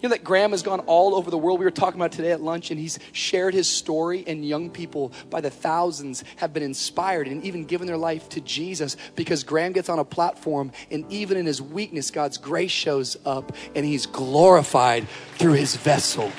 You 0.00 0.08
know 0.08 0.14
that 0.14 0.24
Graham 0.24 0.52
has 0.52 0.62
gone 0.62 0.80
all 0.86 1.14
over 1.14 1.30
the 1.30 1.36
world. 1.36 1.58
We 1.58 1.66
were 1.66 1.70
talking 1.70 2.00
about 2.00 2.12
today 2.12 2.30
at 2.30 2.40
lunch, 2.40 2.70
and 2.70 2.80
he's 2.80 2.98
shared 3.12 3.52
his 3.52 3.68
story, 3.68 4.24
and 4.26 4.42
young 4.42 4.70
people 4.70 5.12
by 5.28 5.42
the 5.42 5.50
thousands 5.50 6.24
have 6.36 6.54
been 6.54 6.62
inspired 6.62 7.28
and 7.28 7.44
even 7.44 7.66
given 7.66 7.86
their 7.86 7.98
life 7.98 8.30
to 8.30 8.40
Jesus 8.40 8.96
because 9.16 9.44
Graham 9.44 9.72
gets 9.72 9.90
on 9.90 9.98
a 9.98 10.04
platform, 10.04 10.72
and 10.90 11.04
even 11.12 11.36
in 11.36 11.44
his 11.44 11.60
weakness, 11.60 12.10
God's 12.10 12.38
grace 12.38 12.70
shows 12.70 13.18
up, 13.26 13.54
and 13.74 13.84
he's 13.84 14.06
glorified 14.06 15.06
through 15.34 15.54
his 15.54 15.76
vessel. 15.76 16.32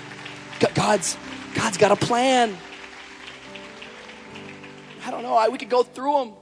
God's, 0.73 1.15
God's 1.53 1.77
got 1.77 1.91
a 1.91 1.95
plan. 1.95 2.57
I 5.05 5.11
don't 5.11 5.21
know. 5.21 5.35
I, 5.35 5.49
we 5.49 5.59
could 5.59 5.69
go 5.69 5.83
through 5.83 6.13
them. 6.13 6.33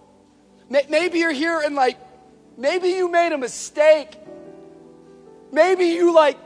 Maybe 0.69 1.19
you're 1.19 1.31
here 1.31 1.61
and 1.61 1.75
like, 1.75 1.97
maybe 2.57 2.89
you 2.89 3.09
made 3.09 3.31
a 3.31 3.37
mistake. 3.37 4.17
Maybe 5.51 5.85
you 5.85 6.13
like 6.13 6.37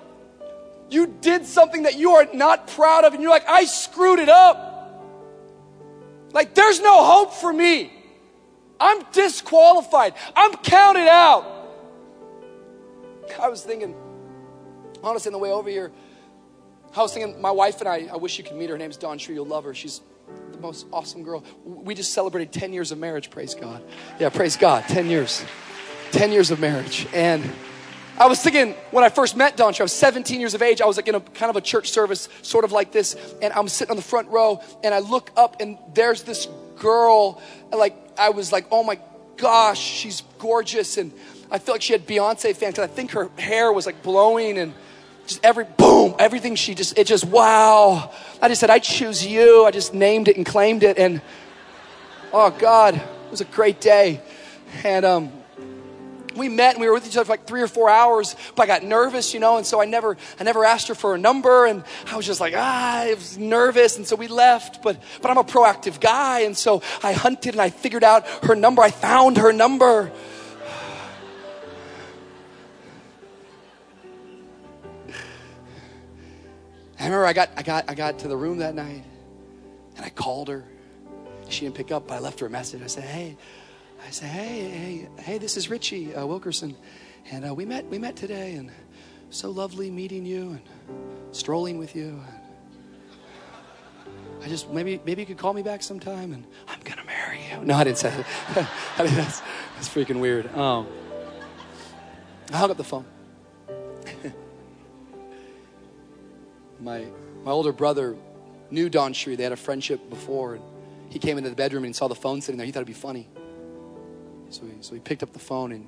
you 0.91 1.07
did 1.07 1.45
something 1.45 1.83
that 1.83 1.97
you 1.97 2.11
are 2.11 2.27
not 2.33 2.67
proud 2.67 3.05
of 3.05 3.13
and 3.13 3.21
you're 3.21 3.31
like, 3.31 3.47
I 3.47 3.63
screwed 3.63 4.19
it 4.19 4.29
up. 4.29 4.67
Like, 6.33 6.53
there's 6.53 6.81
no 6.81 7.03
hope 7.03 7.33
for 7.33 7.51
me. 7.51 7.91
I'm 8.79 9.03
disqualified. 9.11 10.13
I'm 10.35 10.53
counted 10.57 11.07
out. 11.07 11.45
I 13.41 13.47
was 13.47 13.63
thinking, 13.63 13.95
honestly, 15.03 15.29
on 15.29 15.33
the 15.33 15.39
way 15.39 15.51
over 15.51 15.69
here, 15.69 15.91
I 16.95 17.01
was 17.01 17.13
thinking, 17.13 17.41
my 17.41 17.51
wife 17.51 17.79
and 17.79 17.87
I, 17.87 18.09
I 18.11 18.17
wish 18.17 18.37
you 18.37 18.43
could 18.43 18.57
meet 18.57 18.69
her. 18.69 18.75
Her 18.75 18.77
name's 18.77 18.97
DawnCheré. 18.97 19.33
You'll 19.33 19.45
love 19.45 19.63
her. 19.63 19.73
She's 19.73 20.01
the 20.51 20.59
most 20.59 20.85
awesome 20.91 21.23
girl. 21.23 21.43
We 21.65 21.95
just 21.95 22.13
celebrated 22.13 22.51
10 22.51 22.73
years 22.73 22.91
of 22.91 22.97
marriage, 22.97 23.29
praise 23.29 23.55
God. 23.55 23.83
Yeah, 24.19 24.29
praise 24.29 24.57
God, 24.57 24.83
10 24.87 25.07
years. 25.07 25.43
10 26.11 26.31
years 26.31 26.51
of 26.51 26.59
marriage. 26.59 27.07
And 27.13 27.49
I 28.17 28.27
was 28.27 28.41
thinking 28.41 28.73
when 28.91 29.03
I 29.03 29.09
first 29.09 29.35
met 29.35 29.57
Dawn, 29.57 29.73
I 29.79 29.83
was 29.83 29.93
17 29.93 30.39
years 30.39 30.53
of 30.53 30.61
age. 30.61 30.81
I 30.81 30.85
was 30.85 30.97
like 30.97 31.07
in 31.07 31.15
a 31.15 31.21
kind 31.21 31.49
of 31.49 31.55
a 31.55 31.61
church 31.61 31.89
service, 31.89 32.29
sort 32.41 32.65
of 32.65 32.71
like 32.71 32.91
this, 32.91 33.15
and 33.41 33.53
I'm 33.53 33.67
sitting 33.67 33.91
on 33.91 33.95
the 33.97 34.03
front 34.03 34.27
row, 34.27 34.61
and 34.83 34.93
I 34.93 34.99
look 34.99 35.31
up, 35.37 35.61
and 35.61 35.77
there's 35.93 36.23
this 36.23 36.47
girl. 36.77 37.41
Like 37.71 37.95
I 38.17 38.29
was 38.29 38.51
like, 38.51 38.67
oh 38.69 38.83
my 38.83 38.99
gosh, 39.37 39.79
she's 39.79 40.21
gorgeous, 40.37 40.97
and 40.97 41.11
I 41.49 41.57
felt 41.57 41.75
like 41.75 41.81
she 41.81 41.93
had 41.93 42.05
Beyonce 42.05 42.55
fans. 42.55 42.77
I 42.77 42.87
think 42.87 43.11
her 43.11 43.29
hair 43.39 43.71
was 43.71 43.85
like 43.85 44.03
blowing, 44.03 44.57
and 44.57 44.73
just 45.31 45.45
every 45.45 45.65
boom, 45.65 46.15
everything 46.19 46.55
she 46.55 46.75
just 46.75 46.97
it 46.97 47.07
just 47.07 47.25
wow. 47.25 48.11
I 48.41 48.47
just 48.47 48.59
said, 48.59 48.69
I 48.69 48.79
choose 48.79 49.25
you. 49.25 49.65
I 49.65 49.71
just 49.71 49.93
named 49.93 50.27
it 50.27 50.37
and 50.37 50.45
claimed 50.45 50.83
it, 50.83 50.97
and 50.97 51.21
oh 52.33 52.49
God, 52.51 52.95
it 52.95 53.31
was 53.31 53.41
a 53.41 53.45
great 53.45 53.79
day, 53.79 54.21
and 54.83 55.05
um 55.05 55.31
we 56.35 56.47
met 56.47 56.75
and 56.75 56.81
we 56.81 56.87
were 56.87 56.93
with 56.93 57.05
each 57.05 57.17
other 57.17 57.25
for 57.25 57.33
like 57.33 57.45
three 57.45 57.61
or 57.61 57.67
four 57.67 57.89
hours 57.89 58.37
but 58.55 58.63
i 58.63 58.65
got 58.65 58.83
nervous 58.83 59.33
you 59.33 59.39
know 59.41 59.57
and 59.57 59.65
so 59.65 59.81
i 59.81 59.85
never 59.85 60.15
i 60.39 60.43
never 60.45 60.63
asked 60.63 60.87
her 60.87 60.95
for 60.95 61.13
a 61.13 61.17
number. 61.17 61.65
And 61.65 61.83
i 62.07 62.15
was 62.15 62.25
just 62.25 62.39
like 62.39 62.53
ah 62.55 63.01
i 63.01 63.13
was 63.13 63.37
nervous. 63.37 63.97
And 63.97 64.07
so 64.07 64.15
we 64.15 64.29
left 64.29 64.81
but 64.81 64.97
but 65.21 65.29
i'm 65.29 65.37
a 65.37 65.43
proactive 65.43 65.99
guy. 65.99 66.41
And 66.41 66.55
so 66.55 66.81
i 67.03 67.11
hunted 67.11 67.53
and 67.53 67.61
i 67.61 67.69
figured 67.69 68.05
out 68.05 68.25
her 68.45 68.55
number. 68.55 68.81
I 68.81 68.91
found 68.91 69.37
her 69.37 69.51
number 69.51 70.11
I 77.01 77.05
remember 77.05 77.25
I 77.25 77.33
got, 77.33 77.49
I, 77.57 77.63
got, 77.63 77.89
I 77.89 77.95
got 77.95 78.19
to 78.19 78.27
the 78.27 78.37
room 78.37 78.59
that 78.59 78.75
night 78.75 79.03
and 79.97 80.05
I 80.05 80.09
called 80.09 80.47
her. 80.49 80.63
She 81.49 81.65
didn't 81.65 81.75
pick 81.75 81.91
up, 81.91 82.07
but 82.07 82.15
I 82.15 82.19
left 82.19 82.39
her 82.39 82.45
a 82.45 82.49
message. 82.49 82.81
I 82.81 82.87
said, 82.87 83.03
Hey, 83.03 83.37
I 84.05 84.09
said, 84.09 84.29
hey, 84.29 84.69
hey, 84.69 85.09
hey, 85.19 85.37
this 85.37 85.57
is 85.57 85.69
Richie 85.69 86.15
uh, 86.15 86.25
Wilkerson, 86.25 86.75
and 87.29 87.47
uh, 87.47 87.53
we 87.53 87.65
met, 87.65 87.85
we 87.85 87.97
met 87.97 88.15
today, 88.15 88.55
and 88.55 88.71
so 89.29 89.49
lovely 89.51 89.91
meeting 89.91 90.25
you 90.25 90.51
and 90.51 90.61
strolling 91.31 91.77
with 91.77 91.95
you. 91.95 92.19
I 94.43 94.47
just 94.47 94.71
maybe 94.71 94.99
maybe 95.05 95.21
you 95.21 95.27
could 95.27 95.37
call 95.37 95.53
me 95.53 95.61
back 95.61 95.83
sometime, 95.83 96.33
and 96.33 96.45
I'm 96.67 96.79
gonna 96.83 97.03
marry 97.03 97.39
you. 97.51 97.63
No, 97.63 97.75
I 97.75 97.83
didn't 97.83 97.99
say 97.99 98.09
that. 98.09 98.69
I 98.97 99.03
mean, 99.03 99.13
that's 99.13 99.41
that's 99.75 99.87
freaking 99.87 100.19
weird. 100.19 100.53
Um, 100.57 100.87
I 102.51 102.57
hung 102.57 102.71
up 102.71 102.77
the 102.77 102.83
phone. 102.83 103.05
My 106.81 107.05
my 107.43 107.51
older 107.51 107.71
brother 107.71 108.15
knew 108.71 108.89
DawnCheré. 108.89 109.37
They 109.37 109.43
had 109.43 109.51
a 109.51 109.57
friendship 109.57 110.09
before, 110.09 110.55
and 110.55 110.63
he 111.09 111.19
came 111.19 111.37
into 111.37 111.49
the 111.49 111.55
bedroom 111.55 111.85
and 111.85 111.95
saw 111.95 112.07
the 112.07 112.15
phone 112.15 112.41
sitting 112.41 112.57
there. 112.57 112.65
He 112.65 112.71
thought 112.71 112.79
it'd 112.79 112.87
be 112.87 112.93
funny. 112.93 113.27
So 114.49 114.65
he, 114.65 114.71
so 114.81 114.95
he 114.95 114.99
picked 114.99 115.23
up 115.23 115.31
the 115.33 115.39
phone 115.39 115.71
and 115.71 115.87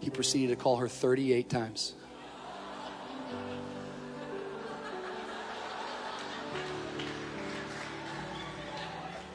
he 0.00 0.10
proceeded 0.10 0.56
to 0.56 0.62
call 0.62 0.76
her 0.76 0.88
38 0.88 1.48
times. 1.48 1.94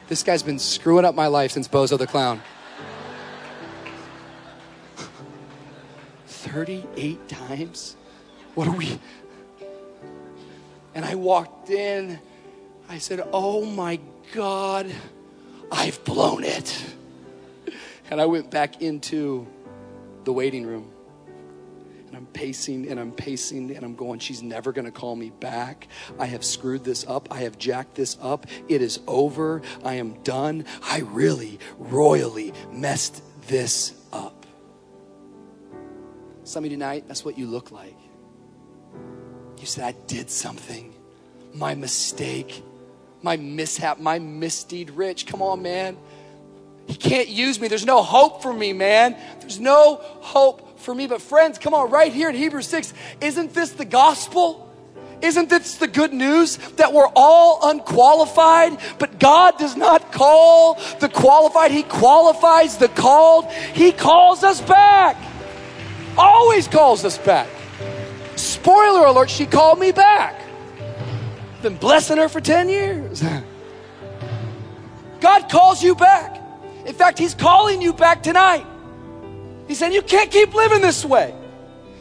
This 0.08 0.24
guy's 0.24 0.44
been 0.44 0.60
screwing 0.60 1.06
up 1.06 1.16
my 1.16 1.28
life 1.28 1.52
since 1.52 1.68
Bozo 1.70 1.98
the 1.98 2.06
Clown. 2.06 2.42
38 6.28 7.30
times? 7.30 7.96
What 8.56 8.68
are 8.68 8.76
we? 8.76 9.00
And 10.94 11.06
I 11.06 11.16
walked 11.16 11.70
in. 11.70 12.20
I 12.90 12.98
said, 12.98 13.28
Oh 13.32 13.66
my 13.66 14.00
God, 14.34 14.92
I've 15.72 16.04
blown 16.04 16.44
it. 16.44 16.86
And 18.10 18.20
I 18.20 18.26
went 18.26 18.52
back 18.52 18.82
into 18.82 19.48
the 20.26 20.34
waiting 20.34 20.66
room. 20.66 20.92
And 22.08 22.18
I'm 22.18 22.26
pacing 22.26 22.90
and 22.90 23.00
I'm 23.00 23.14
pacing 23.14 23.74
and 23.74 23.86
I'm 23.86 23.96
going, 23.96 24.20
she's 24.20 24.44
never 24.44 24.74
going 24.74 24.84
to 24.84 24.92
call 24.92 25.16
me 25.16 25.30
back. 25.30 25.88
I 26.20 26.26
have 26.26 26.44
screwed 26.44 26.84
this 26.84 27.06
up. 27.08 27.30
I 27.32 27.40
have 27.40 27.58
jacked 27.58 27.96
this 27.96 28.18
up. 28.22 28.48
It 28.68 28.82
is 28.82 29.00
over. 29.08 29.62
I 29.86 29.94
am 29.94 30.22
done. 30.24 30.66
I 30.84 31.00
really, 31.00 31.58
royally 31.78 32.54
messed 32.70 33.24
this 33.48 33.94
up. 34.12 34.46
Some 36.44 36.66
of 36.66 36.70
tonight, 36.70 37.06
that's 37.08 37.24
what 37.24 37.38
you 37.38 37.48
look 37.48 37.72
like. 37.72 37.96
You 39.62 39.68
said, 39.68 39.84
I 39.84 39.92
did 40.08 40.32
something. 40.32 40.92
My 41.54 41.76
mistake, 41.76 42.64
my 43.22 43.38
mishap, 43.38 44.00
my 44.00 44.18
misdeed 44.18 44.90
rich. 44.90 45.28
Come 45.28 45.44
on, 45.44 45.62
man. 45.62 45.98
He 46.88 46.96
can't 46.96 47.28
use 47.28 47.60
me. 47.60 47.68
There's 47.68 47.86
no 47.86 48.02
hope 48.02 48.42
for 48.42 48.52
me, 48.52 48.74
man. 48.74 49.16
There's 49.40 49.60
no 49.60 49.98
hope 50.02 50.80
for 50.80 50.96
me. 50.96 51.06
But, 51.06 51.22
friends, 51.22 51.60
come 51.60 51.76
on, 51.76 51.92
right 51.92 52.12
here 52.12 52.30
in 52.30 52.36
Hebrews 52.36 52.68
6, 52.68 52.92
isn't 53.22 53.54
this 53.54 53.70
the 53.74 53.86
gospel? 53.86 54.68
Isn't 55.22 55.50
this 55.50 55.76
the 55.76 55.88
good 55.88 56.12
news 56.12 56.58
that 56.78 56.92
we're 56.92 57.12
all 57.16 57.70
unqualified, 57.70 58.80
but 58.98 59.20
God 59.20 59.60
does 59.60 59.76
not 59.76 60.12
call 60.12 60.82
the 61.00 61.08
qualified, 61.08 61.70
He 61.70 61.84
qualifies 61.84 62.78
the 62.78 62.88
called. 62.88 63.52
He 63.52 63.92
calls 63.92 64.44
us 64.44 64.60
back. 64.60 65.18
Always 66.18 66.68
calls 66.68 67.06
us 67.06 67.20
back. 67.20 67.48
Spoiler 68.42 69.06
alert, 69.06 69.30
she 69.30 69.46
called 69.46 69.80
me 69.80 69.92
back. 69.92 70.42
Been 71.62 71.78
blessing 71.78 72.18
her 72.18 72.28
for 72.28 72.42
10 72.42 72.70
years. 72.70 73.24
God 75.20 75.50
calls 75.50 75.84
you 75.84 75.94
back. 75.94 76.42
In 76.86 76.94
fact, 76.94 77.20
He's 77.20 77.36
calling 77.36 77.82
you 77.82 77.94
back 77.94 78.24
tonight. 78.24 78.66
He's 79.68 79.78
saying, 79.78 79.94
You 79.94 80.02
can't 80.02 80.32
keep 80.32 80.56
living 80.56 80.82
this 80.82 81.06
way. 81.06 81.36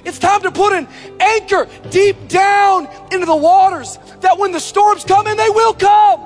It's 0.03 0.18
time 0.18 0.41
to 0.43 0.51
put 0.51 0.72
an 0.72 0.88
anchor 1.20 1.68
deep 1.91 2.28
down 2.28 2.88
into 3.12 3.26
the 3.26 3.36
waters 3.36 3.99
that 4.20 4.38
when 4.38 4.51
the 4.51 4.61
storms 4.61 5.05
come, 5.05 5.26
and 5.26 5.38
they 5.38 5.51
will 5.51 5.74
come, 5.74 6.20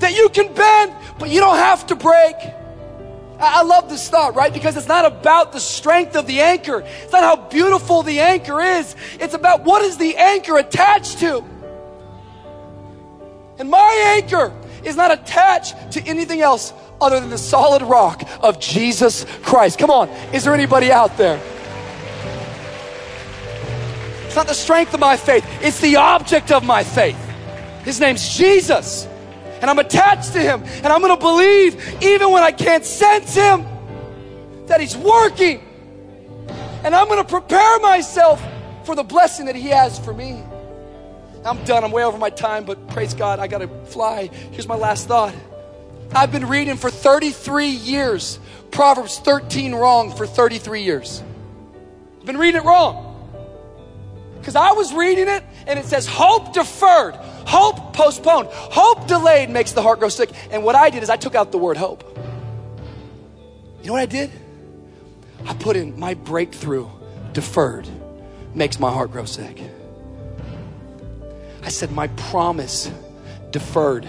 that 0.00 0.14
you 0.14 0.28
can 0.28 0.52
bend, 0.52 0.94
but 1.18 1.30
you 1.30 1.40
don't 1.40 1.56
have 1.56 1.86
to 1.86 1.96
break. 1.96 2.36
I 3.44 3.62
love 3.62 3.88
this 3.88 4.08
thought, 4.08 4.36
right? 4.36 4.52
Because 4.52 4.76
it's 4.76 4.86
not 4.86 5.04
about 5.04 5.52
the 5.52 5.58
strength 5.58 6.14
of 6.14 6.26
the 6.28 6.40
anchor. 6.40 6.84
It's 6.86 7.12
not 7.12 7.24
how 7.24 7.48
beautiful 7.48 8.04
the 8.04 8.20
anchor 8.20 8.60
is. 8.60 8.94
It's 9.18 9.34
about 9.34 9.64
what 9.64 9.82
is 9.82 9.98
the 9.98 10.16
anchor 10.16 10.58
attached 10.58 11.18
to. 11.20 11.44
And 13.58 13.68
my 13.68 14.14
anchor 14.16 14.52
is 14.84 14.96
not 14.96 15.10
attached 15.10 15.92
to 15.92 16.02
anything 16.02 16.40
else 16.40 16.72
other 17.00 17.18
than 17.18 17.30
the 17.30 17.38
solid 17.38 17.82
rock 17.82 18.22
of 18.40 18.60
Jesus 18.60 19.26
Christ. 19.42 19.78
Come 19.78 19.90
on, 19.90 20.08
is 20.32 20.44
there 20.44 20.54
anybody 20.54 20.92
out 20.92 21.16
there? 21.16 21.40
It's 24.26 24.36
not 24.36 24.46
the 24.46 24.54
strength 24.54 24.94
of 24.94 25.00
my 25.00 25.16
faith, 25.16 25.44
it's 25.60 25.80
the 25.80 25.96
object 25.96 26.52
of 26.52 26.64
my 26.64 26.84
faith. 26.84 27.18
His 27.84 27.98
name's 27.98 28.36
Jesus. 28.36 29.08
And 29.62 29.70
I'm 29.70 29.78
attached 29.78 30.34
to 30.34 30.40
him. 30.40 30.62
And 30.64 30.86
I'm 30.86 31.00
going 31.00 31.16
to 31.16 31.20
believe, 31.20 32.02
even 32.02 32.30
when 32.30 32.42
I 32.42 32.52
can't 32.52 32.84
sense 32.84 33.34
him, 33.34 33.64
that 34.66 34.80
he's 34.80 34.96
working. 34.96 35.62
And 36.84 36.94
I'm 36.94 37.06
going 37.06 37.24
to 37.24 37.28
prepare 37.28 37.78
myself 37.78 38.44
for 38.84 38.94
the 38.94 39.04
blessing 39.04 39.46
that 39.46 39.56
he 39.56 39.68
has 39.68 39.98
for 39.98 40.12
me. 40.12 40.42
I'm 41.44 41.64
done. 41.64 41.84
I'm 41.84 41.92
way 41.92 42.04
over 42.04 42.18
my 42.18 42.30
time, 42.30 42.64
but 42.64 42.88
praise 42.88 43.14
God, 43.14 43.38
I 43.38 43.46
got 43.46 43.58
to 43.58 43.68
fly. 43.86 44.26
Here's 44.50 44.68
my 44.68 44.76
last 44.76 45.08
thought. 45.08 45.34
I've 46.14 46.30
been 46.30 46.46
reading 46.46 46.76
for 46.76 46.90
33 46.90 47.68
years 47.68 48.38
Proverbs 48.72 49.18
13 49.18 49.74
wrong 49.74 50.10
for 50.10 50.26
33 50.26 50.82
years. 50.82 51.22
I've 52.18 52.26
been 52.26 52.38
reading 52.38 52.62
it 52.62 52.64
wrong. 52.64 53.10
Because 54.38 54.56
I 54.56 54.72
was 54.72 54.92
reading 54.92 55.28
it 55.28 55.44
and 55.66 55.78
it 55.78 55.84
says 55.84 56.06
hope 56.06 56.52
deferred, 56.52 57.14
hope 57.46 57.92
postponed, 57.92 58.48
hope 58.50 59.06
delayed 59.06 59.50
makes 59.50 59.72
the 59.72 59.82
heart 59.82 59.98
grow 59.98 60.08
sick. 60.08 60.30
And 60.50 60.64
what 60.64 60.74
I 60.74 60.90
did 60.90 61.02
is 61.02 61.10
I 61.10 61.16
took 61.16 61.34
out 61.34 61.52
the 61.52 61.58
word 61.58 61.76
hope. 61.76 62.04
You 63.80 63.88
know 63.88 63.92
what 63.94 64.02
I 64.02 64.06
did? 64.06 64.30
I 65.46 65.54
put 65.54 65.76
in 65.76 65.98
my 65.98 66.14
breakthrough 66.14 66.88
deferred 67.32 67.88
makes 68.54 68.78
my 68.78 68.92
heart 68.92 69.10
grow 69.10 69.24
sick. 69.24 69.60
I 71.62 71.68
said, 71.68 71.92
my 71.92 72.08
promise 72.08 72.90
deferred 73.50 74.06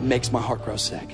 makes 0.00 0.32
my 0.32 0.40
heart 0.40 0.64
grow 0.64 0.76
sick. 0.76 1.08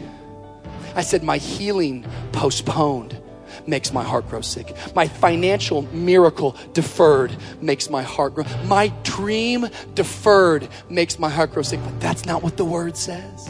I 0.94 1.02
said, 1.02 1.22
My 1.22 1.38
healing 1.38 2.06
postponed 2.32 3.20
makes 3.66 3.92
my 3.92 4.02
heart 4.02 4.28
grow 4.28 4.40
sick. 4.40 4.74
My 4.94 5.08
financial 5.08 5.82
miracle 5.92 6.56
deferred 6.72 7.36
makes 7.60 7.90
my 7.90 8.02
heart 8.02 8.34
grow. 8.34 8.44
My 8.66 8.88
dream 9.02 9.66
deferred 9.94 10.68
makes 10.88 11.18
my 11.18 11.28
heart 11.28 11.52
grow 11.52 11.62
sick. 11.62 11.80
But 11.82 12.00
that's 12.00 12.24
not 12.24 12.42
what 12.42 12.56
the 12.56 12.64
word 12.64 12.96
says. 12.96 13.48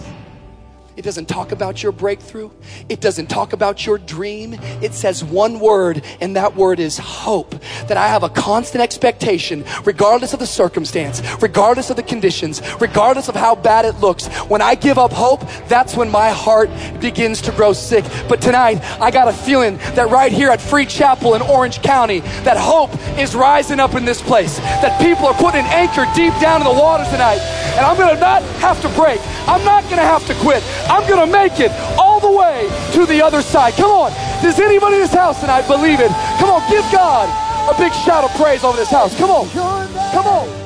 It 0.97 1.03
doesn't 1.03 1.27
talk 1.27 1.51
about 1.51 1.83
your 1.83 1.91
breakthrough. 1.91 2.51
It 2.89 3.01
doesn't 3.01 3.27
talk 3.27 3.53
about 3.53 3.85
your 3.85 3.99
dream. 3.99 4.55
It 4.81 4.95
says 4.95 5.25
one 5.25 5.59
word, 5.59 6.05
and 6.21 6.37
that 6.37 6.55
word 6.55 6.79
is 6.79 6.99
hope. 6.99 7.61
That 7.89 7.97
I 7.97 8.07
have 8.07 8.23
a 8.23 8.29
constant 8.29 8.81
expectation, 8.81 9.65
regardless 9.85 10.35
of 10.35 10.39
the 10.39 10.47
circumstance, 10.47 11.21
regardless 11.43 11.91
of 11.91 11.97
the 11.97 12.05
conditions, 12.05 12.63
regardless 12.81 13.29
of 13.29 13.35
how 13.35 13.57
bad 13.57 13.85
it 13.85 13.97
looks. 13.97 14.29
When 14.49 14.63
I 14.63 14.77
give 14.77 14.97
up 14.97 15.13
hope, 15.13 15.43
that's 15.69 15.97
when 15.97 16.11
my 16.11 16.31
heart 16.31 16.71
begins 17.01 17.43
to 17.43 17.53
grow 17.53 17.73
sick. 17.73 18.05
But 18.29 18.41
tonight, 18.41 18.81
I 19.01 19.11
got 19.11 19.27
a 19.27 19.33
feeling 19.33 19.79
that 19.97 20.11
right 20.11 20.31
here 20.31 20.51
at 20.51 20.61
Free 20.61 20.87
Chapel 20.87 21.35
in 21.35 21.43
Orange 21.43 21.83
County, 21.83 22.21
that 22.45 22.57
hope 22.57 22.95
is 23.19 23.35
rising 23.35 23.81
up 23.81 23.95
in 23.95 24.05
this 24.05 24.23
place. 24.23 24.59
That 24.59 25.01
people 25.01 25.27
are 25.27 25.35
putting 25.35 25.61
an 25.61 25.67
anchor 25.67 26.07
deep 26.15 26.35
down 26.41 26.61
in 26.61 26.69
the 26.69 26.81
water 26.81 27.05
tonight. 27.11 27.41
And 27.77 27.85
I'm 27.85 27.97
going 27.97 28.15
to 28.15 28.21
not 28.21 28.43
have 28.63 28.81
to 28.83 28.89
break. 28.91 29.21
I'm 29.49 29.65
not 29.65 29.83
going 29.85 29.97
to 29.97 30.07
have 30.07 30.27
to 30.27 30.35
quit. 30.37 30.63
I'm 30.89 31.07
going 31.09 31.21
to 31.21 31.31
make 31.31 31.59
it 31.61 31.73
all 31.99 32.21
the 32.21 32.31
way 32.31 32.69
to 32.93 33.07
the 33.07 33.21
other 33.21 33.43
side. 33.43 33.75
Come 33.75 33.91
on. 33.91 34.13
Does 34.43 34.61
anybody 34.61 34.97
in 34.97 35.03
this 35.03 35.13
house 35.13 35.41
tonight 35.41 35.67
believe 35.67 36.01
it? 36.01 36.11
Come 36.39 36.51
on, 36.51 36.63
give 36.71 36.85
God 36.93 37.29
a 37.69 37.77
big 37.79 37.93
shout 37.93 38.25
of 38.25 38.31
praise 38.37 38.63
over 38.63 38.77
this 38.77 38.91
house. 38.91 39.17
Come 39.19 39.31
on. 39.31 39.49
Come 39.51 39.67
on. 39.67 39.89
Come 40.13 40.27
on. 40.27 40.65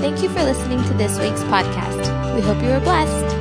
Thank 0.00 0.22
you 0.22 0.28
for 0.28 0.42
listening 0.42 0.82
to 0.84 0.94
this 0.94 1.18
week's 1.18 1.42
podcast. 1.44 2.34
We 2.34 2.42
hope 2.42 2.62
you 2.62 2.68
were 2.68 2.80
blessed. 2.80 3.39